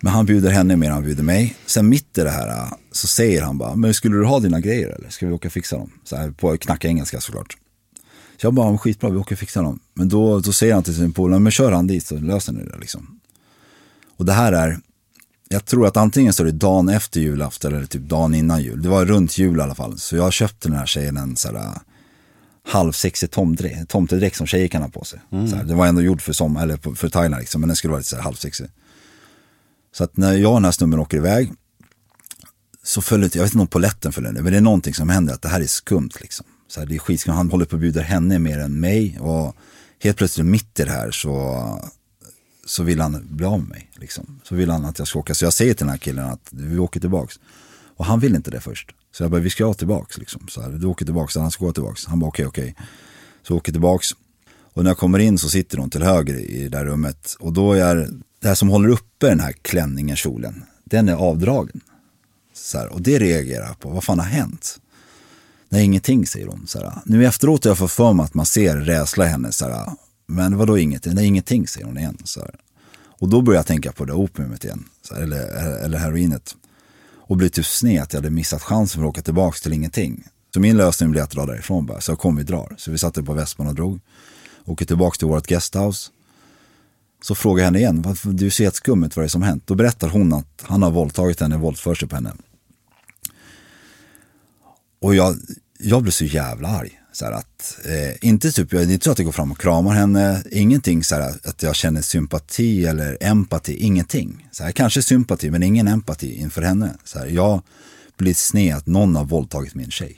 Men 0.00 0.12
han 0.12 0.26
bjuder 0.26 0.50
henne 0.50 0.76
mer 0.76 0.86
än 0.86 0.92
han 0.92 1.02
bjuder 1.02 1.22
mig. 1.22 1.56
Sen 1.66 1.88
mitt 1.88 2.18
i 2.18 2.20
det 2.20 2.30
här 2.30 2.48
eh, 2.48 2.72
så 2.92 3.06
säger 3.06 3.42
han 3.42 3.58
bara, 3.58 3.76
men 3.76 3.94
skulle 3.94 4.16
du 4.16 4.24
ha 4.24 4.40
dina 4.40 4.60
grejer 4.60 4.88
eller? 4.88 5.08
Ska 5.08 5.26
vi 5.26 5.32
åka 5.32 5.48
och 5.48 5.52
fixa 5.52 5.76
dem? 5.76 5.92
Så 6.04 6.16
här, 6.16 6.30
på 6.30 6.56
knacka 6.56 6.88
engelska 6.88 7.20
såklart. 7.20 7.56
Så 8.40 8.46
jag 8.46 8.54
bara, 8.54 8.78
skitbra, 8.78 9.10
vi 9.10 9.16
åker 9.16 9.34
och 9.34 9.38
fixar 9.38 9.62
dem. 9.62 9.80
Men 9.94 10.08
då, 10.08 10.40
då 10.40 10.52
säger 10.52 10.74
han 10.74 10.82
till 10.82 10.94
sin 10.94 11.12
polare, 11.12 11.40
men 11.40 11.52
kör 11.52 11.72
han 11.72 11.86
dit 11.86 12.06
så 12.06 12.18
löser 12.18 12.52
ni 12.52 12.64
det 12.64 12.78
liksom. 12.78 13.20
Och 14.16 14.24
det 14.24 14.32
här 14.32 14.52
är, 14.52 14.78
jag 15.48 15.64
tror 15.64 15.86
att 15.86 15.96
antingen 15.96 16.32
så 16.32 16.42
är 16.42 16.44
det 16.46 16.52
dagen 16.52 16.88
efter 16.88 17.20
julafton 17.20 17.74
eller 17.74 17.86
typ 17.86 18.02
dagen 18.02 18.34
innan 18.34 18.62
jul. 18.62 18.82
Det 18.82 18.88
var 18.88 19.04
runt 19.04 19.38
jul 19.38 19.58
i 19.58 19.60
alla 19.60 19.74
fall. 19.74 19.98
Så 19.98 20.16
jag 20.16 20.22
har 20.22 20.30
köpt 20.30 20.60
den 20.60 20.72
här 20.72 20.86
tjejen 20.86 21.16
en 21.16 21.36
så 21.36 21.48
här 21.48 21.72
halvsexig 22.68 23.30
tomtedräkt, 23.30 23.90
tomtedräkt 23.90 24.36
som 24.36 24.46
tjejer 24.46 24.68
kan 24.68 24.82
ha 24.82 24.88
på 24.88 25.04
sig. 25.04 25.20
Så 25.30 25.56
här, 25.56 25.64
den 25.64 25.76
var 25.76 25.86
ändå 25.86 26.02
gjord 26.02 26.22
för, 26.22 26.32
sommar, 26.32 26.62
eller 26.62 26.94
för 26.94 27.08
Thailand 27.08 27.40
liksom, 27.40 27.60
men 27.60 27.68
den 27.68 27.76
skulle 27.76 27.90
vara 27.90 27.98
lite 27.98 28.10
så 28.10 28.16
här 28.16 28.22
halvsexig. 28.22 28.66
Så 29.92 30.04
att 30.04 30.16
när 30.16 30.32
jag 30.32 30.50
och 30.50 30.56
den 30.56 30.64
här 30.64 30.72
snubben 30.72 31.00
åker 31.00 31.16
iväg 31.16 31.52
så 32.82 33.02
följer 33.02 33.30
jag 33.34 33.42
vet 33.42 33.52
inte 33.52 33.60
om 33.60 33.66
poletten 33.66 34.12
följer 34.12 34.32
nu, 34.32 34.42
men 34.42 34.52
det 34.52 34.58
är 34.58 34.62
någonting 34.62 34.94
som 34.94 35.08
händer 35.08 35.34
att 35.34 35.42
det 35.42 35.48
här 35.48 35.60
är 35.60 35.66
skumt 35.66 36.10
liksom. 36.20 36.46
Så 36.68 36.80
här, 36.80 36.86
det 36.86 36.94
är 36.94 36.98
skitskumt, 36.98 37.34
han 37.34 37.50
håller 37.50 37.64
på 37.64 37.76
att 37.76 37.80
bjuda 37.80 38.00
henne 38.00 38.38
mer 38.38 38.58
än 38.58 38.80
mig 38.80 39.18
och 39.20 39.56
helt 40.02 40.16
plötsligt 40.16 40.46
mitt 40.46 40.80
i 40.80 40.84
det 40.84 40.90
här 40.90 41.10
så, 41.10 41.54
så 42.68 42.82
vill 42.82 43.00
han 43.00 43.26
bli 43.30 43.46
av 43.46 43.58
med 43.60 43.68
mig. 43.68 43.90
Liksom. 43.94 44.40
Så 44.44 44.54
vill 44.54 44.70
han 44.70 44.84
att 44.84 44.98
jag 44.98 45.08
ska 45.08 45.18
åka, 45.18 45.34
så 45.34 45.44
jag 45.44 45.52
säger 45.52 45.74
till 45.74 45.86
den 45.86 45.90
här 45.90 45.98
killen 45.98 46.24
att 46.24 46.48
vi 46.50 46.78
åker 46.78 47.00
tillbaks. 47.00 47.40
Och 47.96 48.04
han 48.04 48.20
vill 48.20 48.34
inte 48.34 48.50
det 48.50 48.60
först. 48.60 48.94
Så 49.12 49.22
jag 49.22 49.30
bara, 49.30 49.40
vi 49.40 49.50
ska 49.50 49.74
tillbaks 49.74 50.18
liksom. 50.18 50.48
Så 50.48 50.62
här, 50.62 50.70
du 50.70 50.86
åker 50.86 51.04
tillbaks, 51.04 51.34
så 51.34 51.40
han 51.40 51.50
ska 51.50 51.64
gå 51.64 51.72
tillbaks. 51.72 52.06
Han 52.06 52.18
bara 52.18 52.28
okej, 52.28 52.46
okej. 52.46 52.74
Så 53.42 53.56
åker 53.56 53.72
tillbaks. 53.72 54.08
Och 54.72 54.84
när 54.84 54.90
jag 54.90 54.98
kommer 54.98 55.18
in 55.18 55.38
så 55.38 55.48
sitter 55.48 55.78
hon 55.78 55.90
till 55.90 56.02
höger 56.02 56.34
i 56.34 56.62
det 56.62 56.68
där 56.68 56.84
rummet. 56.84 57.36
Och 57.40 57.52
då 57.52 57.72
är 57.72 57.96
det 58.40 58.48
här 58.48 58.54
som 58.54 58.68
håller 58.68 58.88
uppe 58.88 59.28
den 59.28 59.40
här 59.40 59.52
klänningen, 59.52 60.16
kjolen, 60.16 60.64
den 60.84 61.08
är 61.08 61.14
avdragen. 61.14 61.80
Så 62.54 62.78
här, 62.78 62.88
och 62.88 63.02
det 63.02 63.18
reagerar 63.18 63.66
jag 63.66 63.78
på, 63.78 63.90
vad 63.90 64.04
fan 64.04 64.18
har 64.18 64.26
hänt? 64.26 64.80
Nej, 65.68 65.84
ingenting 65.84 66.26
säger 66.26 66.46
hon. 66.46 66.66
Så 66.66 66.78
här, 66.78 66.92
nu 67.04 67.26
efteråt 67.26 67.64
har 67.64 67.70
jag 67.70 67.78
fått 67.78 67.90
för 67.90 68.12
mig 68.12 68.24
att 68.24 68.34
man 68.34 68.46
ser 68.46 68.76
rädsla 68.76 69.24
i 69.24 69.28
henne. 69.28 69.52
Så 69.52 69.68
här, 69.68 69.92
men 70.28 70.56
vadå 70.56 70.78
ingenting? 70.78 71.14
Nej, 71.14 71.26
ingenting 71.26 71.68
säger 71.68 71.86
hon 71.86 71.98
igen. 71.98 72.18
Så 72.24 72.40
här. 72.40 72.54
Och 73.20 73.28
då 73.28 73.42
börjar 73.42 73.58
jag 73.58 73.66
tänka 73.66 73.92
på 73.92 74.04
det 74.04 74.12
opiumet 74.12 74.64
igen, 74.64 74.84
så 75.02 75.14
här, 75.14 75.22
eller, 75.22 75.84
eller 75.84 75.98
heroinet. 75.98 76.56
Och 77.16 77.36
blir 77.36 77.48
typ 77.48 77.66
sned 77.66 78.02
att 78.02 78.12
jag 78.12 78.20
hade 78.20 78.30
missat 78.30 78.62
chansen 78.62 79.00
för 79.00 79.08
att 79.08 79.10
åka 79.10 79.22
tillbaka 79.22 79.58
till 79.58 79.72
ingenting. 79.72 80.24
Så 80.54 80.60
min 80.60 80.76
lösning 80.76 81.10
blev 81.10 81.24
att 81.24 81.30
dra 81.30 81.46
därifrån 81.46 81.86
bara, 81.86 82.00
så 82.00 82.10
jag 82.10 82.18
kom 82.18 82.36
vi 82.36 82.42
drar. 82.42 82.74
Så 82.78 82.90
vi 82.90 82.98
satte 82.98 83.22
på 83.22 83.32
vespan 83.32 83.66
och 83.66 83.74
drog. 83.74 84.00
Åker 84.64 84.84
tillbaka 84.84 85.16
till 85.16 85.28
vårt 85.28 85.46
guesthouse. 85.46 86.10
Så 87.22 87.34
frågar 87.34 87.62
jag 87.62 87.64
henne 87.64 87.78
igen, 87.78 88.16
du 88.24 88.50
ser 88.50 88.64
helt 88.64 88.74
skum 88.74 89.04
ut, 89.04 89.16
vad 89.16 89.22
är 89.22 89.26
det 89.26 89.30
som 89.30 89.42
hänt? 89.42 89.62
Då 89.66 89.74
berättar 89.74 90.08
hon 90.08 90.32
att 90.32 90.62
han 90.62 90.82
har 90.82 90.90
våldtagit 90.90 91.40
henne, 91.40 91.56
våldfört 91.56 91.98
sig 91.98 92.08
på 92.08 92.14
henne. 92.14 92.32
och 95.00 95.14
jag, 95.14 95.36
jag 95.78 96.02
blev 96.02 96.12
så 96.12 96.24
jävla 96.24 96.68
arg. 96.68 97.00
Så 97.18 97.26
att, 97.26 97.78
eh, 97.84 98.28
inte 98.28 98.52
typ, 98.52 98.72
jag, 98.72 98.86
det 98.86 98.92
är 98.92 98.94
inte 98.94 99.04
så 99.04 99.10
att 99.10 99.18
jag 99.18 99.26
går 99.26 99.32
fram 99.32 99.52
och 99.52 99.60
kramar 99.60 99.94
henne, 99.94 100.42
ingenting 100.50 101.04
så 101.04 101.14
här, 101.14 101.34
att 101.44 101.62
jag 101.62 101.76
känner 101.76 102.02
sympati 102.02 102.86
eller 102.86 103.18
empati, 103.20 103.76
ingenting. 103.76 104.48
Så 104.52 104.64
här, 104.64 104.72
kanske 104.72 105.02
sympati 105.02 105.50
men 105.50 105.62
ingen 105.62 105.88
empati 105.88 106.40
inför 106.40 106.62
henne. 106.62 106.94
Så 107.04 107.18
här, 107.18 107.26
jag 107.26 107.62
blir 108.16 108.34
sned 108.34 108.76
att 108.76 108.86
någon 108.86 109.16
har 109.16 109.24
våldtagit 109.24 109.74
min 109.74 109.90
tjej. 109.90 110.16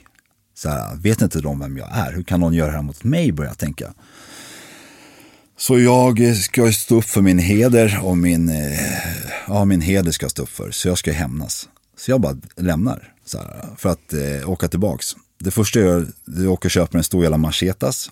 Så 0.57 0.69
här, 0.69 0.95
vet 0.95 1.21
inte 1.21 1.39
de 1.39 1.59
vem 1.59 1.77
jag 1.77 1.89
är? 1.91 2.13
Hur 2.13 2.23
kan 2.23 2.39
någon 2.39 2.53
göra 2.53 2.67
det 2.67 2.75
här 2.75 2.83
mot 2.83 3.03
mig 3.03 3.31
börjar 3.31 3.51
jag 3.51 3.57
tänka. 3.57 3.93
Så 5.57 5.79
jag 5.79 6.37
ska 6.37 6.71
stå 6.71 6.97
upp 6.97 7.05
för 7.05 7.21
min 7.21 7.39
heder 7.39 7.99
och 8.03 8.17
min, 8.17 8.49
eh, 8.49 8.79
ja, 9.47 9.65
min 9.65 9.81
heder 9.81 10.11
ska 10.11 10.23
jag 10.23 10.31
stå 10.31 10.43
upp 10.43 10.49
för. 10.49 10.71
Så 10.71 10.87
jag 10.87 10.97
ska 10.97 11.11
hämnas. 11.11 11.69
Så 11.97 12.11
jag 12.11 12.21
bara 12.21 12.37
lämnar 12.55 13.13
så 13.25 13.37
här, 13.37 13.75
för 13.77 13.89
att 13.89 14.13
eh, 14.13 14.49
åka 14.49 14.67
tillbaks. 14.67 15.15
Det 15.43 15.51
första 15.51 15.79
jag 15.79 15.87
gör, 15.87 16.07
det 16.25 16.41
är 16.41 16.45
att 16.45 16.49
åka 16.51 16.67
och 16.67 16.71
köpa 16.71 16.97
en 16.97 17.03
stor 17.03 17.23
jävla 17.23 17.37
machetas. 17.37 18.11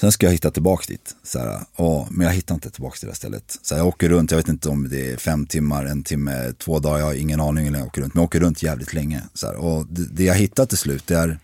Sen 0.00 0.12
ska 0.12 0.26
jag 0.26 0.32
hitta 0.32 0.50
tillbaka 0.50 0.84
dit. 0.88 1.16
Så 1.22 1.38
här, 1.38 1.60
och, 1.74 2.12
men 2.12 2.26
jag 2.26 2.34
hittar 2.34 2.54
inte 2.54 2.70
tillbaka 2.70 2.96
till 2.96 3.08
det 3.08 3.14
stället. 3.14 3.58
Så 3.62 3.74
här, 3.74 3.80
jag 3.80 3.88
åker 3.88 4.08
runt, 4.08 4.30
jag 4.30 4.38
vet 4.38 4.48
inte 4.48 4.68
om 4.68 4.88
det 4.88 5.12
är 5.12 5.16
fem 5.16 5.46
timmar, 5.46 5.84
en 5.84 6.02
timme, 6.02 6.52
två 6.58 6.78
dagar, 6.78 6.98
jag 6.98 7.06
har 7.06 7.14
ingen 7.14 7.40
aning 7.40 7.64
hur 7.64 7.72
länge 7.72 7.82
jag 7.82 7.88
åker 7.88 8.02
runt. 8.02 8.14
Men 8.14 8.20
jag 8.20 8.26
åker 8.26 8.40
runt 8.40 8.62
jävligt 8.62 8.92
länge. 8.92 9.22
Så 9.34 9.46
här, 9.46 9.56
och 9.56 9.86
det, 9.86 10.06
det 10.12 10.24
jag 10.24 10.34
hittar 10.34 10.66
till 10.66 10.78
slut 10.78 11.06
det 11.06 11.14
är 11.14 11.38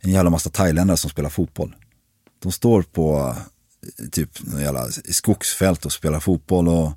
en 0.00 0.10
jävla 0.10 0.30
massa 0.30 0.50
thailändare 0.50 0.96
som 0.96 1.10
spelar 1.10 1.30
fotboll. 1.30 1.76
De 2.38 2.52
står 2.52 2.82
på 2.82 3.36
eh, 3.98 4.08
typ 4.08 4.30
jävla 4.60 4.88
skogsfält 5.10 5.86
och 5.86 5.92
spelar 5.92 6.20
fotboll 6.20 6.68
och, 6.68 6.92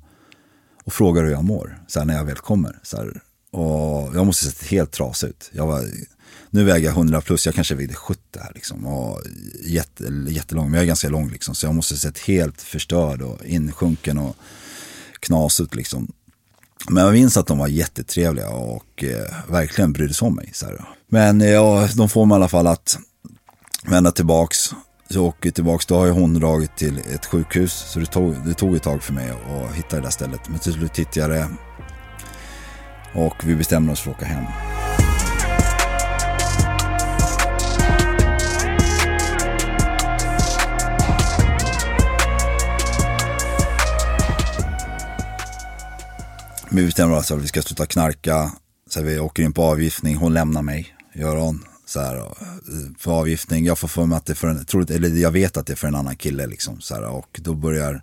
och 0.84 0.92
frågar 0.92 1.24
hur 1.24 1.30
jag 1.30 1.44
mår. 1.44 1.78
Så 1.86 1.98
här, 1.98 2.06
när 2.06 2.16
jag 2.16 2.24
väl 2.24 2.36
kommer. 2.36 2.78
Så 2.82 2.96
här, 2.96 3.22
och 3.50 4.16
jag 4.16 4.26
måste 4.26 4.44
sett 4.44 4.70
helt 4.70 4.90
trasig 4.90 5.28
ut. 5.28 5.50
Jag 5.52 5.66
var, 5.66 5.84
nu 6.50 6.64
väger 6.64 6.88
jag 6.88 6.96
100 6.96 7.20
plus, 7.20 7.46
jag 7.46 7.54
kanske 7.54 7.74
vägde 7.74 7.94
70 7.94 8.20
här 8.40 8.52
liksom. 8.54 8.86
Och 8.86 9.20
jätte, 9.64 10.04
jättelång, 10.28 10.70
men 10.70 10.74
jag 10.74 10.82
är 10.82 10.86
ganska 10.86 11.08
lång 11.08 11.30
liksom. 11.30 11.54
Så 11.54 11.66
jag 11.66 11.74
måste 11.74 11.96
sett 11.96 12.18
helt 12.18 12.62
förstörd 12.62 13.22
och 13.22 13.44
insjunken 13.44 14.18
och 14.18 14.36
knas 15.20 15.60
ut 15.60 15.74
liksom. 15.74 16.12
Men 16.88 17.04
jag 17.04 17.12
minns 17.12 17.36
att 17.36 17.46
de 17.46 17.58
var 17.58 17.68
jättetrevliga 17.68 18.48
och 18.48 19.04
eh, 19.04 19.50
verkligen 19.52 19.92
brydde 19.92 20.14
sig 20.14 20.26
om 20.26 20.34
mig. 20.34 20.50
Så 20.54 20.66
här. 20.66 20.84
Men 21.08 21.40
eh, 21.40 21.50
ja, 21.50 21.88
de 21.96 22.08
får 22.08 22.26
mig 22.26 22.34
i 22.34 22.36
alla 22.36 22.48
fall 22.48 22.66
att 22.66 22.98
vända 23.84 24.12
tillbaks. 24.12 24.58
Så 25.10 25.18
jag 25.18 25.24
åker 25.24 25.50
tillbaks, 25.50 25.86
då 25.86 25.96
har 25.96 26.06
ju 26.06 26.12
hon 26.12 26.34
dragit 26.34 26.76
till 26.76 26.98
ett 26.98 27.26
sjukhus. 27.26 27.72
Så 27.72 27.98
det 27.98 28.06
tog, 28.06 28.46
det 28.46 28.54
tog 28.54 28.76
ett 28.76 28.82
tag 28.82 29.02
för 29.02 29.12
mig 29.12 29.30
att 29.30 29.74
hitta 29.76 29.96
det 29.96 30.02
där 30.02 30.10
stället. 30.10 30.48
Men 30.48 30.58
till 30.58 30.72
slut 30.72 30.98
hittade 30.98 31.20
jag 31.20 31.30
det. 31.30 31.69
Och 33.14 33.34
vi 33.44 33.54
bestämde 33.54 33.92
oss 33.92 34.00
för 34.00 34.10
att 34.10 34.16
åka 34.16 34.26
hem. 34.26 34.44
Vi 46.72 46.86
bestämmer 46.86 47.16
oss 47.16 47.28
för 47.28 47.36
att 47.36 47.42
vi 47.42 47.46
ska 47.46 47.62
sluta 47.62 47.86
knarka. 47.86 48.52
Så 48.90 49.02
vi 49.02 49.18
åker 49.18 49.42
in 49.42 49.52
på 49.52 49.62
avgiftning, 49.62 50.16
hon 50.16 50.34
lämnar 50.34 50.62
mig, 50.62 50.96
gör 51.14 51.36
hon. 51.36 51.64
Så 51.86 52.00
här, 52.00 52.16
eh, 52.16 52.24
för 52.98 53.12
avgiftning, 53.12 53.64
jag 53.64 53.78
får 53.78 53.88
för 53.88 54.06
mig 54.06 54.16
att 54.16 54.26
det 54.26 54.32
är 54.32 54.34
för 54.34 54.48
en, 54.48 54.64
troligt, 54.64 54.90
eller 54.90 55.08
jag 55.08 55.30
vet 55.30 55.56
att 55.56 55.66
det 55.66 55.72
är 55.72 55.76
för 55.76 55.88
en 55.88 55.94
annan 55.94 56.16
kille 56.16 56.46
liksom. 56.46 56.80
Så 56.80 56.94
här, 56.94 57.08
och 57.08 57.40
då 57.42 57.54
börjar 57.54 58.02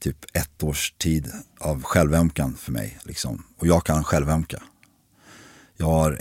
typ 0.00 0.16
ett 0.32 0.62
års 0.62 0.92
tid 0.98 1.32
av 1.58 1.82
självömkan 1.82 2.56
för 2.58 2.72
mig. 2.72 2.98
Liksom. 3.02 3.42
Och 3.58 3.66
jag 3.66 3.84
kan 3.84 4.04
självömka. 4.04 4.62
Jag 5.76 5.86
har 5.86 6.18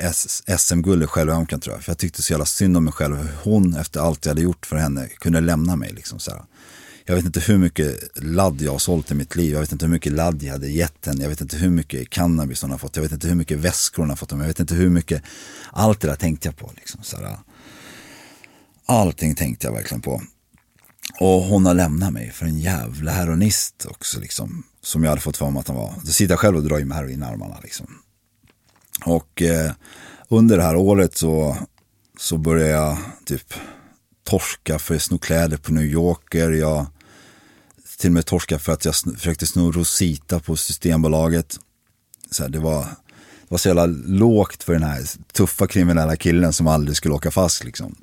SM-guld 0.57 1.03
i 1.03 1.07
självömkan 1.07 1.59
tror 1.59 1.75
jag. 1.75 1.83
För 1.83 1.91
jag 1.91 1.97
tyckte 1.97 2.23
så 2.23 2.33
jävla 2.33 2.45
synd 2.45 2.77
om 2.77 2.83
mig 2.83 2.93
själv. 2.93 3.17
Hur 3.17 3.29
hon 3.43 3.75
efter 3.75 3.99
allt 3.99 4.25
jag 4.25 4.31
hade 4.31 4.41
gjort 4.41 4.65
för 4.65 4.75
henne 4.75 5.07
kunde 5.07 5.41
lämna 5.41 5.75
mig. 5.75 5.93
Liksom, 5.93 6.19
så 6.19 6.31
här. 6.31 6.41
Jag 7.05 7.15
vet 7.15 7.25
inte 7.25 7.39
hur 7.39 7.57
mycket 7.57 7.97
ladd 8.15 8.61
jag 8.61 8.71
har 8.71 8.79
sålt 8.79 9.11
i 9.11 9.13
mitt 9.13 9.35
liv. 9.35 9.53
Jag 9.53 9.59
vet 9.59 9.71
inte 9.71 9.85
hur 9.85 9.91
mycket 9.91 10.11
ladd 10.11 10.43
jag 10.43 10.51
hade 10.51 10.69
gett 10.69 11.05
henne. 11.05 11.21
Jag 11.21 11.29
vet 11.29 11.41
inte 11.41 11.57
hur 11.57 11.69
mycket 11.69 12.09
cannabis 12.09 12.61
hon 12.61 12.71
har 12.71 12.77
fått. 12.77 12.95
Jag 12.95 13.03
vet 13.03 13.11
inte 13.11 13.27
hur 13.27 13.35
mycket 13.35 13.57
väskor 13.57 14.03
hon 14.03 14.09
har 14.09 14.17
fått. 14.17 14.31
Jag 14.31 14.37
vet 14.37 14.59
inte 14.59 14.75
hur 14.75 14.89
mycket. 14.89 15.23
Allt 15.71 16.01
det 16.01 16.07
där 16.07 16.15
tänkte 16.15 16.47
jag 16.47 16.57
på. 16.57 16.71
Liksom, 16.75 17.03
så 17.03 17.17
här. 17.17 17.37
Allting 18.85 19.35
tänkte 19.35 19.67
jag 19.67 19.73
verkligen 19.73 20.01
på. 20.01 20.21
Och 21.19 21.41
hon 21.41 21.65
har 21.65 21.73
lämnat 21.73 22.13
mig 22.13 22.31
för 22.31 22.45
en 22.45 22.59
jävla 22.59 23.11
heroinist 23.11 23.85
också 23.89 24.19
liksom. 24.19 24.63
Som 24.81 25.03
jag 25.03 25.09
hade 25.09 25.21
fått 25.21 25.37
för 25.37 25.49
mig 25.51 25.59
att 25.59 25.67
han 25.67 25.77
var. 25.77 25.93
Då 26.03 26.11
sitter 26.11 26.31
jag 26.31 26.39
själv 26.39 26.57
och 26.57 26.63
drar 26.63 26.79
i 26.79 26.85
med 26.85 26.97
heroinarmarna 26.97 27.59
liksom. 27.63 27.87
Och 29.05 29.41
eh, 29.41 29.71
under 30.29 30.57
det 30.57 30.63
här 30.63 30.75
året 30.75 31.17
så, 31.17 31.57
så 32.17 32.37
började 32.37 32.69
jag 32.69 32.97
typ 33.25 33.53
torska 34.23 34.79
för 34.79 34.95
att 34.95 35.01
sno 35.01 35.17
kläder 35.17 35.57
på 35.57 35.73
New 35.73 35.83
Yorker. 35.83 36.51
Jag 36.51 36.87
till 37.97 38.09
och 38.09 38.13
med 38.13 38.25
torska 38.25 38.59
för 38.59 38.73
att 38.73 38.85
jag 38.85 38.95
försökte 38.95 39.47
sno 39.47 39.71
Rosita 39.71 40.39
på 40.39 40.55
Systembolaget. 40.55 41.59
Så 42.31 42.43
här, 42.43 42.49
det, 42.49 42.59
var, 42.59 42.81
det 42.81 43.47
var 43.47 43.57
så 43.57 43.69
jävla 43.69 43.85
lågt 44.05 44.63
för 44.63 44.73
den 44.73 44.83
här 44.83 45.03
tuffa 45.33 45.67
kriminella 45.67 46.15
killen 46.15 46.53
som 46.53 46.67
aldrig 46.67 46.97
skulle 46.97 47.13
åka 47.13 47.31
fast 47.31 47.63
liksom. 47.63 47.95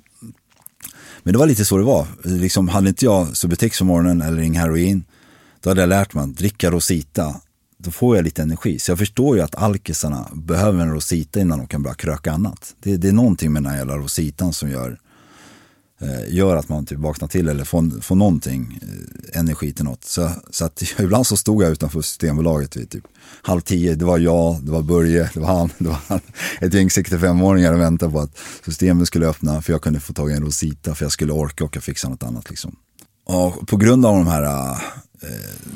Men 1.25 1.33
det 1.33 1.39
var 1.39 1.47
lite 1.47 1.65
så 1.65 1.77
det 1.77 1.85
var. 1.85 2.07
Liksom, 2.25 2.69
hade 2.69 2.89
inte 2.89 3.05
jag 3.05 3.37
Subutex 3.37 3.79
på 3.79 3.85
morgonen 3.85 4.23
eller 4.23 4.43
ing 4.43 4.59
heroin, 4.59 5.05
då 5.61 5.71
hade 5.71 5.81
jag 5.81 5.89
lärt 5.89 6.15
mig 6.15 6.25
att 6.25 6.37
dricka 6.37 6.71
Rosita, 6.71 7.41
då 7.79 7.91
får 7.91 8.17
jag 8.17 8.25
lite 8.25 8.43
energi. 8.43 8.79
Så 8.79 8.91
jag 8.91 8.99
förstår 8.99 9.37
ju 9.37 9.43
att 9.43 9.55
alkisarna 9.55 10.29
behöver 10.33 10.83
en 10.83 10.93
Rosita 10.93 11.41
innan 11.41 11.59
de 11.59 11.67
kan 11.67 11.83
börja 11.83 11.95
kröka 11.95 12.33
annat. 12.33 12.75
Det, 12.83 12.97
det 12.97 13.09
är 13.09 13.13
någonting 13.13 13.53
med 13.53 13.63
den 13.63 13.71
här 13.71 13.79
jävla 13.79 13.97
Rositan 13.97 14.53
som 14.53 14.71
gör, 14.71 14.99
Eh, 16.05 16.35
gör 16.35 16.57
att 16.57 16.69
man 16.69 16.87
typ 16.87 16.99
vaknar 16.99 17.29
till 17.29 17.49
eller 17.49 17.65
får, 17.65 18.01
får 18.01 18.17
någonting, 18.17 18.79
eh, 18.83 19.41
energi 19.41 19.73
till 19.73 19.85
något. 19.85 20.05
Så, 20.05 20.31
så 20.51 20.65
att 20.65 20.83
ibland 20.99 21.27
så 21.27 21.37
stod 21.37 21.63
jag 21.63 21.71
utanför 21.71 22.03
Systembolaget 22.03 22.77
vid 22.77 22.91
typ 22.91 23.05
halv 23.43 23.61
tio. 23.61 23.95
Det 23.95 24.05
var 24.05 24.19
jag, 24.19 24.63
det 24.63 24.73
var 24.73 24.83
Börje, 24.83 25.31
det 25.35 25.41
var 25.41 25.59
han, 25.59 25.71
det 25.79 25.89
var 25.89 25.99
han. 26.09 26.21
Ett 26.61 26.75
gäng 26.75 26.89
65-åringar 26.89 27.73
och 27.73 27.81
väntade 27.81 28.13
på 28.13 28.21
att 28.21 28.39
systemet 28.65 29.07
skulle 29.07 29.27
öppna 29.27 29.63
för 29.63 29.73
jag 29.73 29.83
kunde 29.83 30.01
få 30.01 30.13
tag 30.13 30.31
i 30.31 30.35
en 30.35 30.43
Rosita 30.43 30.95
för 30.95 31.05
jag 31.05 31.13
skulle 31.13 31.33
orka 31.33 31.65
och 31.65 31.77
fixa 31.77 32.09
något 32.09 32.23
annat 32.23 32.51
liksom. 32.51 32.77
Och 33.27 33.69
på 33.69 33.77
grund 33.77 34.07
av 34.07 34.15
de 34.17 34.27
här, 34.27 34.77
Eh, 35.25 35.31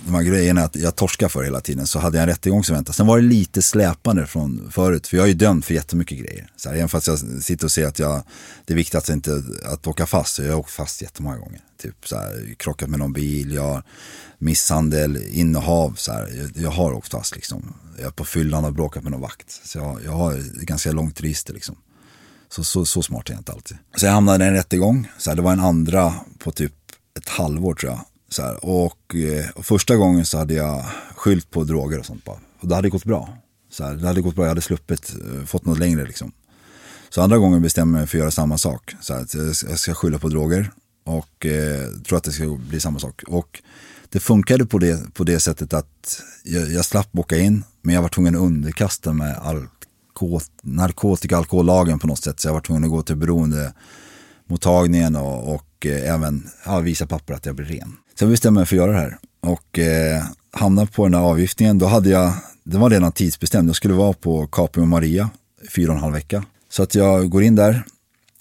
de 0.06 0.14
här 0.14 0.22
grejerna 0.22 0.64
att 0.64 0.76
jag 0.76 0.96
torskar 0.96 1.28
för 1.28 1.42
hela 1.42 1.61
tiden 1.61 1.87
så 1.87 1.98
hade 1.98 2.16
jag 2.16 2.22
en 2.22 2.28
rättegång 2.28 2.64
som 2.64 2.74
väntade. 2.74 2.96
Sen 2.96 3.06
var 3.06 3.16
det 3.16 3.24
lite 3.24 3.62
släpande 3.62 4.26
från 4.26 4.70
förut, 4.72 5.06
för 5.06 5.16
jag 5.16 5.24
är 5.24 5.28
ju 5.28 5.34
dömd 5.34 5.64
för 5.64 5.74
jättemycket 5.74 6.18
grejer. 6.18 6.50
Så 6.56 6.68
här, 6.68 6.76
även 6.76 6.88
fast 6.88 7.06
jag 7.06 7.18
sitter 7.18 7.64
och 7.64 7.72
säger 7.72 7.88
att 7.88 7.98
jag, 7.98 8.22
det 8.64 8.72
är 8.72 8.76
viktigt 8.76 8.94
att, 8.94 9.08
inte, 9.08 9.42
att 9.64 9.87
åka 9.87 10.06
fast, 10.06 10.34
så 10.34 10.42
jag 10.42 10.52
har 10.52 10.58
åkt 10.58 10.70
fast 10.70 11.02
jättemånga 11.02 11.37
gånger. 11.37 11.61
Typ 11.82 12.08
så 12.08 12.16
här, 12.16 12.54
krockat 12.56 12.88
med 12.88 12.98
någon 12.98 13.12
bil, 13.12 13.52
jag 13.52 13.62
har 13.62 13.82
misshandel, 14.38 15.22
innehav, 15.30 15.94
så 15.96 16.12
här, 16.12 16.28
jag, 16.34 16.64
jag 16.64 16.70
har 16.70 16.92
åkt 16.92 17.11
fast 17.11 17.34
liksom. 17.34 17.74
Jag 17.96 18.06
är 18.06 18.11
på 18.11 18.24
fyllan 18.24 18.64
och 18.64 18.72
bråkat 18.72 19.02
med 19.02 19.12
någon 19.12 19.20
vakt. 19.20 19.61
Så 19.64 19.78
jag, 19.78 20.00
jag 20.04 20.12
har 20.12 20.34
ett 20.34 20.52
ganska 20.52 20.92
långt 20.92 21.20
register 21.20 21.54
liksom. 21.54 21.76
Så, 22.48 22.64
så, 22.64 22.84
så 22.84 23.02
smart 23.02 23.28
är 23.28 23.32
jag 23.32 23.40
inte 23.40 23.52
alltid. 23.52 23.78
Så 23.96 24.06
jag 24.06 24.12
hamnade 24.12 24.44
i 24.44 24.48
en 24.48 24.54
rättegång, 24.54 25.08
så 25.18 25.30
här, 25.30 25.37
det 25.37 25.42
var 25.42 25.52
en 25.52 25.61
andra 25.61 26.14
på 26.38 26.50
typ 26.50 26.74
ett 27.18 27.28
halvår 27.28 27.74
tror 27.74 27.92
jag. 27.92 28.00
Så 28.29 28.43
här, 28.43 28.64
och, 28.64 29.14
eh, 29.14 29.51
och, 29.55 29.67
första 29.67 29.97
gången 29.97 30.27
så 30.27 30.38
hade 30.38 30.55
jag 30.55 30.85
skylt 31.17 31.51
på 31.51 31.64
droger 31.64 31.99
och 31.99 32.07
sånt 32.07 32.25
bara. 32.25 32.38
Och 32.61 32.69
det 32.69 32.75
hade 32.75 32.88
gått 32.88 33.05
bra. 33.05 33.38
Så 33.71 33.85
här, 33.85 33.95
det 33.95 34.07
hade 34.07 34.21
gått 34.21 34.35
bra, 34.35 34.45
jag 34.45 34.49
hade 34.49 34.61
sluppit, 34.61 35.14
eh, 35.21 35.45
fått 35.45 35.64
något 35.64 35.79
längre 35.79 36.07
liksom. 36.07 36.33
Så 37.11 37.23
andra 37.23 37.38
gången 37.38 37.62
bestämde 37.62 37.99
jag 37.99 38.01
mig 38.01 38.07
för 38.07 38.19
att 38.19 38.21
göra 38.21 38.31
samma 38.31 38.59
sak. 38.59 38.95
Så 39.01 39.14
här, 39.14 39.27
jag 39.69 39.79
ska 39.79 39.95
skylla 39.95 40.19
på 40.19 40.29
droger 40.29 40.71
och 41.05 41.47
eh, 41.47 41.88
tror 42.07 42.19
att 42.19 42.25
det 42.25 42.33
ska 42.33 42.59
bli 42.69 42.81
samma 42.81 42.99
sak. 42.99 43.23
Och 43.27 43.62
det 44.09 44.21
funkade 44.21 44.67
på 44.67 44.79
det, 44.79 45.14
på 45.14 45.25
det 45.25 45.41
sättet 45.41 45.73
att 45.73 46.23
jag, 46.43 46.71
jag 46.71 46.85
slapp 46.85 47.12
boka 47.12 47.38
in, 47.38 47.64
men 47.83 47.95
jag 47.95 48.03
var 48.03 48.09
tvungen 48.09 48.35
att 48.35 48.41
underkasta 48.41 49.12
mig 49.12 49.35
alko, 49.43 50.41
narkotika 50.62 51.37
alkohollagen 51.37 51.99
på 51.99 52.07
något 52.07 52.23
sätt. 52.23 52.41
Så 52.41 52.49
jag 52.49 52.53
var 52.53 52.61
tvungen 52.61 52.85
att 52.85 52.91
gå 52.91 53.03
till 53.03 53.17
beroendemottagningen 53.17 55.17
och, 55.17 55.55
och 55.55 55.64
och 55.79 55.87
eh, 55.87 56.14
även 56.14 56.49
ja, 56.64 56.81
visa 56.81 57.07
papper 57.07 57.35
att 57.35 57.47
jag 57.47 57.55
blir 57.55 57.67
ren. 57.67 57.97
Så 58.18 58.24
jag 58.24 58.31
bestämde 58.31 58.61
mig 58.61 58.66
för 58.66 58.76
att 58.76 58.78
göra 58.78 58.92
det 58.92 58.98
här 58.98 59.18
och 59.40 59.78
eh, 59.78 60.24
hamnade 60.50 60.90
på 60.90 61.02
den 61.02 61.12
där 61.12 61.18
avgiftningen. 61.18 61.78
Då 61.78 61.87
hade 61.87 62.11
jag, 62.11 62.33
det 62.64 62.78
var 62.78 62.90
redan 62.90 63.12
tidsbestämt, 63.12 63.66
jag 63.66 63.76
skulle 63.76 63.94
vara 63.94 64.12
på 64.12 64.46
Capio 64.46 64.85
Maria 64.85 65.31
fyra 65.74 65.90
och 65.90 65.96
en 65.96 66.02
halv 66.02 66.14
vecka. 66.14 66.44
Så 66.68 66.83
att 66.83 66.94
jag 66.94 67.31
går 67.31 67.42
in 67.42 67.54
där, 67.54 67.83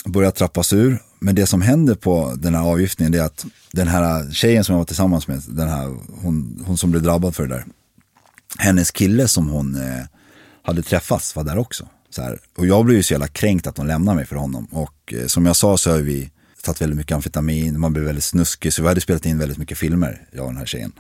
börjar 0.06 0.32
trappas 0.32 0.74
ur. 0.74 1.02
Men 1.20 1.36
det 1.36 1.46
som 1.46 1.62
händer 1.62 1.96
på 1.96 2.34
den 2.38 2.56
här 2.56 2.62
avgiftningen 2.62 3.14
är 3.14 3.22
att 3.22 3.46
den 3.72 3.88
här 3.88 4.32
tjejen 4.32 4.64
som 4.64 4.74
jag 4.74 4.78
var 4.78 4.86
tillsammans 4.86 5.28
med, 5.28 5.42
den 5.48 5.70
här, 5.70 5.96
hon, 6.22 6.64
hon 6.68 6.78
som 6.78 6.92
blev 6.92 7.04
drabbad 7.04 7.36
för 7.36 7.48
det 7.48 7.56
där. 7.56 7.66
Hennes 8.58 8.92
kille 8.92 9.28
som 9.28 9.50
hon 9.50 9.76
eh, 9.76 10.06
hade 10.64 10.82
träffats 10.82 11.36
var 11.36 11.44
där 11.44 11.58
också. 11.58 11.88
Så 12.10 12.22
här, 12.22 12.40
och 12.58 12.68
jag 12.68 12.86
blev 12.86 12.98
ju 12.98 13.04
så 13.04 13.14
jävla 13.14 13.28
kränkt 13.28 13.68
att 13.68 13.78
hon 13.78 13.88
lämnade 13.88 14.16
mig 14.16 14.26
för 14.26 14.36
honom. 14.36 14.66
Och 14.72 15.14
eh, 15.14 15.26
som 15.26 15.46
jag 15.46 15.56
sa 15.56 15.78
så 15.78 15.92
är 15.92 16.02
vi 16.02 16.32
tagit 16.68 16.82
väldigt 16.82 16.98
mycket 16.98 17.16
amfetamin, 17.16 17.80
man 17.80 17.94
blev 17.94 18.06
väldigt 18.06 18.24
snuskig. 18.24 18.74
Så 18.74 18.82
vi 18.82 18.88
hade 18.88 19.02
spelat 19.02 19.26
in 19.26 19.40
väldigt 19.40 19.58
mycket 19.58 19.78
filmer, 19.78 20.28
jag 20.32 20.46
och 20.46 20.52
den 20.52 20.58
här 20.58 20.66
tjejen. 20.66 20.92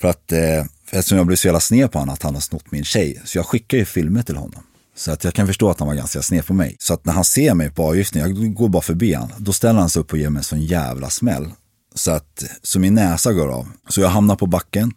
För 0.00 0.08
att, 0.08 0.32
eh, 0.32 0.64
eftersom 0.90 1.18
jag 1.18 1.26
blev 1.26 1.36
så 1.36 1.46
jävla 1.46 1.60
sned 1.60 1.92
på 1.92 1.98
honom 1.98 2.12
att 2.12 2.22
han 2.22 2.34
har 2.34 2.40
snott 2.40 2.70
min 2.70 2.84
tjej. 2.84 3.22
Så 3.24 3.38
jag 3.38 3.46
skickade 3.46 3.80
ju 3.80 3.84
filmer 3.84 4.22
till 4.22 4.36
honom. 4.36 4.62
Så 4.96 5.12
att 5.12 5.24
jag 5.24 5.34
kan 5.34 5.46
förstå 5.46 5.70
att 5.70 5.78
han 5.78 5.88
var 5.88 5.94
ganska 5.94 6.22
sned 6.22 6.46
på 6.46 6.54
mig. 6.54 6.76
Så 6.78 6.94
att 6.94 7.04
när 7.04 7.12
han 7.12 7.24
ser 7.24 7.54
mig 7.54 7.70
på 7.70 7.82
avgiftning, 7.88 8.22
jag 8.22 8.54
går 8.54 8.68
bara 8.68 8.82
förbi 8.82 9.14
han, 9.14 9.32
då 9.38 9.52
ställer 9.52 9.80
han 9.80 9.90
sig 9.90 10.00
upp 10.00 10.12
och 10.12 10.18
ger 10.18 10.30
mig 10.30 10.40
en 10.40 10.44
sån 10.44 10.60
jävla 10.60 11.10
smäll. 11.10 11.50
Så 11.94 12.10
att, 12.10 12.44
så 12.62 12.78
min 12.78 12.94
näsa 12.94 13.32
går 13.32 13.48
av. 13.48 13.66
Så 13.88 14.00
jag 14.00 14.08
hamnar 14.08 14.36
på 14.36 14.46
backen. 14.46 14.92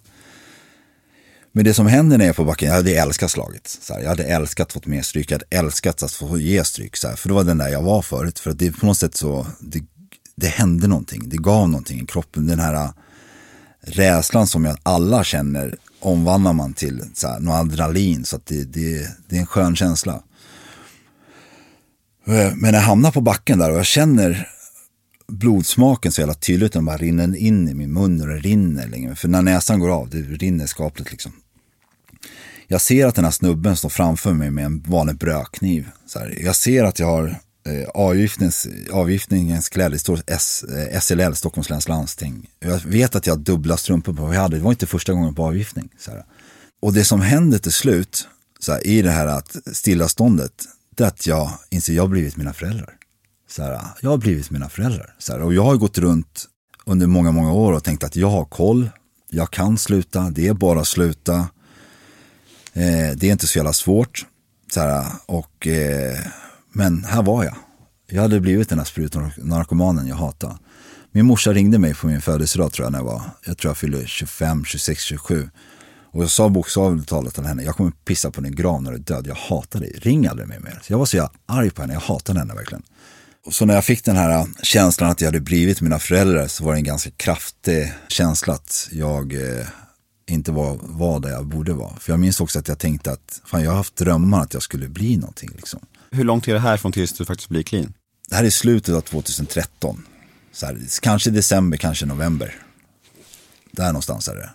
Men 1.51 1.65
det 1.65 1.73
som 1.73 1.87
händer 1.87 2.17
när 2.17 2.25
jag 2.25 2.29
är 2.29 2.35
på 2.35 2.45
backen, 2.45 2.67
jag 2.67 2.75
hade 2.75 2.95
älskat 2.95 3.31
slaget. 3.31 3.77
Så 3.81 3.93
här, 3.93 4.01
jag 4.01 4.09
hade 4.09 4.23
älskat 4.23 4.73
fått 4.73 4.85
mer 4.85 5.01
stryk, 5.01 5.31
jag 5.31 5.35
hade 5.35 5.57
älskat 5.57 6.03
att 6.03 6.11
få 6.11 6.37
ge 6.37 6.63
stryk. 6.63 6.97
Så 6.97 7.07
här, 7.07 7.15
för 7.15 7.29
det 7.29 7.35
var 7.35 7.43
den 7.43 7.57
där 7.57 7.69
jag 7.69 7.81
var 7.81 8.01
förut. 8.01 8.39
För 8.39 8.51
att 8.51 8.59
det 8.59 8.71
på 8.71 8.85
något 8.85 8.97
sätt 8.97 9.15
så, 9.15 9.47
det, 9.59 9.83
det 10.35 10.47
hände 10.47 10.87
någonting, 10.87 11.29
det 11.29 11.37
gav 11.37 11.69
någonting 11.69 12.01
i 12.01 12.05
kroppen. 12.05 12.47
Den 12.47 12.59
här 12.59 12.73
äh, 12.73 12.89
rädslan 13.81 14.47
som 14.47 14.65
jag 14.65 14.77
alla 14.83 15.23
känner 15.23 15.75
omvandlar 15.99 16.53
man 16.53 16.73
till 16.73 17.03
så 17.13 17.27
här, 17.27 17.39
någon 17.39 17.55
adrenalin. 17.55 18.25
Så 18.25 18.35
att 18.35 18.45
det, 18.45 18.63
det, 18.63 19.07
det 19.27 19.35
är 19.35 19.39
en 19.39 19.45
skön 19.45 19.75
känsla. 19.75 20.13
Äh, 22.27 22.33
men 22.33 22.59
när 22.61 22.73
jag 22.73 22.81
hamnar 22.81 23.11
på 23.11 23.21
backen 23.21 23.59
där 23.59 23.71
och 23.71 23.77
jag 23.77 23.85
känner 23.85 24.49
blodsmaken 25.29 26.11
så 26.11 26.21
jävla 26.21 26.33
tydligt. 26.33 26.73
Den 26.73 26.85
bara 26.85 26.97
rinner 26.97 27.35
in 27.35 27.69
i 27.69 27.73
min 27.73 27.93
mun 27.93 28.21
och 28.21 28.27
det 28.27 28.37
rinner 28.37 28.87
längre. 28.87 29.15
För 29.15 29.27
när 29.27 29.41
näsan 29.41 29.79
går 29.79 29.89
av, 29.89 30.09
det 30.09 30.17
rinner 30.17 30.65
skapligt 30.65 31.11
liksom. 31.11 31.31
Jag 32.67 32.81
ser 32.81 33.05
att 33.05 33.15
den 33.15 33.23
här 33.23 33.31
snubben 33.31 33.75
står 33.77 33.89
framför 33.89 34.33
mig 34.33 34.51
med 34.51 34.65
en 34.65 34.81
vanlig 34.81 35.15
brödkniv. 35.15 35.89
Så 36.05 36.19
här. 36.19 36.37
Jag 36.43 36.55
ser 36.55 36.83
att 36.83 36.99
jag 36.99 37.07
har 37.07 37.27
eh, 37.67 37.89
avgiftningens, 37.93 38.67
avgiftningens 38.91 39.69
kläder, 39.69 39.89
det 39.89 39.99
står 39.99 40.21
S, 40.27 40.63
eh, 40.63 40.99
SLL, 40.99 41.33
Stockholms 41.33 41.69
läns 41.69 41.87
landsting. 41.87 42.49
Jag 42.59 42.79
vet 42.79 43.15
att 43.15 43.27
jag 43.27 43.33
har 43.33 43.39
dubbla 43.39 43.77
strumpor 43.77 44.13
på 44.13 44.21
vad 44.21 44.35
jag 44.35 44.41
hade, 44.41 44.57
det 44.57 44.63
var 44.63 44.71
inte 44.71 44.87
första 44.87 45.13
gången 45.13 45.35
på 45.35 45.43
avgiftning. 45.43 45.89
Så 45.99 46.11
här. 46.11 46.23
Och 46.81 46.93
det 46.93 47.05
som 47.05 47.21
händer 47.21 47.57
till 47.57 47.73
slut, 47.73 48.27
så 48.59 48.71
här, 48.71 48.87
i 48.87 49.01
det 49.01 49.11
här 49.11 49.27
att 49.27 49.55
stillaståndet, 49.73 50.65
det 50.95 51.03
är 51.03 51.07
att 51.07 51.27
jag 51.27 51.51
inser 51.69 51.93
att 51.93 51.95
jag 51.95 52.03
har 52.03 52.07
blivit 52.07 52.37
mina 52.37 52.53
föräldrar. 52.53 52.98
Så 53.49 53.63
här, 53.63 53.81
jag 54.01 54.09
har 54.09 54.17
blivit 54.17 54.51
mina 54.51 54.69
föräldrar. 54.69 55.15
Så 55.17 55.33
här, 55.33 55.41
och 55.41 55.53
jag 55.53 55.63
har 55.63 55.75
gått 55.77 55.97
runt 55.97 56.45
under 56.85 57.07
många, 57.07 57.31
många 57.31 57.53
år 57.53 57.73
och 57.73 57.83
tänkt 57.83 58.03
att 58.03 58.15
jag 58.15 58.29
har 58.29 58.45
koll. 58.45 58.89
Jag 59.29 59.51
kan 59.51 59.77
sluta, 59.77 60.29
det 60.29 60.47
är 60.47 60.53
bara 60.53 60.79
att 60.79 60.87
sluta. 60.87 61.35
Eh, 62.73 63.15
det 63.15 63.23
är 63.23 63.31
inte 63.31 63.47
så 63.47 63.57
jävla 63.57 63.73
svårt. 63.73 64.25
Så 64.73 64.79
här, 64.79 65.05
och, 65.25 65.67
eh, 65.67 66.19
men 66.71 67.03
här 67.03 67.23
var 67.23 67.43
jag. 67.43 67.55
Jag 68.07 68.21
hade 68.21 68.39
blivit 68.39 68.69
den 68.69 68.77
här 68.77 68.85
sprutnarkomanen 68.85 70.07
jag 70.07 70.15
hatade. 70.15 70.57
Min 71.11 71.25
morsa 71.25 71.53
ringde 71.53 71.79
mig 71.79 71.93
på 71.93 72.07
min 72.07 72.21
födelsedag 72.21 72.71
tror 72.71 72.85
jag 72.85 72.91
när 72.91 72.99
jag 72.99 73.05
var, 73.05 73.21
jag 73.45 73.57
tror 73.57 73.69
jag 73.69 73.77
fyllde 73.77 74.07
25, 74.07 74.65
26, 74.65 75.03
27. 75.03 75.49
Och 76.11 76.23
jag 76.23 76.29
sa 76.29 76.49
bokstavligt 76.49 77.09
talat 77.09 77.33
till 77.33 77.43
henne, 77.43 77.63
jag 77.63 77.75
kommer 77.75 77.91
pissa 77.91 78.31
på 78.31 78.41
din 78.41 78.55
grav 78.55 78.83
när 78.83 78.91
du 78.91 78.97
är 78.97 79.01
död, 79.01 79.27
jag 79.27 79.35
hatar 79.35 79.79
dig, 79.79 79.99
ring 80.01 80.27
aldrig 80.27 80.47
mig 80.47 80.59
mer. 80.59 80.79
Så 80.83 80.93
jag 80.93 80.97
var 80.97 81.05
så 81.05 81.17
jävla 81.17 81.31
arg 81.45 81.69
på 81.69 81.81
henne, 81.81 81.93
jag 81.93 82.01
hatade 82.01 82.39
henne 82.39 82.53
verkligen. 82.53 82.83
Så 83.51 83.65
när 83.65 83.73
jag 83.73 83.85
fick 83.85 84.05
den 84.05 84.15
här 84.15 84.47
känslan 84.63 85.09
att 85.09 85.21
jag 85.21 85.27
hade 85.27 85.39
blivit 85.39 85.81
mina 85.81 85.99
föräldrar 85.99 86.47
så 86.47 86.63
var 86.63 86.73
det 86.73 86.79
en 86.79 86.83
ganska 86.83 87.11
kraftig 87.11 87.93
känsla 88.07 88.53
att 88.53 88.87
jag 88.91 89.33
eh, 89.33 89.65
inte 90.27 90.51
var, 90.51 90.79
var 90.81 91.19
där 91.19 91.29
jag 91.29 91.45
borde 91.45 91.73
vara. 91.73 91.95
För 91.95 92.13
jag 92.13 92.19
minns 92.19 92.41
också 92.41 92.59
att 92.59 92.67
jag 92.67 92.79
tänkte 92.79 93.11
att 93.11 93.41
fan, 93.45 93.63
jag 93.63 93.71
har 93.71 93.77
haft 93.77 93.95
drömmar 93.95 94.41
att 94.41 94.53
jag 94.53 94.63
skulle 94.63 94.87
bli 94.87 95.17
någonting. 95.17 95.49
Liksom. 95.55 95.79
Hur 96.11 96.23
långt 96.23 96.47
är 96.47 96.53
det 96.53 96.59
här 96.59 96.77
från 96.77 96.91
tills 96.91 97.13
du 97.13 97.25
faktiskt 97.25 97.49
blir 97.49 97.63
clean? 97.63 97.93
Det 98.29 98.35
här 98.35 98.43
är 98.43 98.49
slutet 98.49 98.95
av 98.95 99.01
2013. 99.01 100.05
Så 100.51 100.65
här, 100.65 100.77
kanske 101.01 101.31
december, 101.31 101.77
kanske 101.77 102.05
november. 102.05 102.55
Där 103.71 103.87
någonstans 103.87 104.27
är 104.27 104.35
det. 104.35 104.49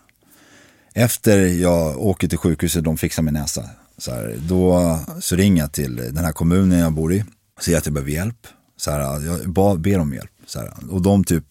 Efter 0.94 1.38
jag 1.38 1.98
åker 1.98 2.28
till 2.28 2.38
sjukhuset, 2.38 2.84
de 2.84 2.96
fixar 2.96 3.22
min 3.22 3.34
näsa. 3.34 3.70
Så, 3.98 4.10
här, 4.10 4.36
då 4.48 4.98
så 5.20 5.36
ringer 5.36 5.62
jag 5.62 5.72
till 5.72 5.96
den 5.96 6.24
här 6.24 6.32
kommunen 6.32 6.78
jag 6.78 6.92
bor 6.92 7.12
i. 7.12 7.24
Säger 7.60 7.78
att 7.78 7.86
jag 7.86 7.92
behöver 7.92 8.12
hjälp. 8.12 8.46
Så 8.76 8.90
här, 8.90 9.20
jag 9.56 9.80
ber 9.80 9.98
om 9.98 10.14
hjälp. 10.14 10.30
Så 10.46 10.58
här, 10.58 10.72
och 10.90 11.02
de 11.02 11.24
typ, 11.24 11.44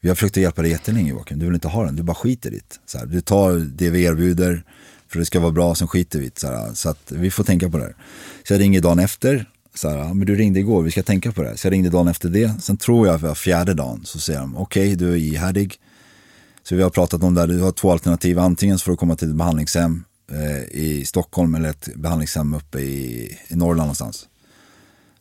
vi 0.00 0.08
har 0.08 0.16
försökt 0.16 0.36
hjälpa 0.36 0.62
dig 0.62 0.70
jättelänge 0.70 1.10
Joakim, 1.10 1.38
du 1.38 1.44
vill 1.44 1.54
inte 1.54 1.68
ha 1.68 1.84
den, 1.84 1.96
du 1.96 2.02
bara 2.02 2.14
skiter 2.14 2.50
i 2.50 2.58
det. 2.68 2.80
Så 2.86 2.98
här, 2.98 3.06
du 3.06 3.20
tar 3.20 3.52
det 3.52 3.90
vi 3.90 4.04
erbjuder 4.04 4.64
för 5.08 5.18
det 5.18 5.24
ska 5.24 5.40
vara 5.40 5.52
bra, 5.52 5.74
sen 5.74 5.88
skiter 5.88 6.18
vi 6.18 6.30
så, 6.34 6.46
här, 6.46 6.74
så 6.74 6.88
att 6.88 7.12
vi 7.12 7.30
får 7.30 7.44
tänka 7.44 7.70
på 7.70 7.78
det 7.78 7.84
här. 7.84 7.96
Så 8.48 8.54
jag 8.54 8.60
ringer 8.60 8.80
dagen 8.80 8.98
efter, 8.98 9.48
så 9.74 9.88
här, 9.88 10.14
men 10.14 10.26
du 10.26 10.34
ringde 10.34 10.60
igår, 10.60 10.82
vi 10.82 10.90
ska 10.90 11.02
tänka 11.02 11.32
på 11.32 11.42
det 11.42 11.48
här. 11.48 11.56
Så 11.56 11.66
jag 11.66 11.72
ringde 11.72 11.90
dagen 11.90 12.08
efter 12.08 12.28
det, 12.28 12.62
sen 12.62 12.76
tror 12.76 13.06
jag 13.06 13.20
för 13.20 13.34
fjärde 13.34 13.74
dagen 13.74 14.00
så 14.04 14.18
säger 14.18 14.40
de, 14.40 14.56
okej 14.56 14.94
okay, 14.94 14.94
du 14.94 15.12
är 15.12 15.16
ihärdig. 15.16 15.74
Så 16.62 16.76
vi 16.76 16.82
har 16.82 16.90
pratat 16.90 17.22
om 17.22 17.34
det 17.34 17.40
här, 17.40 17.48
du 17.48 17.60
har 17.60 17.72
två 17.72 17.92
alternativ, 17.92 18.38
antingen 18.38 18.78
så 18.78 18.84
får 18.84 18.92
du 18.92 18.96
komma 18.96 19.16
till 19.16 19.30
ett 19.30 19.36
behandlingshem 19.36 20.04
eh, 20.30 20.78
i 20.80 21.04
Stockholm 21.06 21.54
eller 21.54 21.68
ett 21.68 21.88
behandlingshem 21.94 22.54
uppe 22.54 22.78
i, 22.80 23.36
i 23.48 23.56
Norrland 23.56 23.86
någonstans. 23.86 24.28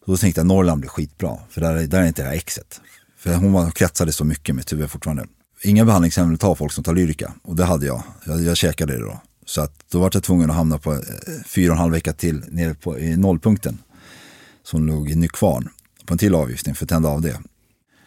Så 0.05 0.11
då 0.11 0.17
tänkte 0.17 0.39
jag 0.39 0.47
Norrland 0.47 0.79
blir 0.79 0.89
skitbra, 0.89 1.37
för 1.49 1.61
där, 1.61 1.87
där 1.87 2.01
är 2.01 2.05
inte 2.05 2.21
det 2.21 2.27
här 2.27 2.35
exet. 2.35 2.81
För 3.17 3.35
hon 3.35 3.53
var, 3.53 3.71
kretsade 3.71 4.11
så 4.11 4.23
mycket 4.23 4.55
med 4.55 4.65
Tuve 4.65 4.87
fortfarande. 4.87 5.25
Inga 5.63 5.85
behandlingshem 5.85 6.29
vill 6.29 6.37
ta 6.37 6.55
folk 6.55 6.71
som 6.71 6.83
tar 6.83 6.93
Lyrica 6.93 7.33
och 7.43 7.55
det 7.55 7.65
hade 7.65 7.85
jag. 7.85 8.03
Jag, 8.25 8.43
jag 8.43 8.57
käkade 8.57 8.93
det 8.93 8.99
då. 8.99 9.21
Så 9.45 9.61
att 9.61 9.73
då 9.91 9.99
var 9.99 10.09
jag 10.13 10.23
tvungen 10.23 10.49
att 10.49 10.55
hamna 10.55 10.77
på 10.77 10.93
eh, 10.93 10.99
fyra 11.45 11.71
och 11.71 11.75
en 11.75 11.81
halv 11.81 11.93
vecka 11.93 12.13
till 12.13 12.43
nere 12.49 12.73
på, 12.73 12.99
i 12.99 13.17
nollpunkten. 13.17 13.77
Som 14.63 14.87
låg 14.87 15.09
i 15.09 15.15
Nykvarn. 15.15 15.69
På 16.05 16.13
en 16.13 16.17
till 16.17 16.35
avgiftning 16.35 16.75
för 16.75 16.85
att 16.85 16.89
tända 16.89 17.09
av 17.09 17.21
det. 17.21 17.39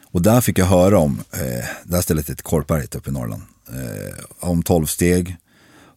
Och 0.04 0.22
där 0.22 0.40
fick 0.40 0.58
jag 0.58 0.66
höra 0.66 0.98
om, 0.98 1.20
eh, 1.32 1.64
där 1.84 2.00
stället 2.00 2.28
ett 2.28 2.42
korpberget 2.42 2.94
uppe 2.94 3.10
i 3.10 3.12
Norrland. 3.12 3.42
Eh, 3.68 4.14
om 4.38 4.62
tolv 4.62 4.86
steg. 4.86 5.36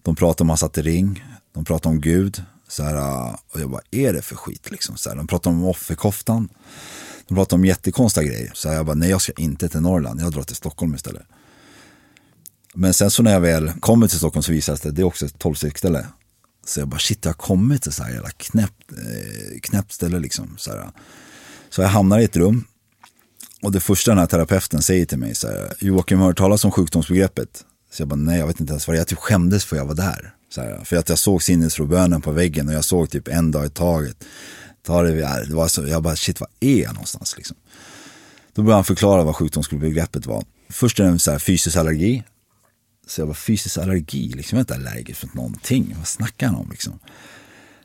De 0.02 0.16
pratade 0.16 0.44
om 0.44 0.50
att 0.50 0.60
satte 0.60 0.82
ring. 0.82 1.26
De 1.54 1.66
pratade 1.66 1.96
om 1.96 2.02
Gud. 2.02 2.44
Så 2.72 2.84
här, 2.84 2.96
äh, 2.96 3.36
och 3.52 3.60
jag 3.60 3.70
bara, 3.70 3.82
är 3.92 4.14
det 4.14 4.22
för 4.22 4.36
skit 4.36 4.72
liksom? 4.72 4.98
Så 4.98 5.10
här, 5.10 5.16
de 5.18 5.28
pratar 5.28 5.52
om 5.52 5.66
offerkoftan. 5.66 6.50
De 7.28 7.36
pratar 7.36 7.58
om 7.58 7.66
jättekonstiga 7.66 8.24
grejer. 8.24 8.52
Så 8.54 8.70
här, 8.70 8.76
jag 8.76 8.86
bara, 8.86 8.96
nej 8.96 9.10
jag 9.10 9.22
ska 9.22 9.32
inte 9.32 9.70
till 9.70 9.80
Norrland, 9.80 10.22
jag 10.22 10.32
drar 10.32 10.44
till 10.44 10.56
Stockholm 10.56 10.96
istället. 10.96 11.24
Men 12.74 12.94
sen 12.94 13.12
så 13.12 13.24
när 13.24 13.32
jag 13.32 13.40
väl 13.40 13.72
kommer 13.80 14.08
till 14.08 14.18
Stockholm 14.18 14.44
så 14.44 14.52
visar 14.52 14.74
det 14.74 14.80
sig 14.80 14.90
att 14.90 14.96
det 14.96 15.02
är 15.02 15.04
också 15.04 15.26
ett 15.26 15.40
tolvstegsställe. 15.40 16.08
Så 16.66 16.80
jag 16.80 16.88
bara, 16.88 17.00
shit 17.00 17.26
jag 17.26 17.30
har 17.30 17.34
kommit 17.38 17.82
till 17.84 17.92
så 17.92 18.04
här 18.04 18.14
jävla 18.14 18.30
knäppt, 18.30 18.92
eh, 18.92 19.60
knäppt 19.62 19.92
ställe 19.92 20.20
liksom. 20.20 20.56
Så, 20.58 20.72
här. 20.72 20.90
så 21.70 21.82
jag 21.82 21.90
hamnar 21.90 22.20
i 22.20 22.24
ett 22.24 22.36
rum. 22.36 22.64
Och 23.62 23.72
det 23.72 23.80
första 23.80 24.12
den 24.12 24.18
här 24.18 24.28
terapeuten 24.28 24.82
säger 24.82 25.06
till 25.06 25.20
mig 25.20 25.36
så 25.36 25.48
här, 25.48 25.74
Joakim 25.80 26.20
har 26.20 26.26
hört 26.26 26.38
talas 26.38 26.66
om 26.66 26.72
sjukdomsbegreppet? 26.72 27.66
Så 27.92 28.02
jag 28.02 28.08
bara, 28.08 28.16
nej 28.16 28.40
jag 28.40 28.48
vet 28.48 28.60
inte 28.60 28.74
ens 28.74 28.88
vad 28.88 28.96
det 28.96 28.98
är. 28.98 29.02
Jag 29.02 29.08
typ 29.08 29.20
skämdes 29.20 29.66
för 29.66 29.76
jag 29.76 29.86
var 29.86 29.96
där. 29.96 30.34
Så 30.54 30.62
här, 30.62 30.84
för 30.84 30.96
att 30.96 31.10
jag 31.10 31.20
såg 31.20 31.44
sinnesrobönen 31.44 32.22
på 32.22 32.32
väggen 32.32 32.68
och 32.68 32.74
jag 32.74 32.86
såg 32.86 33.10
typ 33.10 33.28
en 33.28 33.52
dag 33.52 33.66
i 33.66 33.70
taget. 33.70 34.24
Ta 34.86 35.02
det, 35.02 35.46
det 35.48 35.54
var 35.56 35.68
så, 35.68 35.88
jag 35.88 36.04
bara, 36.04 36.16
shit 36.16 36.40
vad 36.40 36.50
är 36.60 36.82
jag 36.82 36.94
någonstans 36.94 37.38
liksom? 37.38 37.58
Då 38.54 38.62
började 38.62 38.78
han 38.78 38.84
förklara 38.84 39.24
vad 39.24 39.36
sjukdomsbegreppet 39.36 40.26
var. 40.26 40.46
Först 40.70 41.00
är 41.00 41.12
det 41.12 41.20
så 41.20 41.32
här, 41.32 41.40
fysisk 41.40 41.78
allergi. 41.78 42.24
Så 43.08 43.22
jag 43.22 43.28
bara, 43.28 43.36
fysisk 43.36 43.78
allergi, 43.78 44.34
liksom, 44.36 44.58
jag 44.58 44.70
är 44.70 44.76
inte 44.76 44.90
allergisk 44.90 45.24
mot 45.24 45.34
någonting. 45.34 45.96
Vad 45.98 46.08
snackar 46.08 46.48
han 46.48 46.56
om 46.56 46.68
liksom? 46.72 47.00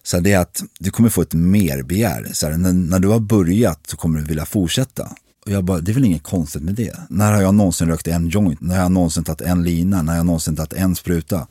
Så 0.02 0.20
det 0.20 0.32
är 0.32 0.38
att 0.38 0.62
du 0.78 0.90
kommer 0.90 1.08
få 1.08 1.22
ett 1.22 1.34
merbegär. 1.34 2.30
Så 2.32 2.46
här, 2.46 2.56
när, 2.56 2.72
när 2.72 2.98
du 2.98 3.08
har 3.08 3.20
börjat 3.20 3.86
så 3.86 3.96
kommer 3.96 4.18
du 4.18 4.24
vilja 4.24 4.46
fortsätta. 4.46 5.12
Och 5.46 5.52
jag 5.52 5.64
bara, 5.64 5.80
det 5.80 5.92
är 5.92 5.94
väl 5.94 6.04
inget 6.04 6.22
konstigt 6.22 6.62
med 6.62 6.74
det. 6.74 6.96
När 7.08 7.32
har 7.32 7.42
jag 7.42 7.54
någonsin 7.54 7.88
rökt 7.88 8.08
en 8.08 8.28
joint? 8.28 8.60
När 8.60 8.74
har 8.74 8.82
jag 8.82 8.92
någonsin 8.92 9.24
tagit 9.24 9.40
en 9.40 9.62
lina? 9.62 10.02
När 10.02 10.12
har 10.12 10.16
jag 10.16 10.26
någonsin 10.26 10.56
tagit 10.56 10.72
en 10.72 10.96
spruta? 10.96 11.46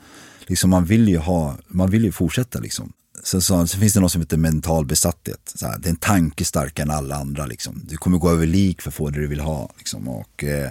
Liksom 0.47 0.69
man 0.69 0.85
vill 0.85 1.09
ju 1.09 1.17
ha, 1.17 1.57
man 1.67 1.89
vill 1.89 2.03
ju 2.03 2.11
fortsätta 2.11 2.59
liksom. 2.59 2.93
Sen, 3.23 3.41
så, 3.41 3.67
så, 3.67 3.77
finns 3.77 3.93
det 3.93 3.99
något 3.99 4.11
som 4.11 4.21
heter 4.21 4.37
mental 4.37 4.85
besatthet. 4.85 5.51
Så 5.55 5.67
här, 5.67 5.77
det 5.77 5.87
är 5.87 5.89
en 5.89 5.95
tanke 5.95 6.45
starkare 6.45 6.83
än 6.83 6.91
alla 6.91 7.15
andra. 7.15 7.45
Liksom. 7.45 7.81
Du 7.85 7.97
kommer 7.97 8.17
gå 8.17 8.29
över 8.29 8.45
lik 8.45 8.81
för 8.81 8.89
att 8.89 8.95
få 8.95 9.09
det 9.09 9.19
du 9.19 9.27
vill 9.27 9.39
ha. 9.39 9.69
Liksom. 9.77 10.07
Och, 10.07 10.43
eh, 10.43 10.69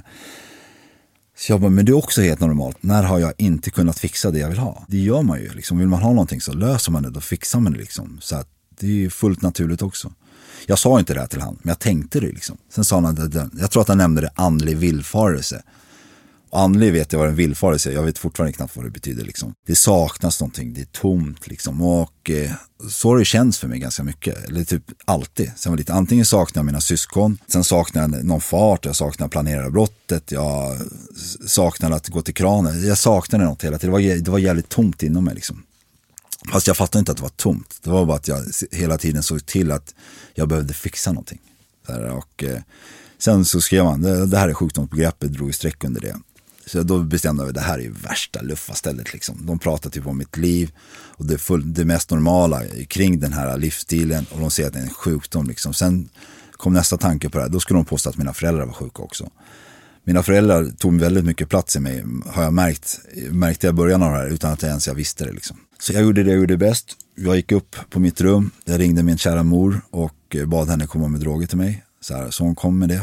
så 1.37 1.53
jag 1.53 1.61
bara, 1.61 1.71
men 1.71 1.85
det 1.85 1.93
är 1.93 1.97
också 1.97 2.23
helt 2.23 2.41
normalt. 2.41 2.77
När 2.81 3.03
har 3.03 3.19
jag 3.19 3.33
inte 3.39 3.71
kunnat 3.71 3.99
fixa 3.99 4.31
det 4.31 4.39
jag 4.39 4.49
vill 4.49 4.59
ha? 4.59 4.85
Det 4.89 4.99
gör 4.99 5.23
man 5.23 5.41
ju. 5.41 5.53
Liksom. 5.53 5.79
Vill 5.79 5.89
man 5.89 6.03
ha 6.03 6.11
någonting 6.11 6.41
så 6.41 6.53
löser 6.53 6.93
man 6.93 7.03
det, 7.03 7.11
då 7.11 7.21
fixar 7.21 7.61
man 7.61 7.73
det. 7.73 7.79
Liksom. 7.79 8.19
Så 8.21 8.37
att 8.37 8.49
det 8.79 8.87
är 8.87 8.91
ju 8.91 9.11
fullt 9.11 9.43
naturligt 9.43 9.83
också. 9.83 10.13
Jag 10.67 10.79
sa 10.79 10.99
inte 10.99 11.15
det 11.15 11.21
här 11.21 11.27
till 11.27 11.41
han, 11.41 11.59
men 11.63 11.69
jag 11.69 11.79
tänkte 11.79 12.21
det. 12.21 12.33
Liksom. 12.33 12.57
Sen 12.69 12.85
sa 12.85 13.01
han, 13.01 13.07
att 13.07 13.35
jag 13.59 13.71
tror 13.71 13.83
att 13.83 13.89
han 13.89 13.99
nämnde 13.99 14.21
det 14.21 14.31
andlig 14.35 14.77
villfarelse. 14.77 15.63
Andlig 16.55 16.93
vet 16.93 17.13
jag 17.13 17.19
vad 17.19 17.29
en 17.29 17.37
villfarelse 17.37 17.91
är, 17.91 17.95
jag 17.95 18.03
vet 18.03 18.19
fortfarande 18.19 18.53
knappt 18.53 18.77
vad 18.77 18.85
det 18.85 18.91
betyder. 18.91 19.25
Liksom. 19.25 19.55
Det 19.67 19.75
saknas 19.75 20.41
någonting, 20.41 20.75
det 20.75 20.81
är 20.81 20.85
tomt 20.85 21.47
liksom. 21.47 21.83
Och 21.83 22.31
eh, 22.31 22.51
så 22.91 23.09
har 23.09 23.19
det 23.19 23.25
känts 23.25 23.59
för 23.59 23.69
mig 23.69 23.79
ganska 23.79 24.03
mycket, 24.03 24.45
eller 24.45 24.65
typ 24.65 24.83
alltid. 25.05 25.51
Sen 25.57 25.73
var 25.73 25.77
lite, 25.77 25.93
antingen 25.93 26.27
saknar 26.27 26.61
jag 26.61 26.67
mina 26.67 26.81
syskon, 26.81 27.39
sen 27.47 27.65
saknar 27.65 28.03
jag 28.03 28.25
någon 28.25 28.41
fart, 28.41 28.85
jag 28.85 28.97
saknar 28.97 29.29
planera 29.29 29.71
brottet, 29.71 30.33
jag 30.33 30.79
saknar 31.47 31.91
att 31.91 32.09
gå 32.09 32.23
till 32.23 32.35
kranen. 32.35 32.87
Jag 32.87 32.99
saknade 32.99 33.45
något 33.45 33.65
hela 33.65 33.79
tiden, 33.79 33.95
det 33.95 34.09
var, 34.09 34.17
det 34.17 34.31
var 34.31 34.39
jävligt 34.39 34.69
tomt 34.69 35.03
inom 35.03 35.25
mig 35.25 35.35
liksom. 35.35 35.63
Fast 36.53 36.67
jag 36.67 36.77
fattade 36.77 36.99
inte 36.99 37.13
att 37.13 37.19
det 37.19 37.23
var 37.23 37.31
tomt. 37.31 37.79
Det 37.83 37.91
var 37.91 38.05
bara 38.05 38.17
att 38.17 38.29
jag 38.29 38.45
hela 38.73 38.99
tiden 38.99 39.23
såg 39.23 39.47
till 39.47 39.73
att 39.73 39.95
jag 40.35 40.49
behövde 40.49 40.75
fixa 40.75 41.13
någonting. 41.13 41.41
Och, 42.13 42.45
eh, 42.45 42.61
sen 43.19 43.45
så 43.45 43.61
skrev 43.61 43.85
han, 43.85 44.03
det, 44.03 44.27
det 44.27 44.39
här 44.39 44.49
är 44.49 44.55
sjukdomsbegreppet, 44.55 45.33
drog 45.33 45.55
streck 45.55 45.85
under 45.85 46.01
det. 46.01 46.17
Så 46.67 46.83
då 46.83 47.03
bestämde 47.03 47.43
jag 47.43 47.49
att 47.49 47.55
det 47.55 47.61
här 47.61 47.79
är 47.79 47.83
ju 47.83 47.93
värsta 47.93 48.43
luffastället. 48.43 49.13
Liksom. 49.13 49.47
De 49.47 49.59
pratar 49.59 49.91
typ 49.91 50.07
om 50.07 50.19
mitt 50.19 50.37
liv 50.37 50.73
och 50.91 51.25
det, 51.27 51.39
full, 51.39 51.75
det 51.75 51.85
mest 51.85 52.11
normala 52.11 52.63
kring 52.89 53.21
den 53.21 53.33
här 53.33 53.59
livsstilen 53.59 54.27
och 54.31 54.41
de 54.41 54.51
säger 54.51 54.67
att 54.69 54.73
det 54.73 54.81
är 54.81 54.85
en 54.85 54.91
sjukdom. 54.95 55.47
Liksom. 55.49 55.75
Sen 55.75 56.09
kom 56.53 56.73
nästa 56.73 56.97
tanke 56.97 57.29
på 57.29 57.39
det 57.39 57.45
här, 57.45 57.51
då 57.51 57.61
skulle 57.61 57.79
de 57.79 57.85
påstå 57.85 58.11
att 58.11 58.17
mina 58.17 58.35
föräldrar 58.35 58.67
var 58.67 58.73
sjuka 58.73 59.03
också. 59.03 59.31
Mina 60.05 60.23
föräldrar 60.23 60.71
tog 60.79 61.01
väldigt 61.01 61.25
mycket 61.25 61.49
plats 61.49 61.77
i 61.77 61.81
mig, 61.81 62.05
har 62.27 62.43
jag 62.43 62.53
märkt, 62.53 63.01
märkte 63.31 63.67
jag 63.67 63.73
i 63.73 63.77
början 63.77 64.03
av 64.03 64.13
det 64.13 64.19
här 64.19 64.29
utan 64.29 64.53
att 64.53 64.63
jag 64.63 64.69
ens 64.69 64.87
jag 64.87 64.95
visste 64.95 65.25
det. 65.25 65.33
Liksom. 65.33 65.57
Så 65.79 65.93
jag 65.93 66.03
gjorde 66.03 66.23
det 66.23 66.31
jag 66.31 66.41
gjorde 66.41 66.57
bäst. 66.57 66.97
Jag 67.15 67.37
gick 67.37 67.53
upp 67.53 67.77
på 67.91 68.01
mitt 68.01 68.21
rum, 68.21 68.51
jag 68.65 68.81
ringde 68.81 69.03
min 69.03 69.19
kära 69.19 69.43
mor 69.43 69.81
och 69.91 70.37
bad 70.47 70.69
henne 70.69 70.87
komma 70.87 71.09
med 71.09 71.21
droger 71.21 71.47
till 71.47 71.59
mig. 71.59 71.85
Så, 72.01 72.15
här, 72.15 72.31
så 72.31 72.45
hon 72.45 72.55
kom 72.55 72.79
med 72.79 72.89
det. 72.89 73.03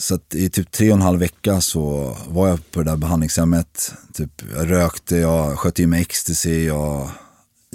Så 0.00 0.14
att 0.14 0.34
i 0.34 0.50
typ 0.50 0.70
tre 0.70 0.90
och 0.90 0.96
en 0.96 1.02
halv 1.02 1.20
vecka 1.20 1.60
så 1.60 2.16
var 2.28 2.48
jag 2.48 2.70
på 2.70 2.82
det 2.82 2.90
där 2.90 2.96
behandlingshemmet. 2.96 3.94
Typ, 4.12 4.42
jag 4.54 4.70
rökte, 4.70 5.16
jag 5.16 5.58
sköt 5.58 5.80
i 5.80 5.86
mig 5.86 6.00
ecstasy, 6.00 6.64
jag, 6.64 7.10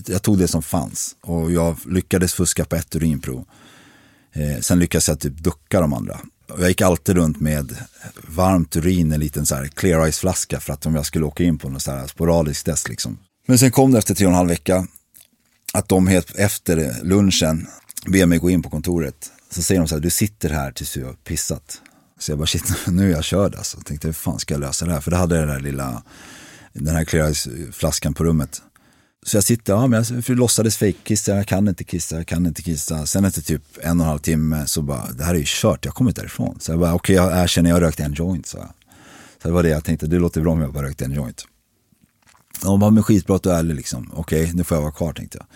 jag 0.07 0.21
tog 0.21 0.37
det 0.37 0.47
som 0.47 0.63
fanns. 0.63 1.15
Och 1.21 1.51
jag 1.51 1.77
lyckades 1.85 2.33
fuska 2.33 2.65
på 2.65 2.75
ett 2.75 2.95
urinprov. 2.95 3.45
Eh, 4.33 4.61
sen 4.61 4.79
lyckades 4.79 5.07
jag 5.07 5.19
typ 5.19 5.37
ducka 5.37 5.81
de 5.81 5.93
andra. 5.93 6.19
Och 6.49 6.61
Jag 6.61 6.67
gick 6.67 6.81
alltid 6.81 7.15
runt 7.15 7.39
med 7.39 7.75
varmt 8.27 8.75
urin, 8.75 9.11
en 9.11 9.19
liten 9.19 9.45
så 9.45 9.55
här 9.55 9.67
clear 9.67 10.03
eyes 10.03 10.19
flaska 10.19 10.59
för 10.59 10.73
att 10.73 10.85
om 10.85 10.95
jag 10.95 11.05
skulle 11.05 11.25
åka 11.25 11.43
in 11.43 11.57
på 11.57 11.69
något 11.69 11.81
så 11.81 11.91
här 11.91 12.07
sporadiskt 12.07 12.65
test 12.65 12.89
liksom. 12.89 13.17
Men 13.47 13.57
sen 13.57 13.71
kom 13.71 13.91
det 13.91 13.97
efter 13.97 14.15
tre 14.15 14.25
och 14.25 14.31
en 14.31 14.37
halv 14.37 14.49
vecka 14.49 14.87
att 15.73 15.89
de 15.89 16.07
helt 16.07 16.35
efter 16.35 17.03
lunchen 17.03 17.67
ber 18.05 18.25
mig 18.25 18.37
gå 18.37 18.49
in 18.49 18.63
på 18.63 18.69
kontoret. 18.69 19.31
Så 19.49 19.63
säger 19.63 19.81
de 19.81 19.87
så 19.87 19.95
här, 19.95 20.01
du 20.01 20.09
sitter 20.09 20.49
här 20.49 20.71
tills 20.71 20.93
du 20.93 21.05
har 21.05 21.13
pissat. 21.13 21.81
Så 22.19 22.31
jag 22.31 22.37
bara, 22.37 22.47
shit, 22.47 22.73
nu 22.87 23.09
är 23.11 23.15
jag 23.15 23.23
körd 23.23 23.55
alltså. 23.55 23.77
Jag 23.77 23.85
tänkte, 23.85 24.07
hur 24.07 24.13
fan 24.13 24.39
ska 24.39 24.53
jag 24.53 24.61
lösa 24.61 24.85
det 24.85 24.91
här? 24.91 25.01
För 25.01 25.11
då 25.11 25.17
hade 25.17 25.35
jag 25.35 25.47
den 25.47 25.55
där 25.55 25.63
lilla, 25.63 26.03
den 26.73 26.95
här 26.95 27.05
clear 27.05 27.27
eh, 27.27 27.71
flaskan 27.71 28.13
på 28.13 28.23
rummet. 28.23 28.61
Så 29.25 29.37
jag 29.37 29.43
sitter, 29.43 29.73
ja 29.73 29.87
men 29.87 30.05
jag 30.09 30.29
låtsades 30.29 30.77
fejkkissa, 30.77 31.35
jag 31.35 31.47
kan 31.47 31.67
inte 31.67 31.83
kissa, 31.83 32.15
jag 32.15 32.27
kan 32.27 32.45
inte 32.45 32.61
kissa. 32.61 33.05
Sen 33.05 33.25
efter 33.25 33.41
typ 33.41 33.63
en 33.81 33.99
och 33.99 34.05
en 34.05 34.09
halv 34.09 34.19
timme 34.19 34.67
så 34.67 34.81
bara, 34.81 35.11
det 35.11 35.23
här 35.23 35.33
är 35.33 35.39
ju 35.39 35.45
kört, 35.47 35.85
jag 35.85 35.93
kommer 35.93 36.11
inte 36.11 36.21
därifrån. 36.21 36.59
Så 36.59 36.71
jag 36.71 36.79
bara, 36.79 36.93
okej 36.93 37.19
okay, 37.19 37.31
jag 37.31 37.43
erkänner, 37.43 37.69
jag 37.69 37.81
rökte 37.81 38.03
en 38.03 38.13
joint, 38.13 38.45
så. 38.45 38.57
Så 39.41 39.47
det 39.47 39.53
var 39.53 39.63
det 39.63 39.69
jag 39.69 39.83
tänkte, 39.83 40.07
det 40.07 40.19
låter 40.19 40.41
bra 40.41 40.51
om 40.51 40.61
jag 40.61 40.73
bara 40.73 40.87
rökte 40.87 41.05
en 41.05 41.11
joint. 41.11 41.45
Och 42.61 42.65
de 42.65 42.79
bara, 42.79 42.91
men 42.91 43.03
skitbra 43.03 43.35
att 43.35 43.43
du 43.43 43.51
är 43.51 43.59
ärlig 43.59 43.75
liksom. 43.75 44.11
Okej, 44.13 44.43
okay, 44.43 44.53
nu 44.53 44.63
får 44.63 44.77
jag 44.77 44.81
vara 44.81 44.91
kvar 44.91 45.13
tänkte 45.13 45.37
jag. 45.37 45.47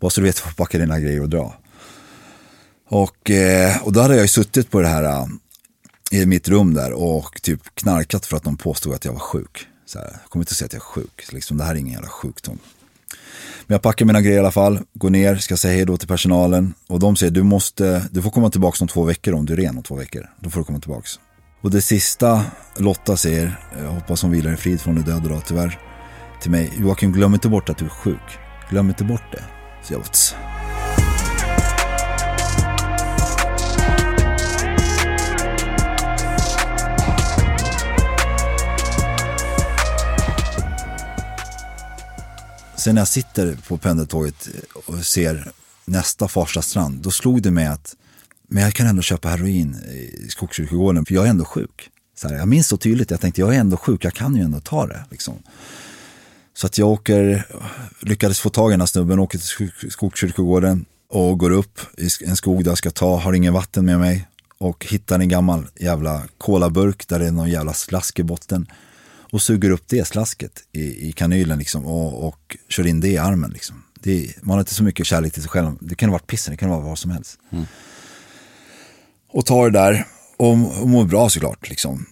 Bara 0.00 0.10
så 0.10 0.20
du 0.20 0.26
vet, 0.26 0.56
packa 0.56 0.78
dina 0.78 1.00
grejer 1.00 1.20
och 1.20 1.28
dra. 1.28 1.54
Och, 2.88 3.30
eh, 3.30 3.82
och 3.82 3.92
då 3.92 4.00
hade 4.00 4.14
jag 4.14 4.22
ju 4.22 4.28
suttit 4.28 4.70
på 4.70 4.80
det 4.80 4.88
här 4.88 5.04
eh, 5.04 5.26
i 6.22 6.26
mitt 6.26 6.48
rum 6.48 6.74
där 6.74 6.92
och 6.92 7.42
typ 7.42 7.60
knarkat 7.74 8.26
för 8.26 8.36
att 8.36 8.42
de 8.42 8.56
påstod 8.56 8.94
att 8.94 9.04
jag 9.04 9.12
var 9.12 9.20
sjuk. 9.20 9.66
Så 9.86 9.98
här, 9.98 10.06
jag 10.22 10.30
kommer 10.30 10.42
inte 10.42 10.50
att 10.50 10.56
säga 10.56 10.66
att 10.66 10.72
jag 10.72 10.80
är 10.80 10.84
sjuk, 10.84 11.32
liksom, 11.32 11.56
det 11.56 11.64
här 11.64 11.74
är 11.74 11.78
ingen 11.78 11.92
jävla 11.92 12.08
sjukdom. 12.08 12.58
Men 13.66 13.74
jag 13.74 13.82
packar 13.82 14.04
mina 14.04 14.20
grejer 14.20 14.36
i 14.36 14.40
alla 14.40 14.50
fall, 14.50 14.80
går 14.94 15.10
ner, 15.10 15.36
ska 15.36 15.56
säga 15.56 15.74
hej 15.74 15.84
då 15.84 15.96
till 15.96 16.08
personalen 16.08 16.74
och 16.86 16.98
de 16.98 17.16
säger 17.16 17.32
du 17.32 17.42
måste, 17.42 18.08
du 18.10 18.22
får 18.22 18.30
komma 18.30 18.50
tillbaka 18.50 18.84
om 18.84 18.88
två 18.88 19.04
veckor 19.04 19.34
om 19.34 19.46
du 19.46 19.52
är 19.52 19.56
ren 19.56 19.76
om 19.76 19.82
två 19.82 19.94
veckor. 19.94 20.30
Då 20.40 20.50
får 20.50 20.60
du 20.60 20.64
komma 20.64 20.80
tillbaka. 20.80 21.08
Och 21.60 21.70
det 21.70 21.82
sista 21.82 22.44
Lotta 22.76 23.16
säger, 23.16 23.60
jag 23.78 23.90
hoppas 23.90 24.22
hon 24.22 24.30
vilar 24.30 24.52
i 24.52 24.56
frid 24.56 24.80
från 24.80 24.94
de 24.94 25.02
döda 25.02 25.28
då 25.28 25.40
tyvärr, 25.40 25.78
till 26.42 26.50
mig, 26.50 26.72
Joakim 26.78 27.12
glöm 27.12 27.34
inte 27.34 27.48
bort 27.48 27.68
att 27.68 27.78
du 27.78 27.84
är 27.84 27.88
sjuk. 27.88 28.38
Glöm 28.70 28.88
inte 28.88 29.04
bort 29.04 29.32
det. 29.32 29.44
Så 29.82 29.92
jag 29.92 30.00
bara, 30.00 30.63
Sen 42.84 42.94
när 42.94 43.00
jag 43.00 43.08
sitter 43.08 43.58
på 43.68 43.78
pendeltåget 43.78 44.48
och 44.74 45.04
ser 45.04 45.52
nästa 45.84 46.28
Farsta 46.28 46.62
strand, 46.62 47.02
då 47.02 47.10
slog 47.10 47.42
det 47.42 47.50
mig 47.50 47.66
att 47.66 47.96
men 48.48 48.62
jag 48.62 48.74
kan 48.74 48.86
ändå 48.86 49.02
köpa 49.02 49.28
heroin 49.28 49.74
i 49.74 50.28
Skogskyrkogården 50.30 51.06
för 51.06 51.14
jag 51.14 51.26
är 51.26 51.30
ändå 51.30 51.44
sjuk. 51.44 51.90
Så 52.16 52.28
här, 52.28 52.36
jag 52.36 52.48
minns 52.48 52.68
så 52.68 52.76
tydligt, 52.76 53.10
jag 53.10 53.20
tänkte 53.20 53.40
jag 53.40 53.54
är 53.54 53.58
ändå 53.58 53.76
sjuk, 53.76 54.04
jag 54.04 54.14
kan 54.14 54.36
ju 54.36 54.42
ändå 54.42 54.60
ta 54.60 54.86
det. 54.86 55.04
Liksom. 55.10 55.34
Så 56.54 56.66
att 56.66 56.78
jag 56.78 56.88
åker, 56.88 57.46
lyckades 58.00 58.40
få 58.40 58.50
tag 58.50 58.70
i 58.70 58.72
den 58.72 58.80
här 58.80 58.86
snubben, 58.86 59.18
åker 59.18 59.38
till 59.38 59.90
Skogskyrkogården 59.90 60.84
och 61.08 61.38
går 61.38 61.50
upp 61.50 61.80
i 61.98 62.08
en 62.24 62.36
skog 62.36 62.64
där 62.64 62.70
jag 62.70 62.78
ska 62.78 62.90
ta, 62.90 63.16
har 63.16 63.32
ingen 63.32 63.52
vatten 63.52 63.84
med 63.84 63.98
mig 63.98 64.28
och 64.58 64.86
hittar 64.90 65.18
en 65.18 65.28
gammal 65.28 65.66
jävla 65.74 66.22
kolaburk 66.38 67.08
där 67.08 67.18
det 67.18 67.26
är 67.26 67.32
någon 67.32 67.50
jävla 67.50 67.72
slask 67.72 68.18
i 68.18 68.22
botten 68.22 68.66
och 69.34 69.42
suger 69.42 69.70
upp 69.70 69.84
det 69.86 70.04
slasket 70.04 70.62
i, 70.72 71.08
i 71.08 71.12
kanylen 71.12 71.58
liksom, 71.58 71.86
och, 71.86 72.28
och 72.28 72.56
kör 72.68 72.86
in 72.86 73.00
det 73.00 73.08
i 73.08 73.18
armen. 73.18 73.50
Liksom. 73.50 73.82
Det, 74.00 74.34
man 74.42 74.54
har 74.54 74.60
inte 74.60 74.74
så 74.74 74.84
mycket 74.84 75.06
kärlek 75.06 75.32
till 75.32 75.42
sig 75.42 75.50
själv. 75.50 75.76
Det 75.80 75.94
kan 75.94 76.10
vara 76.10 76.22
pissen, 76.26 76.52
det 76.52 76.56
kan 76.56 76.70
vara 76.70 76.80
vad 76.80 76.98
som 76.98 77.10
helst. 77.10 77.38
Mm. 77.50 77.64
Och 79.32 79.46
tar 79.46 79.70
det 79.70 79.78
där 79.78 80.06
och, 80.36 80.50
och 80.52 80.88
mår 80.88 81.04
bra 81.04 81.28
såklart. 81.28 81.68
Liksom. 81.68 82.06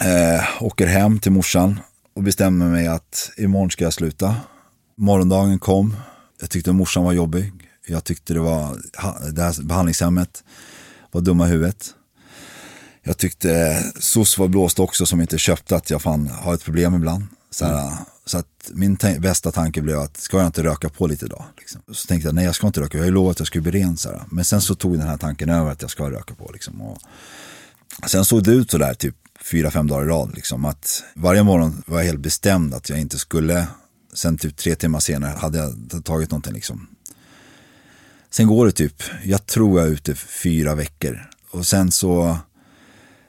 Eh, 0.00 0.62
åker 0.62 0.86
hem 0.86 1.18
till 1.18 1.32
morsan 1.32 1.80
och 2.14 2.22
bestämmer 2.22 2.66
mig 2.66 2.86
att 2.86 3.30
imorgon 3.36 3.70
ska 3.70 3.84
jag 3.84 3.92
sluta. 3.92 4.36
Morgondagen 4.96 5.58
kom. 5.58 5.96
Jag 6.40 6.50
tyckte 6.50 6.72
morsan 6.72 7.04
var 7.04 7.12
jobbig. 7.12 7.52
Jag 7.86 8.04
tyckte 8.04 8.34
det 8.34 8.40
var 8.40 8.78
det 9.32 9.42
här 9.42 9.62
behandlingshemmet 9.62 10.44
var 11.10 11.20
dumma 11.20 11.46
i 11.46 11.50
huvudet. 11.50 11.94
Jag 13.08 13.16
tyckte 13.16 13.82
SOS 13.98 14.38
var 14.38 14.48
blåst 14.48 14.78
också 14.78 15.06
som 15.06 15.20
inte 15.20 15.38
köpte 15.38 15.76
att 15.76 15.90
jag 15.90 16.02
fan 16.02 16.28
har 16.28 16.54
ett 16.54 16.64
problem 16.64 16.94
ibland. 16.94 17.26
Så, 17.50 17.64
här, 17.64 17.86
mm. 17.86 17.98
så 18.24 18.38
att 18.38 18.70
min 18.72 18.98
bästa 19.18 19.52
tanke 19.52 19.82
blev 19.82 19.98
att 19.98 20.16
ska 20.16 20.36
jag 20.36 20.46
inte 20.46 20.62
röka 20.62 20.88
på 20.88 21.06
lite 21.06 21.26
idag? 21.26 21.44
Liksom. 21.58 21.80
Så 21.92 22.06
tänkte 22.06 22.28
jag 22.28 22.34
nej 22.34 22.44
jag 22.44 22.54
ska 22.54 22.66
inte 22.66 22.80
röka, 22.80 22.98
jag 22.98 23.02
har 23.02 23.08
ju 23.08 23.14
lovat 23.14 23.30
att 23.30 23.38
jag 23.38 23.46
skulle 23.46 23.62
bli 23.62 23.70
ren. 23.70 23.96
Så 23.96 24.08
här. 24.08 24.22
Men 24.30 24.44
sen 24.44 24.60
så 24.60 24.74
tog 24.74 24.98
den 24.98 25.08
här 25.08 25.16
tanken 25.16 25.48
över 25.48 25.70
att 25.70 25.82
jag 25.82 25.90
ska 25.90 26.10
röka 26.10 26.34
på. 26.34 26.50
Liksom. 26.52 26.82
Och 26.82 26.98
sen 28.06 28.24
såg 28.24 28.44
det 28.44 28.52
ut 28.52 28.70
sådär 28.70 28.94
typ 28.94 29.16
fyra, 29.50 29.70
fem 29.70 29.86
dagar 29.86 30.04
i 30.04 30.08
rad. 30.08 30.34
Liksom, 30.34 30.64
att 30.64 31.02
varje 31.14 31.42
morgon 31.42 31.82
var 31.86 31.98
jag 31.98 32.06
helt 32.06 32.20
bestämd 32.20 32.74
att 32.74 32.88
jag 32.90 33.00
inte 33.00 33.18
skulle, 33.18 33.66
sen 34.14 34.38
typ 34.38 34.56
tre 34.56 34.74
timmar 34.74 35.00
senare 35.00 35.38
hade 35.38 35.58
jag 35.58 36.04
tagit 36.04 36.30
någonting. 36.30 36.54
Liksom. 36.54 36.86
Sen 38.30 38.46
går 38.46 38.66
det 38.66 38.72
typ, 38.72 39.02
jag 39.24 39.46
tror 39.46 39.80
jag 39.80 39.88
är 39.88 39.92
ute 39.92 40.14
fyra 40.14 40.74
veckor. 40.74 41.30
Och 41.50 41.66
sen 41.66 41.90
så 41.90 42.38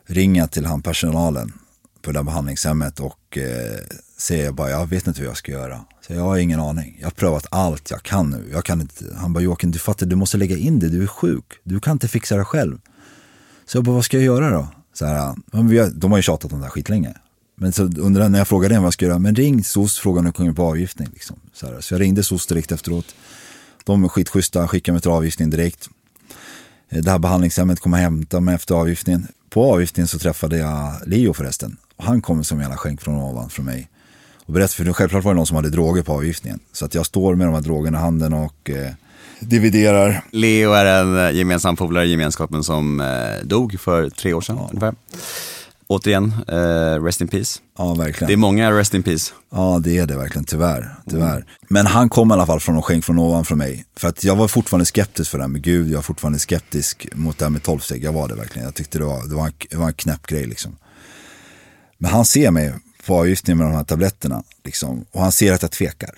ringa 0.10 0.47
till 0.47 0.66
han 0.66 0.82
personalen 0.82 1.53
på 2.01 2.12
det 2.12 2.20
där 2.20 2.24
behandlingshemmet 2.24 2.99
och 2.99 3.38
eh, 3.38 3.80
säger 4.18 4.51
bara, 4.51 4.70
jag 4.70 4.86
vet 4.88 5.07
inte 5.07 5.20
hur 5.20 5.28
jag 5.28 5.38
ska 5.38 5.51
göra. 5.51 5.86
Så 6.07 6.14
jag 6.14 6.22
har 6.22 6.38
ingen 6.38 6.60
aning. 6.60 6.97
Jag 6.99 7.05
har 7.05 7.12
prövat 7.12 7.47
allt 7.51 7.91
jag 7.91 8.03
kan 8.03 8.30
nu. 8.30 8.49
Jag 8.51 8.66
kan 8.66 8.82
inte. 8.82 9.05
Han 9.18 9.34
bara, 9.34 9.43
Joakim, 9.43 9.72
du 9.72 9.80
fattar, 9.80 10.05
du 10.05 10.16
måste 10.16 10.38
lägga 10.38 10.57
in 10.57 10.80
det. 10.80 10.89
Du 10.89 11.03
är 11.03 11.07
sjuk. 11.07 11.45
Du 11.64 11.80
kan 11.80 11.91
inte 11.91 12.07
fixa 12.07 12.38
det 12.38 12.45
själv. 12.45 12.78
Så 13.66 13.78
jag 13.78 13.84
bara, 13.84 13.95
vad 13.95 14.05
ska 14.05 14.18
jag 14.18 14.24
göra 14.24 14.49
då? 14.49 14.68
Så 14.93 15.05
här, 15.05 15.36
de 15.93 16.12
har 16.12 16.18
ju 16.18 16.22
tjatat 16.22 16.53
om 16.53 16.60
det 16.60 16.66
här 16.66 16.72
skitlänge. 16.72 17.14
Men 17.55 17.74
så 17.74 17.84
under, 17.84 18.30
när 18.30 18.39
jag 18.39 18.47
frågade 18.47 18.76
vad 18.76 18.86
jag 18.86 18.93
ska 18.93 19.05
göra, 19.05 19.20
men 19.20 19.36
ring 19.36 19.64
SOS, 19.64 19.99
fråga 19.99 20.20
om 20.20 20.34
kommer 20.34 20.53
på 20.53 20.64
avgiftning. 20.64 21.10
Liksom. 21.14 21.39
Så, 21.53 21.68
här, 21.68 21.82
så 21.82 21.93
jag 21.93 22.01
ringde 22.01 22.24
SOS 22.24 22.47
direkt 22.47 22.72
efteråt. 22.72 23.16
De 23.84 24.03
är 24.03 24.07
skitschyssta, 24.07 24.68
skickade 24.68 24.93
mig 24.93 25.01
till 25.01 25.12
avgiftning 25.12 25.49
direkt. 25.49 25.89
Eh, 26.89 27.01
det 27.01 27.12
här 27.12 27.20
behandlingshemmet 27.20 27.80
kom 27.80 27.93
och 27.93 27.99
hämtade 27.99 28.41
mig 28.41 28.55
efter 28.55 28.76
avgiftningen 28.76 29.28
på 29.49 29.73
avgiftningen 29.73 30.07
så 30.07 30.19
träffade 30.19 30.57
jag 30.57 30.93
Leo 31.05 31.33
förresten. 31.33 31.77
Han 31.97 32.21
kom 32.21 32.43
som 32.43 32.57
en 32.57 32.61
jävla 32.61 32.77
skänk 32.77 33.01
från 33.01 33.15
ovan 33.15 33.49
från 33.49 33.65
mig. 33.65 33.89
Och 34.45 34.53
berättade, 34.53 34.73
för 34.73 34.93
självklart 34.93 35.23
var 35.23 35.31
det 35.31 35.35
någon 35.35 35.45
som 35.45 35.55
hade 35.55 35.69
droger 35.69 36.01
på 36.01 36.13
avgiftningen. 36.13 36.59
Så 36.71 36.85
att 36.85 36.95
jag 36.95 37.05
står 37.05 37.35
med 37.35 37.47
de 37.47 37.53
här 37.53 37.61
drogerna 37.61 37.97
i 37.97 38.01
handen 38.01 38.33
och 38.33 38.69
eh, 38.69 38.91
dividerar. 39.39 40.23
Leo 40.31 40.71
är 40.71 40.85
en 40.85 41.25
eh, 41.25 41.31
gemensam 41.31 41.75
polare 41.75 42.05
i 42.05 42.11
gemenskapen 42.11 42.63
som 42.63 42.99
eh, 42.99 43.45
dog 43.45 43.79
för 43.79 44.09
tre 44.09 44.33
år 44.33 44.41
sedan 44.41 44.57
ja. 44.59 44.67
ungefär 44.69 44.93
återigen, 45.89 46.33
uh, 46.51 47.03
rest 47.03 47.21
in 47.21 47.27
peace. 47.27 47.59
Ja, 47.77 47.93
verkligen. 47.93 48.27
Det 48.27 48.33
är 48.33 48.37
många 48.37 48.71
rest 48.71 48.93
in 48.93 49.03
peace. 49.03 49.33
Ja, 49.51 49.79
det 49.83 49.97
är 49.97 50.05
det 50.05 50.17
verkligen, 50.17 50.45
tyvärr. 50.45 50.95
tyvärr. 51.09 51.35
Mm. 51.35 51.45
Men 51.67 51.85
han 51.85 52.09
kom 52.09 52.31
i 52.31 52.33
alla 52.33 52.45
fall 52.45 52.59
från 52.59 52.75
en 52.75 52.81
skänk 52.81 53.05
från 53.05 53.19
ovan 53.19 53.45
från 53.45 53.57
mig. 53.57 53.85
För 53.95 54.07
att 54.07 54.23
jag 54.23 54.35
var 54.35 54.47
fortfarande 54.47 54.85
skeptisk 54.85 55.31
för 55.31 55.37
det 55.37 55.43
här 55.43 55.49
med 55.49 55.61
Gud, 55.61 55.89
jag 55.89 55.95
var 55.95 56.01
fortfarande 56.01 56.39
skeptisk 56.39 57.07
mot 57.13 57.37
det 57.37 57.45
här 57.45 57.49
med 57.49 57.63
tolvsteg. 57.63 58.03
Jag 58.03 58.13
var 58.13 58.27
det 58.27 58.35
verkligen. 58.35 58.65
Jag 58.65 58.75
tyckte 58.75 58.97
det 58.97 59.05
var, 59.05 59.27
det 59.27 59.35
var, 59.35 59.45
en, 59.45 59.53
det 59.69 59.77
var 59.77 59.87
en 59.87 59.93
knäpp 59.93 60.27
grej 60.27 60.45
liksom. 60.45 60.77
Men 61.97 62.11
han 62.11 62.25
ser 62.25 62.51
mig 62.51 62.73
på 63.05 63.19
avgiftningen 63.19 63.57
med 63.57 63.67
de 63.67 63.75
här 63.75 63.83
tabletterna. 63.83 64.43
Liksom, 64.63 65.05
och 65.11 65.21
han 65.21 65.31
ser 65.31 65.53
att 65.53 65.61
jag 65.61 65.71
tvekar. 65.71 66.11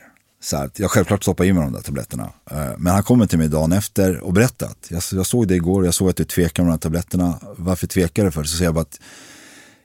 Så 0.43 0.57
här, 0.57 0.69
jag 0.75 0.91
självklart 0.91 1.23
stoppar 1.23 1.45
i 1.45 1.53
mig 1.53 1.63
de 1.63 1.73
där 1.73 1.81
tabletterna. 1.81 2.29
Eh, 2.51 2.69
men 2.77 2.93
han 2.93 3.03
kommer 3.03 3.25
till 3.25 3.37
mig 3.37 3.47
dagen 3.47 3.71
efter 3.71 4.19
och 4.19 4.33
berättar 4.33 4.67
att 4.67 4.87
jag, 4.89 5.03
jag 5.11 5.25
såg 5.25 5.47
det 5.47 5.55
igår, 5.55 5.85
jag 5.85 5.93
såg 5.93 6.09
att 6.09 6.15
du 6.15 6.23
tvekar 6.23 6.63
med 6.63 6.69
de 6.69 6.71
här 6.71 6.79
tabletterna. 6.79 7.39
Varför 7.57 7.87
tvekar 7.87 8.25
du 8.25 8.31
för? 8.31 8.43
Så 8.43 8.57
säger 8.57 8.67
jag 8.67 8.73
bara 8.73 8.81
att 8.81 8.99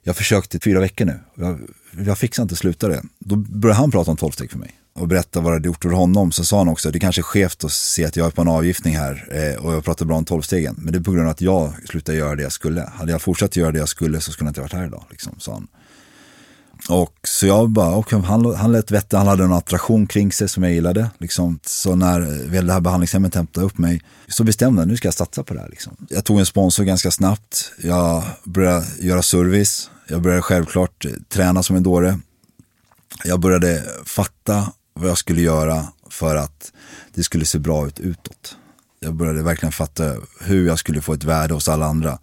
jag 0.07 0.17
försökte 0.17 0.57
i 0.57 0.61
fyra 0.61 0.81
veckor 0.81 1.05
nu. 1.05 1.19
Jag, 1.35 1.61
jag 2.07 2.19
fixar 2.19 2.43
inte 2.43 2.53
att 2.53 2.59
sluta 2.59 2.89
det. 2.89 3.03
Då 3.19 3.37
började 3.37 3.81
han 3.81 3.91
prata 3.91 4.11
om 4.11 4.17
tolvsteg 4.17 4.51
för 4.51 4.59
mig 4.59 4.71
och 4.93 5.09
berätta 5.09 5.41
vad 5.41 5.53
det 5.53 5.57
hade 5.57 5.67
gjort 5.67 5.83
för 5.83 5.91
honom. 5.91 6.33
Så 6.33 6.45
sa 6.45 6.59
han 6.59 6.69
också, 6.69 6.91
det 6.91 6.99
kanske 6.99 7.21
är 7.21 7.23
skevt 7.23 7.65
att 7.65 7.73
se 7.73 8.05
att 8.05 8.17
jag 8.17 8.27
är 8.27 8.31
på 8.31 8.43
en 8.43 8.49
avgiftning 8.49 8.97
här 8.97 9.29
eh, 9.31 9.65
och 9.65 9.75
jag 9.75 9.85
pratar 9.85 10.07
bra 10.07 10.17
om 10.17 10.25
tolvstegen. 10.25 10.75
Men 10.79 10.93
det 10.93 10.99
är 10.99 11.03
på 11.03 11.13
grund 11.13 11.27
av 11.27 11.31
att 11.31 11.41
jag 11.41 11.73
slutade 11.89 12.19
göra 12.19 12.35
det 12.35 12.43
jag 12.43 12.53
skulle. 12.53 12.91
Hade 12.95 13.13
jag 13.13 13.23
fortsatt 13.23 13.57
göra 13.57 13.73
det 13.73 13.79
jag 13.79 13.89
skulle 13.89 14.21
så 14.21 14.33
skulle 14.33 14.47
jag 14.47 14.51
inte 14.51 14.61
varit 14.61 14.73
här 14.73 14.87
idag. 14.87 15.05
Liksom, 15.11 15.35
sa 15.39 15.53
han. 15.53 15.69
Och 16.89 17.14
så 17.24 17.47
jag 17.47 17.68
bara, 17.70 17.97
okay, 17.97 18.20
han, 18.20 18.55
han 18.55 18.72
lät 18.72 18.91
vettig, 18.91 19.16
han 19.16 19.26
hade 19.26 19.45
en 19.45 19.53
attraktion 19.53 20.07
kring 20.07 20.32
sig 20.32 20.49
som 20.49 20.62
jag 20.62 20.72
gillade. 20.72 21.11
Liksom. 21.18 21.59
Så 21.66 21.95
när 21.95 22.49
väl 22.49 22.66
det 22.66 22.72
här 22.72 22.80
behandlingshemmet 22.80 23.34
hämtade 23.34 23.66
upp 23.66 23.78
mig 23.78 24.03
så 24.28 24.45
bestämde 24.45 24.82
jag, 24.82 24.89
nu 24.89 24.97
ska 24.97 25.07
jag 25.09 25.14
satsa 25.14 25.43
på 25.43 25.55
det 25.55 25.61
här. 25.61 25.68
Liksom. 25.68 25.97
Jag 26.09 26.24
tog 26.24 26.39
en 26.39 26.47
sponsor 26.47 26.84
ganska 26.84 27.11
snabbt, 27.11 27.72
jag 27.82 28.22
började 28.45 28.87
göra 28.99 29.22
service, 29.22 29.91
jag 30.09 30.22
började 30.22 30.43
självklart 30.43 31.05
eh, 31.05 31.11
träna 31.28 31.62
som 31.62 31.76
en 31.76 31.82
dåre. 31.82 32.18
Jag 33.24 33.41
började 33.41 33.84
fatta 34.05 34.72
vad 34.95 35.11
jag 35.11 35.18
skulle 35.18 35.41
göra 35.41 35.87
för 36.11 36.37
att 36.37 36.72
det 37.14 37.22
skulle 37.22 37.45
se 37.45 37.59
bra 37.59 37.87
ut 37.87 38.01
utåt. 38.01 38.57
Jag 39.01 39.14
började 39.14 39.43
verkligen 39.43 39.72
fatta 39.72 40.14
hur 40.41 40.66
jag 40.66 40.78
skulle 40.78 41.01
få 41.01 41.12
ett 41.12 41.24
värde 41.24 41.55
hos 41.55 41.68
alla 41.68 41.87
andra. 41.87 42.18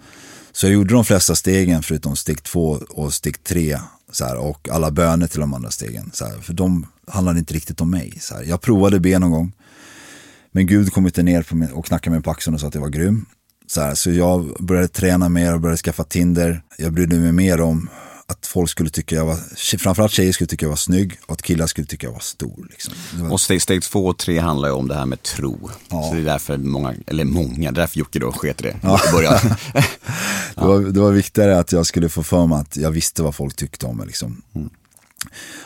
Så 0.51 0.66
jag 0.66 0.74
gjorde 0.74 0.93
de 0.93 1.05
flesta 1.05 1.36
stegen 1.36 1.84
förutom 1.84 2.16
steg 2.16 2.43
två 2.43 2.80
och 2.89 3.14
steg 3.14 3.43
tre 3.43 3.80
så 4.14 4.26
här, 4.26 4.38
och 4.38 4.70
alla 4.70 4.91
böner 4.91 5.28
till 5.28 5.39
de 5.39 5.53
andra 5.53 5.72
stegen. 5.72 6.09
Så 6.14 6.26
här, 6.26 6.38
för 6.38 6.53
de 6.53 6.86
handlade 7.07 7.39
inte 7.39 7.53
riktigt 7.53 7.82
om 7.82 7.91
mig. 7.91 8.18
Så 8.20 8.36
här. 8.36 8.43
Jag 8.43 8.61
provade 8.61 8.99
be 8.99 9.20
någon 9.20 9.32
gång. 9.32 9.51
Men 10.51 10.68
Gud 10.68 10.93
kom 10.93 11.05
inte 11.05 11.24
ner 11.24 11.43
på 11.43 11.78
och 11.78 11.86
knackade 11.86 12.16
mig 12.16 12.24
på 12.24 12.32
axeln 12.32 12.53
och 12.53 12.61
sa 12.61 12.68
att 12.68 12.76
jag 12.76 12.82
var 12.82 12.89
grym. 12.89 13.26
Så, 13.68 13.82
här, 13.82 13.95
så 13.95 14.11
jag 14.11 14.55
började 14.59 14.88
träna 14.88 15.30
mer 15.30 15.53
och 15.53 15.61
började 15.61 15.78
skaffa 15.78 16.03
Tinder. 16.03 16.61
Jag 16.78 16.93
brydde 16.93 17.16
mig 17.16 17.32
mer 17.32 17.61
om 17.61 17.89
att 18.34 18.48
folk 18.48 18.70
skulle 18.70 18.90
tycka 18.90 19.16
jag 19.16 19.26
var, 19.26 19.38
framförallt 19.78 20.12
tjejer 20.12 20.32
skulle 20.32 20.48
tycka 20.48 20.66
jag 20.66 20.70
var 20.70 20.76
snygg 20.76 21.18
och 21.26 21.34
att 21.34 21.42
killar 21.42 21.68
skulle 21.68 21.88
tycka 21.88 22.08
jag 22.08 22.12
var 22.12 22.20
stor. 22.20 22.68
Liksom. 22.70 22.94
Var... 23.14 23.32
Och 23.32 23.42
steg, 23.42 23.62
steg 23.62 23.84
två 23.84 24.08
och 24.08 24.18
tre 24.18 24.40
handlar 24.40 24.70
ju 24.70 24.74
om 24.76 24.88
det 24.88 24.96
här 24.96 25.06
med 25.06 25.24
tro. 25.24 25.70
Ja. 25.90 26.04
Så 26.04 26.14
det 26.14 26.22
är 26.22 26.26
därför 26.26 26.58
många, 26.58 26.94
eller 27.08 27.24
många, 27.24 27.72
därför 27.72 28.00
Jocke 28.00 28.20
då 28.20 28.32
sket 28.32 28.58
det 28.58 28.76
ja. 28.82 29.00
i 29.10 29.12
början. 29.12 29.40
ja. 29.74 29.84
det, 30.56 30.66
var, 30.66 30.80
det 30.80 31.00
var 31.00 31.12
viktigare 31.12 31.60
att 31.60 31.72
jag 31.72 31.86
skulle 31.86 32.10
få 32.10 32.24
för 32.24 32.48
mig 32.48 32.58
att 32.58 32.78
jag 32.78 32.92
visste 32.92 33.24
vad 33.24 33.36
folk 33.36 33.56
tyckte 33.56 33.86
om 33.86 33.98
mig. 33.98 34.08
Liksom. 34.08 34.42
Mm. 34.56 34.70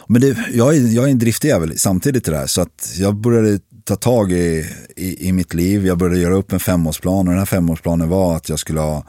Men 0.07 0.21
det, 0.21 0.37
jag, 0.53 0.75
är, 0.75 0.95
jag 0.95 1.05
är 1.05 1.11
en 1.11 1.19
driftig 1.19 1.47
jävel 1.47 1.79
samtidigt 1.79 2.27
i 2.27 2.31
det 2.31 2.37
här, 2.37 2.47
så 2.47 2.61
att 2.61 2.93
jag 2.97 3.15
började 3.15 3.59
ta 3.83 3.95
tag 3.95 4.31
i, 4.31 4.65
i, 4.95 5.27
i, 5.27 5.31
mitt 5.31 5.53
liv. 5.53 5.87
Jag 5.87 5.97
började 5.97 6.19
göra 6.19 6.35
upp 6.35 6.53
en 6.53 6.59
femårsplan 6.59 7.27
och 7.27 7.33
den 7.33 7.37
här 7.37 7.45
femårsplanen 7.45 8.09
var 8.09 8.35
att 8.35 8.49
jag 8.49 8.59
skulle 8.59 8.79
ha 8.79 9.03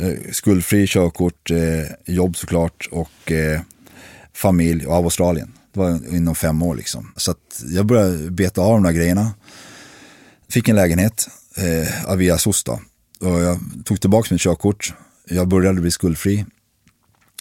Eh, 0.00 0.32
skuldfri 0.32 0.86
körkort, 0.86 1.50
eh, 1.50 2.14
jobb 2.14 2.36
såklart 2.36 2.88
och 2.90 3.32
eh, 3.32 3.60
familj 4.32 4.86
av 4.86 5.04
Australien. 5.04 5.52
Det 5.72 5.80
var 5.80 6.14
inom 6.14 6.34
fem 6.34 6.62
år 6.62 6.74
liksom. 6.74 7.12
Så 7.16 7.30
att 7.30 7.62
jag 7.70 7.86
började 7.86 8.30
beta 8.30 8.60
av 8.60 8.72
de 8.72 8.82
där 8.82 8.92
grejerna. 8.92 9.34
Fick 10.48 10.68
en 10.68 10.76
lägenhet, 10.76 11.28
eh, 11.56 12.10
Avia 12.10 12.38
Sosta. 12.38 12.72
Och 13.20 13.40
jag 13.40 13.60
tog 13.84 14.00
tillbaka 14.00 14.28
mitt 14.30 14.40
körkort. 14.40 14.94
Jag 15.28 15.48
började 15.48 15.80
bli 15.80 15.90
skuldfri. 15.90 16.46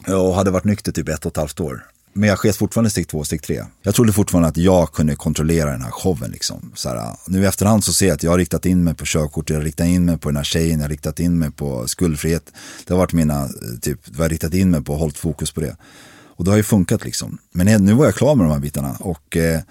Och 0.07 0.35
hade 0.35 0.51
varit 0.51 0.63
nykter 0.63 0.91
typ 0.91 1.09
ett 1.09 1.25
och 1.25 1.31
ett 1.31 1.37
halvt 1.37 1.59
år. 1.59 1.85
Men 2.13 2.29
jag 2.29 2.39
sket 2.39 2.55
fortfarande 2.55 2.89
steg 2.89 3.07
två 3.07 3.17
och 3.17 3.25
steg 3.25 3.41
tre. 3.41 3.63
Jag 3.81 3.95
trodde 3.95 4.13
fortfarande 4.13 4.49
att 4.49 4.57
jag 4.57 4.91
kunde 4.91 5.15
kontrollera 5.15 5.71
den 5.71 5.81
här 5.81 5.91
showen. 5.91 6.31
Liksom. 6.31 6.71
Så 6.75 6.89
här, 6.89 7.15
nu 7.27 7.43
i 7.43 7.45
efterhand 7.45 7.83
så 7.83 7.93
ser 7.93 8.07
jag 8.07 8.15
att 8.15 8.23
jag 8.23 8.31
har 8.31 8.37
riktat 8.37 8.65
in 8.65 8.83
mig 8.83 8.93
på 8.93 9.05
körkort, 9.05 9.49
jag 9.49 9.57
har 9.57 9.63
riktat 9.63 9.87
in 9.87 10.05
mig 10.05 10.17
på 10.17 10.29
den 10.29 10.35
här 10.35 10.43
tjejen, 10.43 10.79
jag 10.79 10.83
har 10.83 10.89
riktat 10.89 11.19
in 11.19 11.39
mig 11.39 11.51
på 11.51 11.87
skuldfrihet. 11.87 12.53
Det 12.87 12.93
har 12.93 12.99
varit 12.99 13.13
mina, 13.13 13.43
eh, 13.43 13.49
typ, 13.81 13.99
jag 14.15 14.23
har 14.23 14.29
riktat 14.29 14.53
in 14.53 14.71
mig 14.71 14.83
på 14.83 14.93
och 14.93 14.99
hållit 14.99 15.17
fokus 15.17 15.51
på 15.51 15.61
det. 15.61 15.75
Och 16.39 16.45
det 16.45 16.51
har 16.51 16.57
ju 16.57 16.63
funkat 16.63 17.05
liksom. 17.05 17.37
Men 17.51 17.85
nu 17.85 17.93
var 17.93 18.05
jag 18.05 18.15
klar 18.15 18.35
med 18.35 18.45
de 18.45 18.51
här 18.51 18.59
bitarna 18.59 18.95
och 18.99 19.37
eh, 19.37 19.61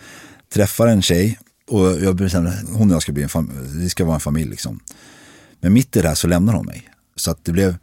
träffar 0.55 0.87
en 0.87 1.03
tjej 1.03 1.39
och 1.69 2.01
jag 2.01 2.17
bestämde, 2.17 2.59
hon 2.73 2.91
och 2.91 2.95
jag 2.95 3.03
ska 3.03 3.13
bli 3.13 3.23
en 3.23 3.29
familj, 3.29 3.59
vi 3.75 3.89
ska 3.89 4.05
vara 4.05 4.15
en 4.15 4.21
familj 4.21 4.51
liksom. 4.51 4.81
Men 5.61 5.73
mitt 5.73 5.97
i 5.97 6.03
det 6.03 6.09
här 6.09 6.15
så 6.15 6.27
lämnar 6.27 6.55
hon 6.55 6.67
mig. 6.67 6.89
Så 7.17 7.31
att 7.31 7.45
det 7.45 7.53
blev, 7.53 7.77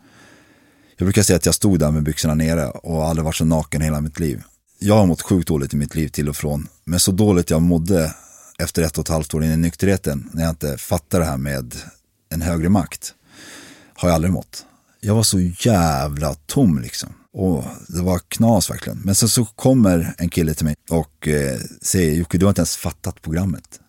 jag 0.97 1.05
brukar 1.05 1.23
säga 1.23 1.37
att 1.37 1.45
jag 1.45 1.55
stod 1.55 1.79
där 1.79 1.91
med 1.91 2.03
byxorna 2.03 2.35
nere 2.35 2.67
och 2.67 3.05
aldrig 3.05 3.25
varit 3.25 3.35
så 3.35 3.45
naken 3.45 3.81
hela 3.81 4.01
mitt 4.01 4.19
liv 4.19 4.43
jag 4.79 4.95
har 4.95 5.05
mått 5.05 5.21
sjukt 5.21 5.47
dåligt 5.47 5.73
i 5.73 5.77
mitt 5.77 5.95
liv 5.95 6.07
till 6.07 6.29
och 6.29 6.35
från. 6.35 6.67
Men 6.83 6.99
så 6.99 7.11
dåligt 7.11 7.49
jag 7.49 7.61
mådde 7.61 8.13
efter 8.57 8.83
ett 8.83 8.97
och 8.97 9.05
ett 9.05 9.09
halvt 9.09 9.33
år 9.33 9.43
in 9.43 9.51
i 9.51 9.57
nykterheten, 9.57 10.29
när 10.33 10.43
jag 10.43 10.49
inte 10.49 10.77
fattade 10.77 11.23
det 11.23 11.29
här 11.29 11.37
med 11.37 11.75
en 12.29 12.41
högre 12.41 12.69
makt, 12.69 13.13
har 13.93 14.09
jag 14.09 14.15
aldrig 14.15 14.33
mått. 14.33 14.65
Jag 15.01 15.15
var 15.15 15.23
så 15.23 15.39
jävla 15.39 16.33
tom 16.33 16.79
liksom. 16.79 17.09
Och 17.33 17.63
det 17.87 18.01
var 18.01 18.19
knas 18.19 18.69
verkligen. 18.69 19.01
Men 19.03 19.15
sen 19.15 19.29
så 19.29 19.45
kommer 19.45 20.15
en 20.17 20.29
kille 20.29 20.53
till 20.53 20.65
mig 20.65 20.75
och 20.89 21.27
eh, 21.27 21.59
säger, 21.81 22.15
Jocke 22.15 22.37
du 22.37 22.45
har 22.45 22.51
inte 22.51 22.59
ens 22.59 22.75
fattat 22.75 23.21
programmet. 23.21 23.79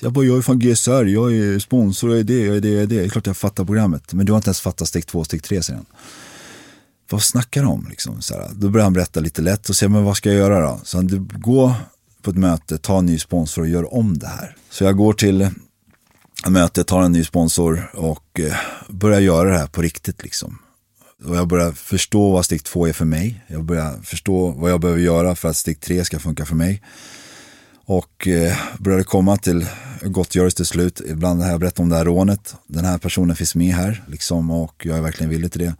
Så 0.00 0.06
jag 0.06 0.12
bara, 0.12 0.24
jag 0.24 0.38
är 0.38 0.42
från 0.42 0.58
GSR, 0.58 1.04
jag 1.04 1.32
är 1.32 1.58
sponsor, 1.58 2.10
jag 2.10 2.20
är 2.20 2.24
det, 2.24 2.44
jag 2.44 2.56
är 2.56 2.60
det, 2.60 2.68
jag 2.68 2.82
är 2.82 2.86
det. 2.86 2.96
Det 2.96 3.04
är 3.04 3.08
klart 3.08 3.26
jag 3.26 3.36
fattar 3.36 3.64
programmet. 3.64 4.12
Men 4.12 4.26
du 4.26 4.32
har 4.32 4.36
inte 4.36 4.48
ens 4.48 4.60
fattat 4.60 4.88
steg 4.88 5.06
två, 5.06 5.24
steg 5.24 5.42
tre, 5.42 5.62
säger 5.62 5.76
han 5.76 5.86
vad 7.12 7.22
snackar 7.22 7.62
de 7.62 7.72
om? 7.72 7.86
Liksom, 7.90 8.22
så 8.22 8.34
här. 8.34 8.50
Då 8.52 8.68
börjar 8.68 8.84
han 8.84 8.92
berätta 8.92 9.20
lite 9.20 9.42
lätt 9.42 9.68
och 9.68 9.76
säger, 9.76 9.90
men 9.90 10.04
vad 10.04 10.16
ska 10.16 10.28
jag 10.28 10.38
göra 10.38 10.60
då? 10.60 10.80
Så 10.84 10.98
han, 10.98 11.06
du, 11.06 11.18
gå 11.18 11.74
på 12.22 12.30
ett 12.30 12.36
möte, 12.36 12.78
ta 12.78 12.98
en 12.98 13.06
ny 13.06 13.18
sponsor 13.18 13.62
och 13.62 13.68
gör 13.68 13.94
om 13.94 14.18
det 14.18 14.26
här. 14.26 14.56
Så 14.70 14.84
jag 14.84 14.96
går 14.96 15.12
till 15.12 15.50
mötet, 16.48 16.86
tar 16.86 17.02
en 17.02 17.12
ny 17.12 17.24
sponsor 17.24 17.90
och 17.94 18.40
eh, 18.40 18.54
börjar 18.88 19.20
göra 19.20 19.50
det 19.50 19.58
här 19.58 19.66
på 19.66 19.82
riktigt. 19.82 20.22
Liksom. 20.22 20.58
Och 21.24 21.36
jag 21.36 21.48
börjar 21.48 21.72
förstå 21.72 22.32
vad 22.32 22.44
steg 22.44 22.64
två 22.64 22.88
är 22.88 22.92
för 22.92 23.04
mig. 23.04 23.44
Jag 23.46 23.64
börjar 23.64 24.02
förstå 24.02 24.50
vad 24.50 24.70
jag 24.70 24.80
behöver 24.80 25.00
göra 25.00 25.34
för 25.34 25.48
att 25.48 25.56
steg 25.56 25.80
tre 25.80 26.04
ska 26.04 26.18
funka 26.18 26.46
för 26.46 26.54
mig. 26.54 26.82
Och 27.84 28.28
eh, 28.28 28.56
började 28.78 29.04
komma 29.04 29.36
till 29.36 29.66
gottgörelse 30.02 30.56
till 30.56 30.66
slut. 30.66 31.00
Ibland 31.06 31.42
har 31.42 31.50
jag 31.50 31.60
berättat 31.60 31.80
om 31.80 31.88
det 31.88 31.96
här 31.96 32.04
rånet. 32.04 32.54
Den 32.66 32.84
här 32.84 32.98
personen 32.98 33.36
finns 33.36 33.54
med 33.54 33.74
här 33.74 34.04
liksom, 34.06 34.50
och 34.50 34.86
jag 34.86 34.98
är 34.98 35.02
verkligen 35.02 35.30
villig 35.30 35.52
till 35.52 35.60
det. 35.60 35.74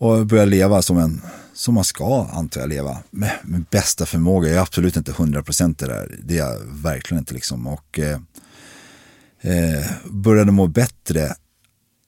Och 0.00 0.26
börja 0.26 0.44
leva 0.44 0.82
som, 0.82 0.98
en, 0.98 1.20
som 1.52 1.74
man 1.74 1.84
ska, 1.84 2.26
antar 2.32 2.60
jag, 2.60 2.68
leva. 2.68 2.98
Med, 3.10 3.32
med 3.42 3.64
bästa 3.70 4.06
förmåga. 4.06 4.48
Jag 4.48 4.56
är 4.56 4.62
absolut 4.62 4.96
inte 4.96 5.12
100% 5.12 5.74
det 5.78 5.86
där. 5.86 6.16
Det 6.24 6.34
är 6.34 6.38
jag 6.38 6.58
verkligen 6.64 7.18
inte. 7.18 7.34
Liksom. 7.34 7.66
Och 7.66 7.98
eh, 7.98 8.20
eh, 9.40 9.86
började 10.10 10.52
må 10.52 10.66
bättre 10.66 11.34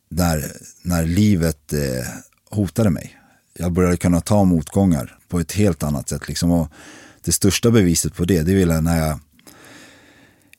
när, 0.08 0.52
när 0.82 1.04
livet 1.04 1.72
eh, 1.72 2.06
hotade 2.50 2.90
mig. 2.90 3.18
Jag 3.58 3.72
började 3.72 3.96
kunna 3.96 4.20
ta 4.20 4.44
motgångar 4.44 5.18
på 5.28 5.40
ett 5.40 5.52
helt 5.52 5.82
annat 5.82 6.08
sätt. 6.08 6.28
Liksom. 6.28 6.50
Och 6.50 6.68
det 7.24 7.32
största 7.32 7.70
beviset 7.70 8.14
på 8.14 8.24
det, 8.24 8.42
det 8.42 8.62
är 8.62 8.80
när 8.80 9.06
jag 9.06 9.20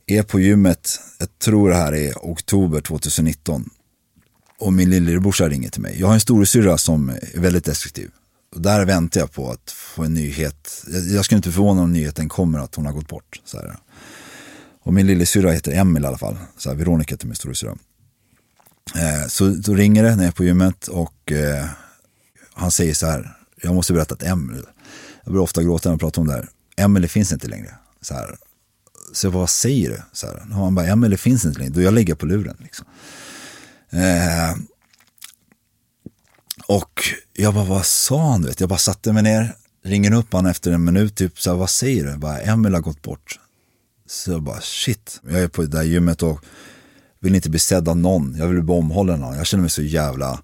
är 0.06 0.24
på 0.24 0.40
gymmet, 0.40 1.00
jag 1.20 1.40
tror 1.40 1.70
det 1.70 1.76
här 1.76 1.94
är 1.94 2.14
oktober 2.22 2.82
2019 2.82 3.70
och 4.60 4.74
min 4.74 4.90
lillebrorsa 4.90 5.50
ringer 5.50 5.70
till 5.70 5.82
mig. 5.82 5.96
Jag 6.00 6.08
har 6.08 6.14
en 6.14 6.20
storasyrra 6.20 6.78
som 6.78 7.10
är 7.10 7.40
väldigt 7.40 7.66
destruktiv. 7.66 8.12
Och 8.56 8.62
där 8.62 8.86
väntar 8.86 9.20
jag 9.20 9.32
på 9.32 9.52
att 9.52 9.72
få 9.72 10.04
en 10.04 10.14
nyhet. 10.14 10.84
Jag 11.14 11.26
skulle 11.26 11.38
inte 11.38 11.52
förvåna 11.52 11.82
om 11.82 11.94
nyheten 11.94 12.30
kommer 12.30 12.60
att 12.60 12.76
hon 12.76 12.86
har 12.86 12.94
gått 12.94 13.08
bort. 13.08 13.42
Så 13.46 13.58
här. 13.58 13.78
Och 14.84 14.94
min 14.94 15.08
lillasyrra 15.08 15.52
heter 15.52 15.72
Emil 15.72 16.04
i 16.04 16.08
alla 16.08 16.18
fall. 16.18 16.38
Så 16.58 16.70
här, 16.70 16.78
Veronica 16.78 17.14
heter 17.14 17.28
min 17.28 17.36
storasyrra. 17.36 17.78
Eh, 18.96 19.28
så 19.28 19.48
då 19.50 19.74
ringer 19.74 20.04
det 20.04 20.16
när 20.16 20.24
jag 20.24 20.28
är 20.28 20.32
på 20.32 20.44
gymmet 20.44 20.88
och 20.88 21.32
eh, 21.32 21.66
han 22.54 22.72
säger 22.72 22.94
så 22.94 23.06
här. 23.06 23.38
Jag 23.62 23.76
måste 23.76 23.94
berätta 23.94 24.14
att 24.14 24.24
Emil, 24.24 24.66
jag 25.24 25.34
börjar 25.34 25.44
ofta 25.44 25.64
gråta 25.64 25.90
när 25.90 25.94
jag 25.94 26.00
pratar 26.00 26.22
om 26.22 26.28
det 26.28 26.34
här. 26.34 26.50
Emily 26.76 27.08
finns 27.08 27.34
inte 27.34 27.48
längre. 27.48 27.76
Så, 28.02 28.14
här. 28.14 28.38
så 29.14 29.26
jag 29.26 29.34
bara, 29.34 29.40
vad 29.40 29.50
säger 29.50 29.90
du? 29.90 30.02
Så 30.12 30.28
här. 30.28 30.36
Och 30.36 30.56
han 30.56 30.76
bara, 30.76 30.88
Emily 30.88 31.18
finns 31.18 31.46
inte 31.46 31.60
längre. 31.60 31.74
Då 31.74 31.82
jag 31.82 31.94
lägger 31.94 32.16
på 32.16 32.26
luren. 32.26 32.58
Liksom. 32.60 32.86
Eh, 33.94 34.58
och 36.68 37.04
jag 37.34 37.54
bara, 37.54 37.66
vad 37.66 37.86
sa 37.86 38.32
han? 38.32 38.46
Vet? 38.46 38.60
Jag 38.60 38.70
bara 38.70 38.80
satte 38.80 39.14
mig 39.14 39.24
ner, 39.24 39.56
ringer 39.84 40.14
upp 40.14 40.34
han 40.34 40.46
efter 40.46 40.72
en 40.72 40.84
minut, 40.84 41.16
typ 41.16 41.40
så 41.40 41.50
här, 41.50 41.58
vad 41.58 41.70
säger 41.70 42.04
du? 42.04 42.10
Jag 42.10 42.20
bara, 42.20 42.40
Emil 42.40 42.74
har 42.74 42.82
gått 42.82 43.02
bort. 43.02 43.40
Så 44.08 44.32
jag 44.32 44.42
bara, 44.42 44.62
shit. 44.62 45.22
Jag 45.30 45.42
är 45.42 45.48
på 45.48 45.62
det 45.62 45.68
där 45.68 45.84
gymmet 45.84 46.24
och 46.24 46.46
vill 47.20 47.36
inte 47.36 47.50
bli 47.50 47.60
sedd 47.60 47.90
av 47.90 47.98
någon. 47.98 48.36
Jag 48.38 48.48
vill 48.48 48.64
bli 48.64 48.74
omhållen 48.74 49.16
av 49.16 49.20
någon. 49.20 49.38
Jag 49.38 49.48
känner 49.48 49.62
mig 49.62 49.70
så 49.70 49.82
jävla 49.82 50.42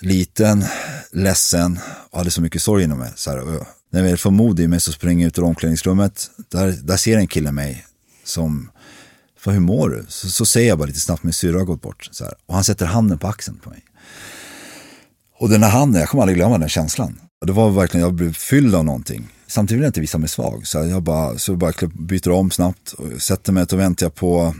liten, 0.00 0.64
ledsen 1.12 1.78
och 2.10 2.18
hade 2.18 2.30
så 2.30 2.42
mycket 2.42 2.62
sorg 2.62 2.84
inom 2.84 2.98
mig. 2.98 3.12
Så 3.16 3.30
här, 3.30 3.66
när 3.90 4.00
jag 4.00 4.08
väl 4.08 4.18
får 4.18 4.30
mod 4.30 4.60
i 4.60 4.68
mig 4.68 4.80
så 4.80 4.92
springer 4.92 5.24
jag 5.24 5.28
ut 5.28 5.38
ur 5.38 5.44
omklädningsrummet. 5.44 6.30
Där, 6.48 6.72
där 6.82 6.96
ser 6.96 7.18
en 7.18 7.26
kille 7.26 7.52
mig 7.52 7.86
som 8.24 8.70
för 9.44 9.50
hur 9.50 9.60
mår 9.60 9.88
du? 9.88 10.04
Så, 10.08 10.30
så 10.30 10.46
säger 10.46 10.68
jag 10.68 10.78
bara 10.78 10.86
lite 10.86 11.00
snabbt, 11.00 11.22
min 11.22 11.32
syrra 11.32 11.58
har 11.58 11.64
gått 11.64 11.82
bort. 11.82 12.08
Så 12.12 12.24
här. 12.24 12.34
Och 12.46 12.54
han 12.54 12.64
sätter 12.64 12.86
handen 12.86 13.18
på 13.18 13.26
axeln 13.26 13.58
på 13.58 13.70
mig. 13.70 13.84
Och 15.38 15.48
den 15.48 15.62
här 15.62 15.70
handen, 15.70 16.00
jag 16.00 16.08
kommer 16.08 16.22
aldrig 16.22 16.36
glömma 16.36 16.58
den 16.58 16.68
känslan. 16.68 17.20
Och 17.40 17.46
det 17.46 17.52
var 17.52 17.70
verkligen, 17.70 18.04
jag 18.04 18.14
blev 18.14 18.32
fylld 18.32 18.74
av 18.74 18.84
någonting. 18.84 19.28
Samtidigt 19.46 19.78
vill 19.78 19.82
jag 19.82 19.88
inte 19.88 20.00
visa 20.00 20.18
mig 20.18 20.28
svag. 20.28 20.66
Så 20.66 20.78
jag 20.78 21.02
bara, 21.02 21.38
så 21.38 21.56
bara 21.56 21.72
byter 21.94 22.30
om 22.30 22.50
snabbt 22.50 22.92
och 22.92 23.22
sätter 23.22 23.52
mig 23.52 23.62
och 23.62 23.78
väntar 23.78 24.06
jag 24.06 24.14
på 24.14 24.54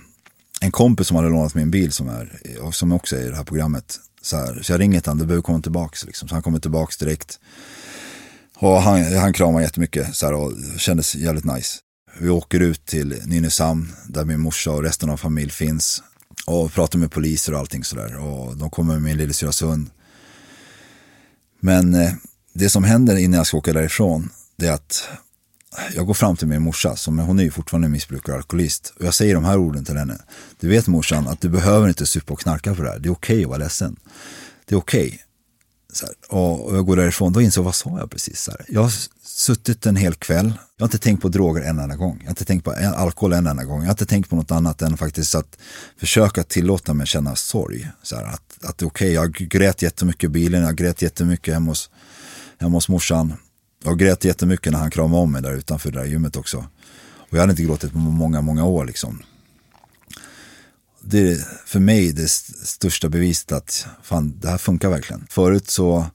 en 0.61 0.71
kompis 0.71 1.07
som 1.07 1.17
hade 1.17 1.29
lånat 1.29 1.55
min 1.55 1.71
bil 1.71 1.93
som, 1.93 2.09
är, 2.09 2.41
som 2.71 2.93
också 2.93 3.17
är 3.17 3.21
i 3.21 3.29
det 3.29 3.37
här 3.37 3.45
programmet. 3.45 3.97
Så, 4.23 4.37
här, 4.37 4.63
så 4.63 4.73
jag 4.73 4.81
ringer 4.81 5.01
till 5.01 5.11
honom, 5.11 5.19
du 5.19 5.27
behöver 5.27 5.43
komma 5.43 5.61
tillbaka. 5.61 5.97
Liksom. 6.07 6.29
Så 6.29 6.35
han 6.35 6.43
kommer 6.43 6.59
tillbaka 6.59 7.05
direkt. 7.05 7.39
Och 8.57 8.83
han, 8.83 9.17
han 9.17 9.33
kramar 9.33 9.61
jättemycket 9.61 10.17
så 10.17 10.27
här, 10.27 10.33
och 10.33 10.53
kändes 10.79 11.15
jävligt 11.15 11.45
nice. 11.45 11.79
Vi 12.19 12.29
åker 12.29 12.61
ut 12.61 12.87
till 12.87 13.23
Nynäshamn 13.25 13.93
där 14.09 14.25
min 14.25 14.41
morsa 14.41 14.71
och 14.71 14.83
resten 14.83 15.11
av 15.11 15.17
familj 15.17 15.51
finns. 15.51 16.03
Och 16.47 16.73
pratar 16.73 16.99
med 16.99 17.13
poliser 17.13 17.53
och 17.53 17.59
allting 17.59 17.85
sådär. 17.85 18.17
Och 18.17 18.57
de 18.57 18.71
kommer 18.71 18.93
med 18.93 19.03
min 19.03 19.17
lillasyrras 19.17 19.63
hund. 19.63 19.91
Men 21.61 21.95
eh, 21.95 22.13
det 22.53 22.71
som 22.71 22.85
händer 22.85 23.17
innan 23.17 23.39
jag 23.39 23.47
ska 23.47 23.57
åka 23.57 23.73
därifrån, 23.73 24.31
det 24.57 24.67
är 24.67 24.73
att 24.73 25.09
jag 25.95 26.07
går 26.07 26.15
fram 26.15 26.37
till 26.37 26.49
min 26.49 26.63
morsa, 26.63 26.97
som 26.97 27.19
hon 27.19 27.39
är 27.39 27.43
ju 27.43 27.51
fortfarande 27.51 27.89
missbrukare 27.89 28.33
och 28.33 28.39
alkoholist. 28.39 28.93
Och 28.99 29.05
jag 29.05 29.15
säger 29.15 29.35
de 29.35 29.45
här 29.45 29.59
orden 29.59 29.85
till 29.85 29.97
henne. 29.97 30.19
Du 30.61 30.69
vet 30.69 30.87
morsan 30.87 31.29
att 31.29 31.41
du 31.41 31.49
behöver 31.49 31.89
inte 31.89 32.07
supa 32.07 32.33
och 32.33 32.41
knarka 32.41 32.75
för 32.75 32.85
det 32.85 32.91
här. 32.91 32.99
Det 32.99 33.09
är 33.09 33.13
okej 33.13 33.35
okay 33.35 33.45
att 33.45 33.49
vara 33.49 33.59
ledsen. 33.59 33.97
Det 34.65 34.75
är 34.75 34.79
okej. 34.79 35.07
Okay. 35.07 35.19
Och, 36.41 36.77
jag 36.77 36.87
går 36.87 36.97
därifrån, 36.97 37.33
då 37.33 37.41
inser 37.41 37.61
jag, 37.61 37.65
vad 37.65 37.75
sa 37.75 37.99
jag 37.99 38.11
precis? 38.11 38.41
Så 38.41 38.51
här. 38.51 38.65
Jag 38.69 38.91
suttit 39.37 39.87
en 39.87 39.97
hel 39.97 40.15
kväll, 40.15 40.53
jag 40.77 40.85
har 40.85 40.87
inte 40.87 40.99
tänkt 40.99 41.23
på 41.23 41.29
droger 41.29 41.63
en 41.63 41.79
enda 41.79 41.97
gång. 41.97 42.17
Jag 42.19 42.27
har 42.27 42.31
inte 42.31 42.45
tänkt 42.45 42.65
på 42.65 42.71
alkohol 42.97 43.33
en 43.33 43.47
enda 43.47 43.65
gång. 43.65 43.81
Jag 43.81 43.87
har 43.87 43.93
inte 43.93 44.07
tänkt 44.07 44.31
på 44.31 44.37
något 44.37 44.51
annat 44.51 44.83
än 44.83 44.97
faktiskt 44.97 45.35
att 45.35 45.59
försöka 46.01 46.43
tillåta 46.43 46.95
mig 46.95 47.07
känna 47.07 47.37
sorg. 47.37 47.91
Så 48.03 48.17
här, 48.17 48.25
att, 48.25 48.65
att 48.65 48.79
det 48.79 48.85
är 48.85 48.87
okej, 48.87 49.19
okay. 49.19 49.43
jag 49.43 49.51
grät 49.51 49.83
jättemycket 49.83 50.25
i 50.25 50.29
bilen, 50.29 50.63
jag 50.63 50.77
grät 50.77 51.03
jättemycket 51.03 51.55
hemma 51.55 51.71
hos, 51.71 51.91
hemma 52.59 52.77
hos 52.77 52.89
morsan. 52.89 53.33
Jag 53.85 53.99
grät 53.99 54.25
jättemycket 54.25 54.73
när 54.73 54.79
han 54.79 54.91
kramade 54.91 55.23
om 55.23 55.33
mig 55.33 55.43
där 55.43 55.53
utanför 55.53 55.93
det 55.93 55.99
där 55.99 56.07
gymmet 56.07 56.37
också. 56.37 56.67
Och 57.17 57.37
jag 57.37 57.41
hade 57.41 57.51
inte 57.51 57.63
gråtit 57.63 57.93
på 57.93 57.99
många, 57.99 58.41
många 58.41 58.65
år 58.65 58.85
liksom. 58.85 59.23
Det 61.01 61.33
är 61.33 61.39
för 61.67 61.81
mig 61.81 62.13
det 62.13 62.29
största 62.29 63.09
beviset 63.09 63.53
att 63.53 63.87
fan, 64.03 64.39
det 64.41 64.49
här 64.49 64.59
funkar 64.59 64.89
verkligen. 64.89 65.27
Förut 65.31 65.71
så 65.71 66.07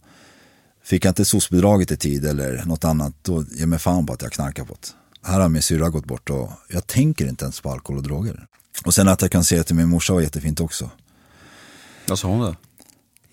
fick 0.89 1.05
jag 1.05 1.11
inte 1.11 1.25
SOS-bidraget 1.25 1.91
i 1.91 1.97
tid 1.97 2.25
eller 2.25 2.63
något 2.65 2.83
annat, 2.83 3.13
då 3.21 3.45
ger 3.51 3.65
mig 3.65 3.79
fan 3.79 4.05
på 4.05 4.13
att 4.13 4.21
jag 4.21 4.31
knarkar 4.31 4.65
på 4.65 4.73
det. 4.73 5.27
Här 5.29 5.39
har 5.39 5.49
min 5.49 5.61
syrra 5.61 5.89
gått 5.89 6.05
bort 6.05 6.29
och 6.29 6.51
jag 6.67 6.87
tänker 6.87 7.27
inte 7.27 7.45
ens 7.45 7.61
på 7.61 7.71
alkohol 7.71 7.97
och 7.97 8.03
droger. 8.03 8.45
Och 8.85 8.93
sen 8.93 9.07
att 9.07 9.21
jag 9.21 9.31
kan 9.31 9.43
se 9.43 9.63
till 9.63 9.75
min 9.75 9.89
morsa 9.89 10.13
var 10.13 10.21
jättefint 10.21 10.59
också. 10.59 10.89
Vad 12.07 12.19
sa 12.19 12.27
hon 12.27 12.39
då? 12.39 12.55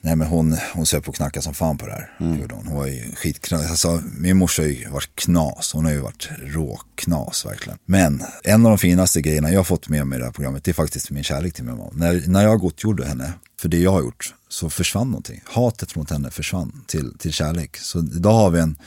Nej 0.00 0.16
men 0.16 0.28
hon, 0.28 0.57
hon 0.74 0.86
söp 0.86 1.09
och 1.09 1.14
knackade 1.14 1.44
som 1.44 1.54
fan 1.54 1.78
på 1.78 1.86
det 1.86 1.92
här. 1.92 2.16
Mm. 2.20 2.40
Hon. 2.40 2.66
hon 2.66 2.76
var 2.76 2.86
ju 2.86 3.12
skitknas. 3.14 3.70
Alltså, 3.70 4.02
min 4.18 4.36
morsa 4.36 4.62
har 4.62 4.68
ju 4.68 4.88
varit 4.88 5.11
knas. 5.14 5.72
Hon 5.72 5.84
har 5.84 5.92
ju 5.92 5.98
varit 5.98 6.28
råknas 6.42 7.46
verkligen. 7.46 7.78
Men 7.86 8.22
en 8.44 8.66
av 8.66 8.70
de 8.72 8.78
finaste 8.78 9.20
grejerna 9.20 9.50
jag 9.50 9.59
har 9.59 9.64
fått 9.64 9.88
med 9.88 10.07
mig 10.07 10.16
i 10.16 10.18
det 10.18 10.24
här 10.24 10.32
programmet 10.32 10.64
det 10.64 10.70
är 10.70 10.74
faktiskt 10.74 11.11
min 11.11 11.24
kärlek 11.24 11.54
till 11.54 11.64
min 11.64 11.76
mamma. 11.76 11.90
När, 11.92 12.22
när 12.26 12.42
jag 12.42 12.61
gottgjorde 12.61 13.07
henne 13.07 13.32
för 13.61 13.68
det 13.68 13.78
jag 13.78 13.92
har 13.92 14.00
gjort 14.00 14.34
så 14.48 14.70
försvann 14.70 15.07
någonting. 15.07 15.40
Hatet 15.44 15.96
mot 15.96 16.11
henne 16.11 16.30
försvann 16.30 16.84
till, 16.86 17.18
till 17.18 17.32
kärlek. 17.32 17.76
Så 17.76 17.98
idag 17.98 18.32
har 18.32 18.50
vi 18.50 18.61
en 18.61 18.78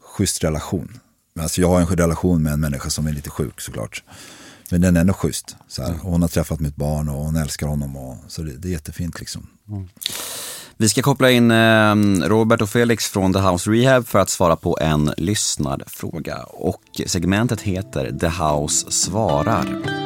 schysst 0.00 0.44
relation. 0.44 1.00
Alltså 1.40 1.60
jag 1.60 1.68
har 1.68 1.80
en 1.80 1.86
relation 1.86 2.42
med 2.42 2.52
en 2.52 2.60
människa 2.60 2.90
som 2.90 3.06
är 3.06 3.12
lite 3.12 3.30
sjuk 3.30 3.60
såklart. 3.60 4.02
Men 4.70 4.80
den 4.80 4.96
är 4.96 5.00
ändå 5.00 5.12
schysst. 5.12 5.56
Så 5.68 5.82
här. 5.82 5.94
Hon 6.02 6.22
har 6.22 6.28
träffat 6.28 6.60
mitt 6.60 6.76
barn 6.76 7.08
och 7.08 7.24
hon 7.24 7.36
älskar 7.36 7.66
honom. 7.66 7.96
Och, 7.96 8.16
så 8.28 8.42
det, 8.42 8.56
det 8.56 8.68
är 8.68 8.72
jättefint 8.72 9.20
liksom. 9.20 9.46
Mm. 9.68 9.88
Vi 10.76 10.88
ska 10.88 11.02
koppla 11.02 11.30
in 11.30 11.50
eh, 11.50 11.94
Robert 12.28 12.62
och 12.62 12.70
Felix 12.70 13.08
från 13.08 13.32
The 13.32 13.38
House 13.38 13.70
Rehab 13.70 14.06
för 14.06 14.18
att 14.18 14.30
svara 14.30 14.56
på 14.56 14.78
en 14.80 15.12
lyssnad 15.16 15.82
fråga. 15.86 16.42
Och 16.42 16.82
segmentet 17.06 17.60
heter 17.60 18.18
The 18.20 18.28
House 18.28 18.90
svarar. 18.90 20.01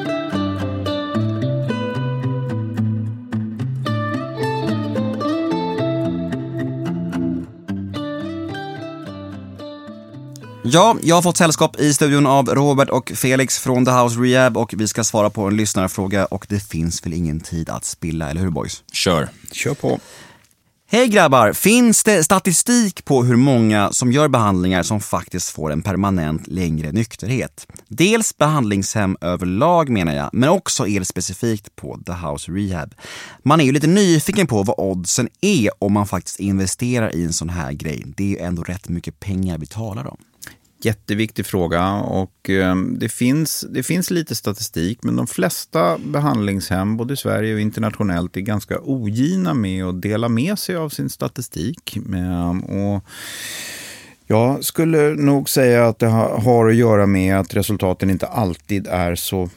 Ja, 10.68 10.96
jag 11.02 11.14
har 11.14 11.22
fått 11.22 11.36
sällskap 11.36 11.80
i 11.80 11.94
studion 11.94 12.26
av 12.26 12.46
Robert 12.48 12.90
och 12.90 13.12
Felix 13.14 13.58
från 13.58 13.84
The 13.84 13.90
House 13.90 14.20
Rehab 14.20 14.56
och 14.56 14.74
vi 14.76 14.88
ska 14.88 15.04
svara 15.04 15.30
på 15.30 15.42
en 15.42 15.56
lyssnarfråga 15.56 16.26
och 16.26 16.46
det 16.48 16.60
finns 16.60 17.06
väl 17.06 17.12
ingen 17.12 17.40
tid 17.40 17.70
att 17.70 17.84
spilla, 17.84 18.30
eller 18.30 18.40
hur 18.40 18.50
boys? 18.50 18.82
Kör. 18.92 19.28
Kör 19.52 19.74
på. 19.74 20.00
Hej 20.88 21.08
grabbar! 21.08 21.52
Finns 21.52 22.04
det 22.04 22.24
statistik 22.24 23.04
på 23.04 23.24
hur 23.24 23.36
många 23.36 23.92
som 23.92 24.12
gör 24.12 24.28
behandlingar 24.28 24.82
som 24.82 25.00
faktiskt 25.00 25.50
får 25.50 25.72
en 25.72 25.82
permanent 25.82 26.46
längre 26.46 26.92
nykterhet? 26.92 27.66
Dels 27.88 28.36
behandlingshem 28.36 29.16
överlag 29.20 29.88
menar 29.88 30.14
jag, 30.14 30.30
men 30.32 30.48
också 30.48 30.86
er 30.86 31.02
specifikt 31.02 31.76
på 31.76 31.98
The 32.06 32.12
House 32.12 32.52
Rehab. 32.52 32.94
Man 33.42 33.60
är 33.60 33.64
ju 33.64 33.72
lite 33.72 33.86
nyfiken 33.86 34.46
på 34.46 34.62
vad 34.62 34.78
oddsen 34.78 35.28
är 35.40 35.70
om 35.78 35.92
man 35.92 36.06
faktiskt 36.06 36.40
investerar 36.40 37.14
i 37.14 37.24
en 37.24 37.32
sån 37.32 37.48
här 37.48 37.72
grej. 37.72 38.02
Det 38.16 38.24
är 38.24 38.28
ju 38.28 38.38
ändå 38.38 38.62
rätt 38.62 38.88
mycket 38.88 39.20
pengar 39.20 39.58
vi 39.58 39.66
talar 39.66 40.06
om. 40.06 40.16
Jätteviktig 40.82 41.46
fråga 41.46 41.92
och 41.92 42.50
ehm, 42.50 42.98
det 42.98 43.08
finns, 43.08 43.66
det 43.70 43.82
finns 43.82 44.10
lite 44.10 44.34
statistik 44.34 45.02
men 45.02 45.16
de 45.16 45.26
flesta 45.26 45.98
behandlingshem, 45.98 46.96
både 46.96 47.14
i 47.14 47.16
Sverige 47.16 47.54
och 47.54 47.60
internationellt, 47.60 48.36
är 48.36 48.40
ganska 48.40 48.78
ogina 48.80 49.54
med 49.54 49.84
att 49.84 50.02
dela 50.02 50.28
med 50.28 50.58
sig 50.58 50.76
av 50.76 50.88
sin 50.88 51.10
statistik. 51.10 51.96
Ehm, 51.96 52.60
och 52.60 53.04
jag 54.26 54.64
skulle 54.64 55.14
nog 55.14 55.48
säga 55.48 55.86
att 55.86 55.98
det 55.98 56.06
har 56.06 56.68
att 56.68 56.76
göra 56.76 57.06
med 57.06 57.38
att 57.38 57.54
resultaten 57.54 58.10
inte 58.10 58.26
alltid 58.26 58.86
är 58.86 59.14
så 59.14 59.50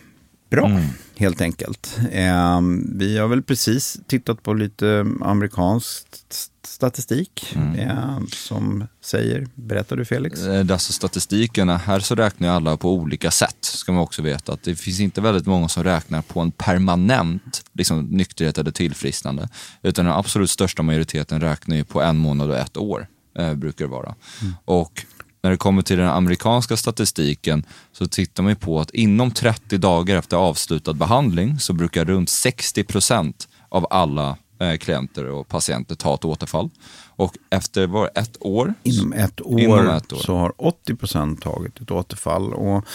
bra, 0.50 0.66
mm. 0.66 0.84
helt 1.18 1.42
enkelt. 1.42 2.00
Ehm, 2.12 2.98
vi 3.00 3.18
har 3.18 3.28
väl 3.28 3.44
precis 3.44 3.98
tittat 4.08 4.44
på 4.44 4.54
lite 4.54 5.06
amerikanskt 5.22 6.36
statistik 6.64 7.56
mm. 7.56 7.80
eh, 7.80 8.20
som 8.34 8.88
säger, 9.02 9.48
berättar 9.56 9.96
du 9.96 10.06
Felix? 10.06 10.40
Eh, 10.46 10.60
alltså 10.60 10.94
statistiken, 10.94 11.70
här 11.70 12.00
så 12.00 12.16
räknar 12.16 12.48
ju 12.48 12.54
alla 12.54 12.78
på 12.78 12.94
olika 12.94 13.32
sätt, 13.32 13.58
ska 13.62 13.92
man 13.92 14.02
också 14.02 14.22
veta. 14.22 14.54
Att 14.54 14.64
det 14.64 14.76
finns 14.76 15.00
inte 15.00 15.22
väldigt 15.22 15.46
många 15.46 15.68
som 15.68 15.84
räknar 15.84 16.22
på 16.22 16.40
en 16.40 16.52
permanent 16.52 17.64
liksom, 17.74 18.06
nykterhet 18.06 18.58
eller 18.58 18.72
tillfrisknande. 18.72 19.50
Utan 19.82 20.06
den 20.06 20.14
absolut 20.14 20.50
största 20.50 20.84
majoriteten 20.84 21.42
räknar 21.42 21.76
ju 21.76 21.84
på 21.84 22.02
en 22.02 22.18
månad 22.18 22.50
och 22.50 22.58
ett 22.58 22.78
år, 22.78 23.08
eh, 23.38 23.54
brukar 23.54 23.86
det 23.86 23.92
vara. 23.92 24.16
Mm. 24.42 24.54
Och 24.66 25.06
när 25.42 25.52
det 25.52 25.58
kommer 25.58 25.82
till 25.82 25.98
den 25.98 26.10
amerikanska 26.10 26.78
statistiken 26.78 27.64
så 27.92 28.08
tittar 28.08 28.44
man 28.44 28.52
ju 28.52 28.56
på 28.56 28.80
att 28.80 28.92
inom 28.92 29.32
30 29.32 29.78
dagar 29.78 30.18
efter 30.18 30.38
avslutad 30.38 30.94
behandling 30.94 31.60
så 31.60 31.74
brukar 31.74 32.06
runt 32.06 32.30
60 32.30 32.84
procent 32.84 33.48
av 33.70 33.88
alla 33.90 34.38
klienter 34.80 35.26
och 35.26 35.48
patienter 35.48 35.96
ta 35.96 36.14
ett 36.14 36.26
återfall. 36.26 36.70
Och 37.08 37.38
efter 37.50 37.88
var 37.88 38.10
ett 38.16 38.38
år, 38.40 38.74
inom 38.84 39.14
ett 39.14 39.42
år, 39.42 39.60
inom 39.60 39.88
ett 39.88 40.14
år. 40.14 40.18
så 40.18 40.36
har 40.36 40.54
80 40.58 40.96
procent 40.96 41.42
tagit 41.42 41.82
ett 41.82 41.92
återfall. 41.92 42.54
Och, 42.54 42.86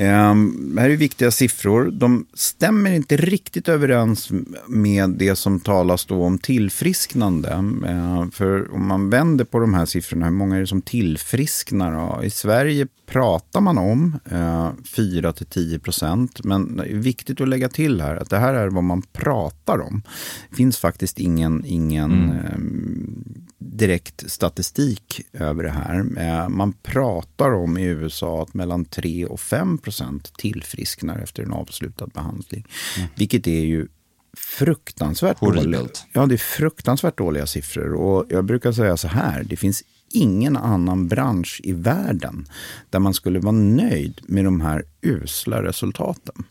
eh, 0.00 0.80
här 0.80 0.90
är 0.90 0.96
viktiga 0.96 1.30
siffror. 1.30 1.90
De 1.90 2.26
stämmer 2.34 2.92
inte 2.92 3.16
riktigt 3.16 3.68
överens 3.68 4.30
med 4.66 5.10
det 5.10 5.36
som 5.36 5.60
talas 5.60 6.06
då 6.06 6.24
om 6.24 6.38
tillfrisknande. 6.38 7.50
Eh, 7.86 8.30
för 8.30 8.74
om 8.74 8.86
man 8.86 9.10
vänder 9.10 9.44
på 9.44 9.58
de 9.58 9.74
här 9.74 9.86
siffrorna, 9.86 10.26
hur 10.26 10.32
många 10.32 10.56
är 10.56 10.60
det 10.60 10.66
som 10.66 10.82
tillfrisknar? 10.82 11.92
Ja, 11.92 12.24
I 12.24 12.30
Sverige 12.30 12.86
pratar 13.10 13.60
man 13.60 13.78
om 13.78 14.18
eh, 14.30 14.70
4-10 14.96 15.78
procent. 15.78 16.44
Men 16.44 16.76
det 16.76 16.84
är 16.84 16.94
viktigt 16.94 17.40
att 17.40 17.48
lägga 17.48 17.68
till 17.68 18.00
här 18.00 18.16
att 18.16 18.30
det 18.30 18.38
här 18.38 18.54
är 18.54 18.68
vad 18.68 18.84
man 18.84 19.02
pratar 19.02 19.80
om. 19.80 20.02
Det 20.50 20.56
finns 20.56 20.78
faktiskt 20.78 21.18
ingen, 21.18 21.64
ingen 21.66 22.12
mm. 22.12 23.24
direkt 23.58 24.30
statistik 24.30 25.20
över 25.32 25.62
det 25.62 25.70
här. 25.70 26.48
Man 26.48 26.72
pratar 26.72 27.50
om 27.54 27.78
i 27.78 27.84
USA 27.84 28.42
att 28.42 28.54
mellan 28.54 28.84
3 28.84 29.26
och 29.26 29.40
5 29.40 29.78
procent 29.90 30.32
tillfrisknar 30.36 31.18
efter 31.18 31.42
en 31.42 31.52
avslutad 31.52 32.06
behandling. 32.06 32.64
Mm. 32.96 33.08
Vilket 33.16 33.46
är 33.46 33.64
ju 33.64 33.88
fruktansvärt 34.36 35.40
dåliga, 35.40 35.88
ja, 36.12 36.26
det 36.26 36.34
är 36.34 36.38
fruktansvärt 36.38 37.18
dåliga 37.18 37.46
siffror. 37.46 37.94
Och 37.94 38.26
jag 38.28 38.44
brukar 38.44 38.72
säga 38.72 38.96
så 38.96 39.08
här, 39.08 39.44
det 39.44 39.56
finns 39.56 39.82
ingen 40.12 40.56
annan 40.56 41.08
bransch 41.08 41.60
i 41.64 41.72
världen 41.72 42.46
där 42.90 42.98
man 42.98 43.14
skulle 43.14 43.38
vara 43.38 43.52
nöjd 43.52 44.20
med 44.22 44.44
de 44.44 44.60
här 44.60 44.84
usla 45.02 45.62
resultaten. 45.62 46.44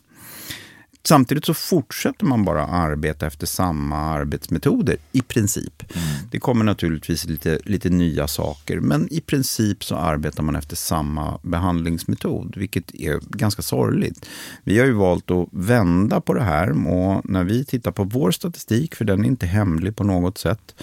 Samtidigt 1.04 1.46
så 1.46 1.54
fortsätter 1.54 2.26
man 2.26 2.46
bara 2.46 2.66
arbeta 2.66 3.28
efter 3.28 3.48
samma 3.48 3.98
arbetsmetoder 3.98 4.98
i 5.12 5.22
princip. 5.22 5.84
Mm. 5.96 6.08
Det 6.32 6.40
kommer 6.40 6.66
naturligtvis 6.66 7.26
lite, 7.26 7.60
lite 7.66 7.90
nya 7.90 8.28
saker, 8.28 8.80
men 8.80 9.14
i 9.14 9.22
princip 9.22 9.84
så 9.84 9.96
arbetar 9.96 10.44
man 10.44 10.56
efter 10.56 10.76
samma 10.76 11.40
behandlingsmetod, 11.44 12.58
vilket 12.58 12.96
är 12.96 13.20
ganska 13.30 13.62
sorgligt. 13.62 14.26
Vi 14.64 14.80
har 14.80 14.86
ju 14.86 14.94
valt 14.94 15.32
att 15.32 15.48
vända 15.52 16.22
på 16.22 16.34
det 16.34 16.44
här 16.44 16.88
och 16.88 17.30
när 17.30 17.44
vi 17.44 17.66
tittar 17.66 17.92
på 17.92 18.04
vår 18.04 18.32
statistik, 18.32 18.96
för 18.96 19.06
den 19.06 19.26
är 19.26 19.28
inte 19.28 19.46
hemlig 19.46 19.96
på 19.96 20.04
något 20.04 20.38
sätt, 20.38 20.76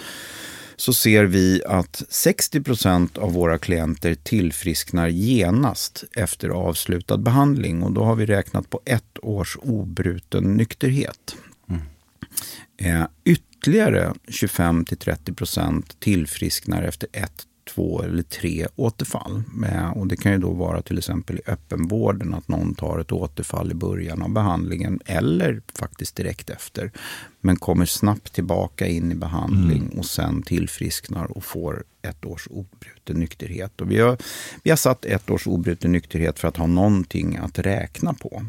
så 0.77 0.93
ser 0.93 1.25
vi 1.25 1.63
att 1.67 2.03
60 2.09 2.63
procent 2.63 3.19
av 3.19 3.33
våra 3.33 3.59
klienter 3.59 4.15
tillfrisknar 4.15 5.09
genast 5.09 6.05
efter 6.17 6.49
avslutad 6.49 7.17
behandling. 7.17 7.83
Och 7.83 7.93
då 7.93 8.05
har 8.05 8.15
vi 8.15 8.27
räknat 8.27 8.71
på 8.71 8.81
ett 8.85 9.19
års 9.23 9.59
obruten 9.63 10.57
nykterhet. 10.57 11.37
Mm. 11.69 11.83
Eh, 12.77 13.07
ytterligare 13.25 14.15
25 14.29 14.85
30 14.85 15.33
procent 15.33 16.01
tillfrisknar 16.01 16.83
efter 16.83 17.09
ett 17.13 17.47
två 17.77 18.03
eller 18.03 18.23
tre 18.23 18.67
återfall. 18.77 19.43
Och 19.95 20.07
det 20.07 20.17
kan 20.17 20.33
ju 20.33 20.39
då 20.39 20.51
vara 20.51 20.83
till 20.83 20.99
exempel 20.99 21.37
i 21.37 21.51
öppenvården 21.51 22.35
att 22.35 22.49
någon 22.49 22.75
tar 22.75 22.99
ett 22.99 23.13
återfall 23.13 23.71
i 23.71 23.75
början 23.75 24.23
av 24.23 24.31
behandlingen 24.31 25.01
eller 25.07 25.63
faktiskt 25.79 26.17
direkt 26.17 26.51
efter. 26.51 26.93
men 27.41 27.57
kommer 27.57 27.87
snabbt 27.87 28.33
tillbaka 28.33 28.87
in 28.87 29.13
i 29.13 29.15
behandling 29.15 29.83
mm. 29.83 29.99
och 29.99 30.07
sen 30.07 30.43
tillfrisknar 30.43 31.25
och 31.37 31.45
får 31.45 31.85
ett 32.03 32.25
års 32.25 32.49
obruten 32.51 33.17
nykterhet. 33.21 33.81
Och 33.81 33.91
vi, 33.91 34.01
har, 34.01 34.17
vi 34.63 34.71
har 34.71 34.77
satt 34.77 35.05
ett 35.05 35.31
års 35.31 35.47
obruten 35.47 35.93
nykterhet 35.93 36.39
för 36.39 36.49
att 36.49 36.57
ha 36.57 36.67
någonting 36.67 37.37
att 37.37 37.59
räkna 37.59 38.15
på. 38.15 38.43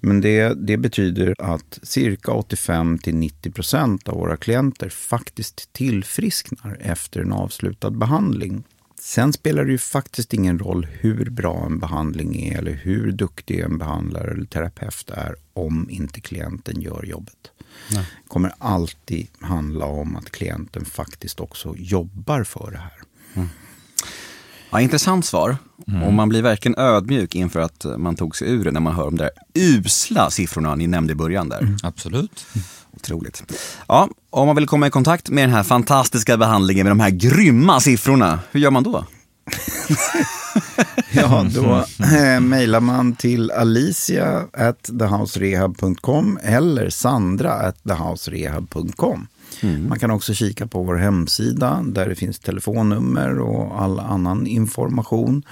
Men 0.00 0.20
det, 0.20 0.54
det 0.66 0.76
betyder 0.76 1.34
att 1.38 1.78
cirka 1.82 2.32
85 2.32 2.98
90 3.06 3.50
procent 3.50 4.08
av 4.08 4.14
våra 4.14 4.36
klienter 4.36 4.88
faktiskt 4.88 5.72
tillfrisknar 5.72 6.78
efter 6.80 7.20
en 7.20 7.32
avslutad 7.32 7.90
behandling. 7.90 8.64
Sen 9.00 9.32
spelar 9.32 9.64
det 9.64 9.72
ju 9.72 9.78
faktiskt 9.78 10.34
ingen 10.34 10.58
roll 10.58 10.86
hur 11.00 11.30
bra 11.30 11.66
en 11.66 11.78
behandling 11.78 12.36
är 12.36 12.58
eller 12.58 12.72
hur 12.72 13.12
duktig 13.12 13.60
en 13.60 13.78
behandlare 13.78 14.30
eller 14.30 14.46
terapeut 14.46 15.10
är 15.10 15.34
om 15.52 15.90
inte 15.90 16.20
klienten 16.20 16.80
gör 16.80 17.04
jobbet. 17.04 17.50
Det 17.90 18.04
kommer 18.28 18.52
alltid 18.58 19.28
handla 19.40 19.86
om 19.86 20.16
att 20.16 20.30
klienten 20.30 20.84
faktiskt 20.84 21.40
också 21.40 21.74
jobbar 21.76 22.44
för 22.44 22.70
det 22.70 22.78
här. 22.78 23.02
Mm. 23.34 23.48
Ja, 24.70 24.80
intressant 24.80 25.26
svar. 25.26 25.56
Mm. 25.88 26.02
Och 26.02 26.12
man 26.12 26.28
blir 26.28 26.42
verkligen 26.42 26.78
ödmjuk 26.78 27.34
inför 27.34 27.60
att 27.60 27.86
man 27.98 28.16
tog 28.16 28.36
sig 28.36 28.50
ur 28.50 28.64
det 28.64 28.70
när 28.70 28.80
man 28.80 28.94
hör 28.94 29.04
de 29.04 29.16
där 29.16 29.30
usla 29.54 30.30
siffrorna 30.30 30.74
ni 30.74 30.86
nämnde 30.86 31.12
i 31.12 31.16
början 31.16 31.48
där. 31.48 31.58
Mm. 31.58 31.76
Absolut. 31.82 32.46
Otroligt. 32.96 33.52
Ja, 33.88 34.08
om 34.30 34.46
man 34.46 34.56
vill 34.56 34.66
komma 34.66 34.86
i 34.86 34.90
kontakt 34.90 35.30
med 35.30 35.44
den 35.44 35.54
här 35.54 35.62
fantastiska 35.62 36.36
behandlingen 36.36 36.84
med 36.84 36.90
de 36.90 37.00
här 37.00 37.10
grymma 37.10 37.80
siffrorna, 37.80 38.40
hur 38.50 38.60
gör 38.60 38.70
man 38.70 38.82
då? 38.82 39.04
ja, 41.12 41.46
då 41.54 41.84
eh, 42.04 42.40
mejlar 42.40 42.80
man 42.80 43.14
till 43.14 43.50
alicia 43.50 44.44
at 44.52 44.82
thehouserehab.com 44.98 46.38
eller 46.42 46.90
sandra 46.90 47.52
at 47.52 47.84
thehouserehab.com. 47.84 49.26
Mm. 49.62 49.88
Man 49.88 49.98
kan 49.98 50.10
också 50.10 50.34
kika 50.34 50.66
på 50.66 50.82
vår 50.82 50.96
hemsida 50.96 51.84
där 51.86 52.08
det 52.08 52.14
finns 52.14 52.38
telefonnummer 52.38 53.38
och 53.38 53.82
all 53.82 54.00
annan 54.00 54.46
information. 54.46 55.42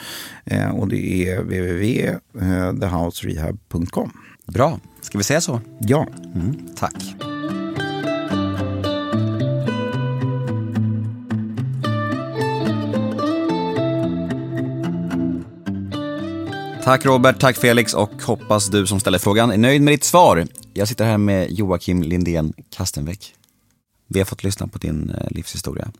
Eh, 0.44 0.68
och 0.68 0.88
det 0.88 1.28
är 1.28 1.42
www.thehouserehab.com. 1.42 4.10
Bra, 4.46 4.78
ska 5.00 5.18
vi 5.18 5.24
säga 5.24 5.40
så? 5.40 5.60
Ja. 5.78 6.06
Mm, 6.34 6.56
tack. 6.76 7.14
Tack 16.84 17.04
Robert, 17.04 17.40
tack 17.40 17.56
Felix 17.56 17.94
och 17.94 18.22
hoppas 18.22 18.66
du 18.66 18.86
som 18.86 19.00
ställer 19.00 19.18
frågan 19.18 19.50
är 19.50 19.58
nöjd 19.58 19.82
med 19.82 19.94
ditt 19.94 20.04
svar. 20.04 20.46
Jag 20.72 20.88
sitter 20.88 21.04
här 21.04 21.18
med 21.18 21.50
Joakim 21.50 22.02
Lindén 22.02 22.52
Kastenbäck. 22.76 23.34
Vi 24.06 24.20
har 24.20 24.24
fått 24.24 24.44
lyssna 24.44 24.68
på 24.68 24.78
din 24.78 25.10
eh, 25.10 25.30
livshistoria 25.30 25.92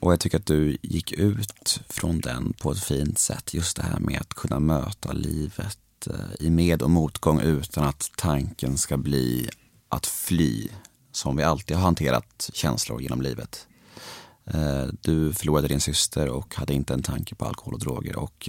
och 0.00 0.12
jag 0.12 0.20
tycker 0.20 0.38
att 0.38 0.46
du 0.46 0.76
gick 0.82 1.12
ut 1.12 1.80
från 1.88 2.20
den 2.20 2.52
på 2.52 2.72
ett 2.72 2.84
fint 2.84 3.18
sätt. 3.18 3.54
Just 3.54 3.76
det 3.76 3.82
här 3.82 3.98
med 3.98 4.20
att 4.20 4.34
kunna 4.34 4.60
möta 4.60 5.12
livet 5.12 6.06
eh, 6.06 6.46
i 6.46 6.50
med 6.50 6.82
och 6.82 6.90
motgång 6.90 7.40
utan 7.40 7.84
att 7.84 8.10
tanken 8.16 8.78
ska 8.78 8.96
bli 8.96 9.48
att 9.88 10.06
fly, 10.06 10.68
som 11.12 11.36
vi 11.36 11.42
alltid 11.42 11.76
har 11.76 11.84
hanterat 11.84 12.50
känslor 12.52 13.02
genom 13.02 13.22
livet. 13.22 13.66
Eh, 14.44 14.84
du 15.00 15.32
förlorade 15.32 15.68
din 15.68 15.80
syster 15.80 16.28
och 16.28 16.54
hade 16.54 16.74
inte 16.74 16.94
en 16.94 17.02
tanke 17.02 17.34
på 17.34 17.44
alkohol 17.44 17.74
och 17.74 17.80
droger. 17.80 18.16
Och 18.16 18.48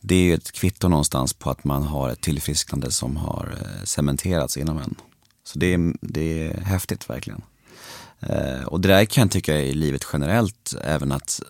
det 0.00 0.14
är 0.14 0.34
ett 0.34 0.52
kvitto 0.52 0.88
någonstans 0.88 1.32
på 1.32 1.50
att 1.50 1.64
man 1.64 1.82
har 1.82 2.10
ett 2.10 2.20
tillfrisknande 2.20 2.90
som 2.90 3.16
har 3.16 3.54
cementerats 3.84 4.56
inom 4.56 4.78
en. 4.78 4.94
Så 5.44 5.58
det 5.58 5.74
är, 5.74 5.94
det 6.00 6.48
är 6.48 6.60
häftigt 6.60 7.10
verkligen. 7.10 7.42
Eh, 8.20 8.64
och 8.66 8.80
det 8.80 8.88
där 8.88 9.04
kan 9.04 9.22
jag 9.22 9.30
tycka 9.30 9.58
i 9.58 9.74
livet 9.74 10.06
generellt, 10.12 10.74
även 10.84 11.12
att, 11.12 11.42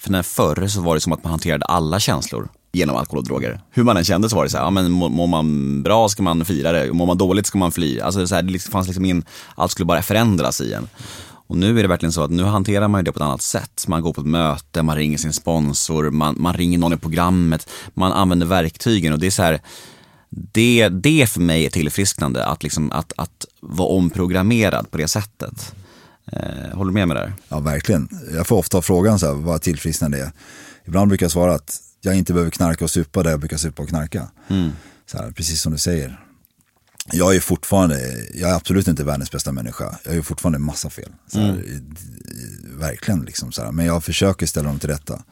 för 0.00 0.10
när 0.10 0.22
förr 0.22 0.68
så 0.68 0.80
var 0.80 0.94
det 0.94 1.00
som 1.00 1.12
att 1.12 1.24
man 1.24 1.30
hanterade 1.30 1.64
alla 1.64 2.00
känslor 2.00 2.48
genom 2.72 2.96
alkohol 2.96 3.18
och 3.18 3.24
droger. 3.24 3.60
Hur 3.70 3.82
man 3.82 3.96
än 3.96 4.04
kände 4.04 4.28
så 4.28 4.36
var 4.36 4.44
det 4.44 4.50
så 4.50 4.56
här, 4.56 4.64
ja 4.64 4.70
men 4.70 4.90
mår 4.90 5.26
man 5.26 5.82
bra 5.82 6.08
ska 6.08 6.22
man 6.22 6.44
fira 6.44 6.72
det, 6.72 6.92
mår 6.92 7.06
man 7.06 7.18
dåligt 7.18 7.46
ska 7.46 7.58
man 7.58 7.72
fly. 7.72 8.00
Alltså 8.00 8.26
så 8.26 8.34
här, 8.34 8.42
det 8.42 8.52
liksom 8.52 8.72
fanns 8.72 8.86
liksom 8.86 9.04
ingen, 9.04 9.24
allt 9.54 9.72
skulle 9.72 9.86
bara 9.86 10.02
förändras 10.02 10.60
i 10.60 10.72
en. 10.72 10.88
Och 11.46 11.56
nu 11.56 11.78
är 11.78 11.82
det 11.82 11.88
verkligen 11.88 12.12
så 12.12 12.22
att 12.22 12.30
nu 12.30 12.44
hanterar 12.44 12.88
man 12.88 13.04
det 13.04 13.12
på 13.12 13.18
ett 13.18 13.24
annat 13.24 13.42
sätt. 13.42 13.84
Man 13.88 14.02
går 14.02 14.12
på 14.12 14.20
ett 14.20 14.26
möte, 14.26 14.82
man 14.82 14.96
ringer 14.96 15.18
sin 15.18 15.32
sponsor, 15.32 16.10
man, 16.10 16.34
man 16.38 16.54
ringer 16.54 16.78
någon 16.78 16.92
i 16.92 16.96
programmet, 16.96 17.68
man 17.94 18.12
använder 18.12 18.46
verktygen 18.46 19.12
och 19.12 19.18
det 19.18 19.26
är 19.26 19.30
så 19.30 19.42
här, 19.42 19.60
det, 20.30 20.88
det 20.88 21.30
för 21.30 21.40
mig 21.40 21.66
är 21.66 21.70
tillfrisknande, 21.70 22.46
att, 22.46 22.62
liksom, 22.62 22.92
att, 22.92 23.12
att 23.16 23.46
vara 23.60 23.88
omprogrammerad 23.88 24.90
på 24.90 24.98
det 24.98 25.08
sättet. 25.08 25.74
Eh, 26.32 26.76
håller 26.76 26.90
du 26.90 26.94
med 26.94 27.08
mig 27.08 27.16
där? 27.16 27.32
Ja, 27.48 27.60
verkligen. 27.60 28.08
Jag 28.34 28.46
får 28.46 28.56
ofta 28.56 28.82
frågan 28.82 29.18
så 29.18 29.26
här, 29.26 29.34
vad 29.34 29.62
tillfrisknande 29.62 30.18
är. 30.18 30.32
Ibland 30.84 31.08
brukar 31.08 31.24
jag 31.24 31.32
svara 31.32 31.54
att 31.54 31.80
jag 32.00 32.16
inte 32.16 32.32
behöver 32.32 32.50
knarka 32.50 32.84
och 32.84 32.90
supa 32.90 33.22
där 33.22 33.30
jag 33.30 33.40
brukar 33.40 33.56
supa 33.56 33.82
och 33.82 33.88
knarka. 33.88 34.30
Mm. 34.48 34.70
Så 35.06 35.18
här, 35.18 35.30
precis 35.30 35.60
som 35.60 35.72
du 35.72 35.78
säger. 35.78 36.20
Jag 37.12 37.36
är 37.36 37.40
fortfarande, 37.40 38.26
jag 38.34 38.50
är 38.50 38.54
absolut 38.54 38.88
inte 38.88 39.04
världens 39.04 39.30
bästa 39.30 39.52
människa. 39.52 39.98
Jag 40.04 40.14
gör 40.14 40.22
fortfarande 40.22 40.58
massa 40.58 40.90
fel. 40.90 41.12
Här, 41.32 41.50
mm. 41.50 41.96
Verkligen 42.78 43.20
liksom. 43.20 43.52
Så 43.52 43.62
här. 43.62 43.72
Men 43.72 43.86
jag 43.86 44.04
försöker 44.04 44.46
ställa 44.46 44.68
dem 44.68 44.78
till 44.78 44.88
rätta. 44.88 45.22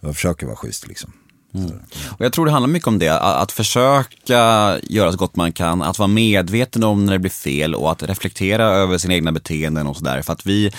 Jag 0.00 0.14
försöker 0.14 0.46
vara 0.46 0.56
schysst 0.56 0.88
liksom. 0.88 1.12
Mm. 1.54 1.70
Och 2.08 2.24
jag 2.24 2.32
tror 2.32 2.46
det 2.46 2.52
handlar 2.52 2.68
mycket 2.68 2.88
om 2.88 2.98
det, 2.98 3.18
att, 3.18 3.52
försöka 3.52 4.78
göra 4.82 5.12
så 5.12 5.18
gott 5.18 5.36
man 5.36 5.52
kan, 5.52 5.82
att 5.82 5.98
vara 5.98 6.08
medveten 6.08 6.84
om 6.84 7.06
när 7.06 7.12
det 7.12 7.18
blir 7.18 7.30
fel 7.30 7.74
och 7.74 7.92
att 7.92 8.02
reflektera 8.02 8.64
över 8.64 8.98
sina 8.98 9.14
egna 9.14 9.32
beteenden 9.32 9.86
och 9.86 9.96
sådär. 9.96 10.22
För 10.22 10.32
att 10.32 10.46
vi, 10.46 10.70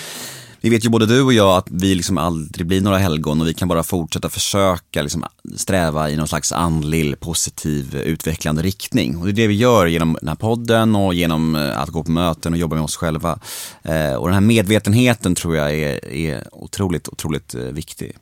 vi 0.61 0.69
vet 0.69 0.85
ju 0.85 0.89
både 0.89 1.05
du 1.05 1.21
och 1.21 1.33
jag 1.33 1.57
att 1.57 1.67
vi 1.71 1.95
liksom 1.95 2.17
aldrig 2.17 2.67
blir 2.67 2.81
några 2.81 2.97
helgon 2.97 3.41
och 3.41 3.47
vi 3.47 3.53
kan 3.53 3.67
bara 3.67 3.83
fortsätta 3.83 4.29
försöka 4.29 5.01
liksom 5.01 5.25
sträva 5.55 6.09
i 6.09 6.15
någon 6.15 6.27
slags 6.27 6.51
andlig, 6.51 7.19
positiv, 7.19 7.95
utvecklande 7.95 8.61
riktning. 8.61 9.17
Och 9.17 9.25
det 9.25 9.31
är 9.31 9.33
det 9.33 9.47
vi 9.47 9.55
gör 9.55 9.85
genom 9.85 10.17
den 10.21 10.27
här 10.27 10.35
podden 10.35 10.95
och 10.95 11.13
genom 11.13 11.55
eh, 11.55 11.81
att 11.81 11.89
gå 11.89 12.03
på 12.03 12.11
möten 12.11 12.53
och 12.53 12.59
jobba 12.59 12.75
med 12.75 12.83
oss 12.83 12.95
själva. 12.95 13.39
Eh, 13.83 14.13
och 14.13 14.27
den 14.27 14.33
här 14.33 14.41
medvetenheten 14.41 15.35
tror 15.35 15.55
jag 15.55 15.73
är, 15.73 16.05
är 16.13 16.43
otroligt, 16.51 17.07
otroligt 17.07 17.55
eh, 17.55 17.61
viktig. 17.61 18.15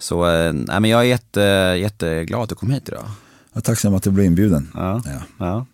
Så 0.00 0.26
äh, 0.26 0.52
men 0.52 0.84
jag 0.84 1.00
är 1.00 1.04
jätte, 1.04 1.40
jätteglad 1.80 2.42
att 2.42 2.48
du 2.48 2.54
kom 2.54 2.70
hit 2.70 2.88
idag. 2.88 3.04
Ja, 3.52 3.60
tack 3.60 3.78
så 3.78 3.90
mycket 3.90 3.96
att 3.96 4.02
du 4.02 4.10
blev 4.10 4.26
inbjuden. 4.26 4.70
Ja, 4.74 5.02
ja. 5.04 5.20
ja. 5.38 5.66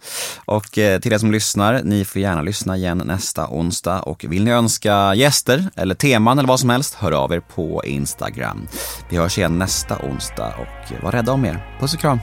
Och 0.45 0.79
eh, 0.79 1.01
till 1.01 1.13
er 1.13 1.19
som 1.19 1.33
lyssnar, 1.33 1.83
ni 1.83 2.05
får 2.05 2.23
gärna 2.23 2.43
lyssna 2.43 2.77
igen 2.77 3.03
nästa 3.05 3.49
onsdag. 3.49 4.01
Och 4.01 4.25
vill 4.29 4.45
ni 4.45 4.51
önska 4.51 5.15
gäster 5.15 5.65
eller 5.75 5.95
teman 5.95 6.39
eller 6.39 6.49
vad 6.49 6.61
som 6.61 6.71
helst, 6.71 6.95
hör 6.95 7.13
av 7.13 7.33
er 7.33 7.41
på 7.41 7.85
Instagram. 7.85 8.69
Vi 9.11 9.17
hörs 9.17 9.39
igen 9.39 9.59
nästa 9.59 9.99
onsdag 9.99 10.55
och 10.59 11.03
var 11.03 11.13
rädda 11.13 11.33
om 11.33 11.45
er. 11.45 11.77
Puss 11.81 11.95
och 11.95 12.01
kram. 12.01 12.19